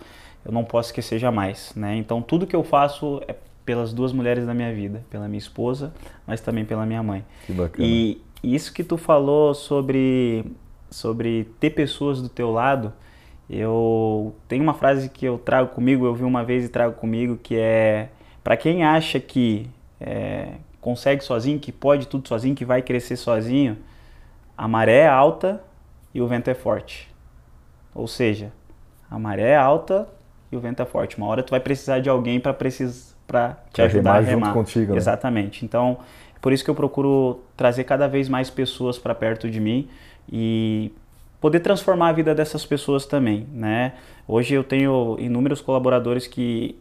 eu 0.45 0.51
não 0.51 0.65
posso 0.65 0.89
esquecer 0.89 1.19
jamais, 1.19 1.71
né? 1.75 1.95
Então 1.95 2.21
tudo 2.21 2.47
que 2.47 2.55
eu 2.55 2.63
faço 2.63 3.21
é 3.27 3.35
pelas 3.65 3.93
duas 3.93 4.11
mulheres 4.11 4.45
da 4.45 4.53
minha 4.53 4.73
vida, 4.73 5.03
pela 5.09 5.27
minha 5.27 5.37
esposa, 5.37 5.93
mas 6.27 6.41
também 6.41 6.65
pela 6.65 6.85
minha 6.85 7.01
mãe. 7.01 7.23
Que 7.45 7.53
bacana. 7.53 7.87
E 7.87 8.21
isso 8.43 8.73
que 8.73 8.83
tu 8.83 8.97
falou 8.97 9.53
sobre 9.53 10.45
sobre 10.89 11.45
ter 11.59 11.71
pessoas 11.71 12.21
do 12.21 12.29
teu 12.29 12.51
lado, 12.51 12.93
eu 13.49 14.35
tenho 14.47 14.61
uma 14.61 14.73
frase 14.73 15.09
que 15.09 15.25
eu 15.25 15.37
trago 15.39 15.69
comigo, 15.69 16.05
eu 16.05 16.13
vi 16.13 16.23
uma 16.23 16.43
vez 16.43 16.65
e 16.65 16.69
trago 16.69 16.95
comigo, 16.95 17.37
que 17.41 17.55
é 17.55 18.09
para 18.43 18.55
quem 18.55 18.83
acha 18.83 19.19
que 19.19 19.67
é, 19.99 20.53
consegue 20.83 21.23
sozinho, 21.23 21.57
que 21.57 21.71
pode 21.71 22.07
tudo 22.07 22.27
sozinho, 22.27 22.53
que 22.53 22.65
vai 22.65 22.81
crescer 22.81 23.15
sozinho, 23.15 23.77
a 24.55 24.67
maré 24.67 24.99
é 24.99 25.07
alta 25.07 25.63
e 26.13 26.21
o 26.21 26.27
vento 26.27 26.49
é 26.49 26.53
forte. 26.53 27.09
Ou 27.95 28.05
seja, 28.05 28.51
a 29.09 29.17
maré 29.17 29.51
é 29.51 29.55
alta 29.55 30.07
e 30.51 30.57
o 30.57 30.59
vento 30.59 30.81
é 30.81 30.85
forte. 30.85 31.17
Uma 31.17 31.27
hora 31.27 31.41
tu 31.41 31.51
vai 31.51 31.59
precisar 31.61 31.99
de 31.99 32.09
alguém 32.09 32.39
para 32.39 32.53
precis... 32.53 33.15
para 33.25 33.53
te 33.71 33.75
pra 33.75 33.85
ajudar 33.85 34.13
remar 34.13 34.17
a 34.17 34.29
remar. 34.29 34.45
Junto 34.47 34.57
contigo, 34.57 34.91
né? 34.91 34.97
Exatamente. 34.97 35.63
Então, 35.63 35.99
por 36.41 36.51
isso 36.51 36.63
que 36.63 36.69
eu 36.69 36.75
procuro 36.75 37.39
trazer 37.55 37.85
cada 37.85 38.07
vez 38.07 38.27
mais 38.27 38.49
pessoas 38.49 38.99
para 38.99 39.15
perto 39.15 39.49
de 39.49 39.61
mim 39.61 39.87
e 40.29 40.91
poder 41.39 41.61
transformar 41.61 42.09
a 42.09 42.11
vida 42.11 42.35
dessas 42.35 42.65
pessoas 42.65 43.05
também, 43.05 43.47
né? 43.53 43.93
Hoje 44.27 44.53
eu 44.53 44.63
tenho 44.63 45.15
inúmeros 45.17 45.61
colaboradores 45.61 46.27
que 46.27 46.77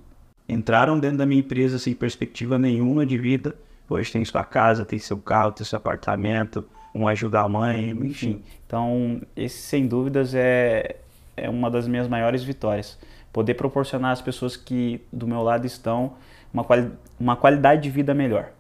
entraram 0.48 0.98
dentro 0.98 1.18
da 1.18 1.26
minha 1.26 1.40
empresa 1.40 1.78
sem 1.78 1.94
perspectiva 1.94 2.59
nenhuma 2.59 3.07
de 3.07 3.16
vida. 3.16 3.55
Hoje 3.93 4.12
tem 4.12 4.24
sua 4.24 4.45
casa, 4.45 4.84
tem 4.84 4.99
seu 4.99 5.16
carro, 5.18 5.53
tem 5.53 5.64
seu 5.64 5.76
apartamento, 5.76 6.64
um 6.95 7.07
ajuda 7.07 7.40
a 7.40 7.49
mãe, 7.49 7.90
enfim. 7.90 8.43
Então, 8.66 9.20
esse 9.36 9.59
sem 9.59 9.86
dúvidas 9.86 10.34
é, 10.34 10.97
é 11.36 11.49
uma 11.49 11.70
das 11.70 11.86
minhas 11.86 12.09
maiores 12.09 12.43
vitórias. 12.43 12.99
Poder 13.32 13.55
proporcionar 13.55 14.12
às 14.12 14.20
pessoas 14.20 14.57
que 14.57 15.01
do 15.12 15.26
meu 15.26 15.43
lado 15.43 15.66
estão 15.66 16.14
uma, 16.53 16.64
quali 16.64 16.90
uma 17.18 17.36
qualidade 17.36 17.82
de 17.82 17.90
vida 17.90 18.12
melhor. 18.12 18.51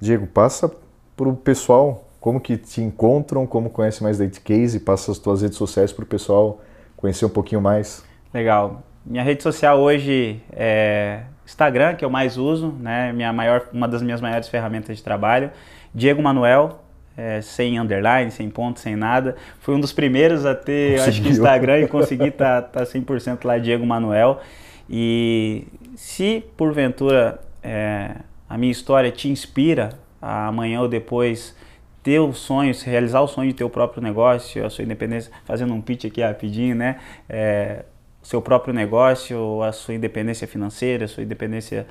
Diego, 0.00 0.26
passa 0.26 0.68
para 1.16 1.28
o 1.28 1.36
pessoal 1.36 2.04
como 2.20 2.40
que 2.40 2.56
te 2.56 2.80
encontram, 2.80 3.46
como 3.46 3.70
conhece 3.70 4.02
mais 4.02 4.18
da 4.18 4.28
Case, 4.28 4.80
passa 4.80 5.12
as 5.12 5.18
tuas 5.18 5.42
redes 5.42 5.56
sociais 5.56 5.92
para 5.92 6.04
o 6.04 6.06
pessoal 6.06 6.60
conhecer 6.96 7.24
um 7.24 7.30
pouquinho 7.30 7.60
mais. 7.60 8.04
Legal. 8.32 8.82
Minha 9.04 9.22
rede 9.22 9.42
social 9.42 9.80
hoje 9.80 10.40
é 10.52 11.22
Instagram, 11.44 11.94
que 11.96 12.04
eu 12.04 12.10
mais 12.10 12.36
uso, 12.38 12.72
né? 12.80 13.12
Minha 13.12 13.32
maior, 13.32 13.68
uma 13.72 13.88
das 13.88 14.02
minhas 14.02 14.20
maiores 14.20 14.48
ferramentas 14.48 14.96
de 14.96 15.02
trabalho. 15.02 15.50
Diego 15.94 16.22
Manuel, 16.22 16.80
é, 17.16 17.40
sem 17.40 17.78
underline, 17.78 18.30
sem 18.30 18.48
ponto, 18.48 18.80
sem 18.80 18.96
nada. 18.96 19.36
Fui 19.60 19.74
um 19.74 19.80
dos 19.80 19.92
primeiros 19.92 20.46
a 20.46 20.54
ter, 20.54 21.00
acho 21.00 21.20
que 21.20 21.28
Instagram 21.28 21.80
e 21.80 21.88
consegui 21.88 22.28
estar 22.28 22.62
tá, 22.70 22.80
tá 22.80 22.84
100% 22.84 23.44
lá, 23.44 23.58
Diego 23.58 23.84
Manuel. 23.84 24.40
E 24.88 25.66
se 25.96 26.44
porventura 26.56 27.40
é, 27.62 28.16
a 28.48 28.56
minha 28.56 28.72
história 28.72 29.10
te 29.10 29.28
inspira, 29.28 29.90
amanhã 30.20 30.80
ou 30.80 30.88
depois 30.88 31.56
ter 32.02 32.18
o 32.18 32.32
sonho, 32.32 32.74
realizar 32.84 33.20
o 33.20 33.28
sonho 33.28 33.48
de 33.48 33.54
ter 33.54 33.64
o 33.64 33.70
próprio 33.70 34.02
negócio, 34.02 34.64
a 34.64 34.70
sua 34.70 34.84
independência, 34.84 35.30
fazendo 35.44 35.72
um 35.72 35.80
pitch 35.80 36.04
aqui 36.06 36.20
rapidinho, 36.20 36.74
né? 36.74 36.98
É, 37.28 37.84
seu 38.22 38.40
próprio 38.40 38.72
negócio, 38.72 39.62
a 39.62 39.72
sua 39.72 39.94
independência 39.94 40.46
financeira, 40.46 41.06
a 41.06 41.08
sua 41.08 41.22
independência 41.22 41.86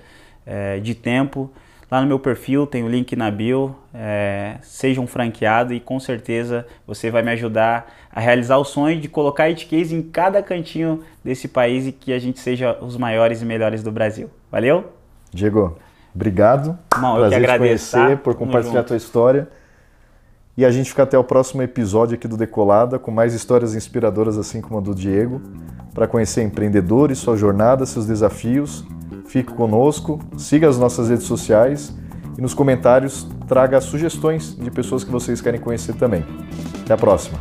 é, 0.45 0.79
de 0.79 0.95
tempo. 0.95 1.51
Lá 1.91 1.99
no 1.99 2.07
meu 2.07 2.17
perfil 2.17 2.65
tem 2.65 2.84
o 2.84 2.88
link 2.88 3.17
na 3.17 3.29
bio, 3.29 3.75
é, 3.93 4.55
seja 4.61 5.01
um 5.01 5.07
franqueado 5.07 5.73
e 5.73 5.79
com 5.79 5.99
certeza 5.99 6.65
você 6.88 7.11
vai 7.11 7.21
me 7.21 7.32
ajudar 7.32 7.93
a 8.09 8.21
realizar 8.21 8.57
o 8.57 8.63
sonho 8.63 8.99
de 8.99 9.09
colocar 9.09 9.49
Itcase 9.49 9.93
em 9.93 10.01
cada 10.01 10.41
cantinho 10.41 11.03
desse 11.21 11.49
país 11.49 11.86
e 11.86 11.91
que 11.91 12.13
a 12.13 12.19
gente 12.19 12.39
seja 12.39 12.77
os 12.82 12.95
maiores 12.95 13.41
e 13.41 13.45
melhores 13.45 13.84
do 13.84 13.91
Brasil. 13.91 14.29
Valeu? 14.49 14.86
Diego, 15.34 15.77
obrigado. 16.15 16.79
Bom, 16.97 17.17
eu 17.17 17.27
que 17.27 17.36
agradeço. 17.36 17.91
Prazer 17.91 18.17
tá? 18.17 18.23
por 18.23 18.36
compartilhar 18.36 18.79
a 18.79 18.84
tua 18.84 18.97
história. 18.97 19.49
E 20.58 20.66
a 20.66 20.72
gente 20.72 20.89
fica 20.89 21.04
até 21.04 21.18
o 21.18 21.24
próximo 21.24 21.62
episódio 21.62 22.16
aqui 22.16 22.28
do 22.28 22.36
Decolada 22.36 22.99
com 22.99 23.10
mais 23.10 23.34
histórias 23.34 23.74
inspiradoras, 23.74 24.38
assim 24.38 24.60
como 24.60 24.80
a 24.80 24.82
do 24.82 24.93
Diego, 24.93 25.41
para 25.93 26.08
conhecer 26.08 26.43
empreendedores, 26.43 27.20
sua 27.20 27.38
jornada, 27.38 27.86
seus 27.86 28.06
desafios. 28.06 28.86
Fique 29.26 29.54
conosco, 29.54 30.20
siga 30.38 30.68
as 30.68 30.78
nossas 30.78 31.10
redes 31.10 31.26
sociais 31.26 31.95
e 32.38 32.41
nos 32.41 32.54
comentários 32.54 33.28
traga 33.47 33.80
sugestões 33.80 34.56
de 34.56 34.70
pessoas 34.70 35.04
que 35.04 35.12
vocês 35.12 35.41
querem 35.41 35.60
conhecer 35.60 35.93
também. 35.95 36.26
Até 36.84 36.93
a 36.93 36.97
próxima! 36.97 37.39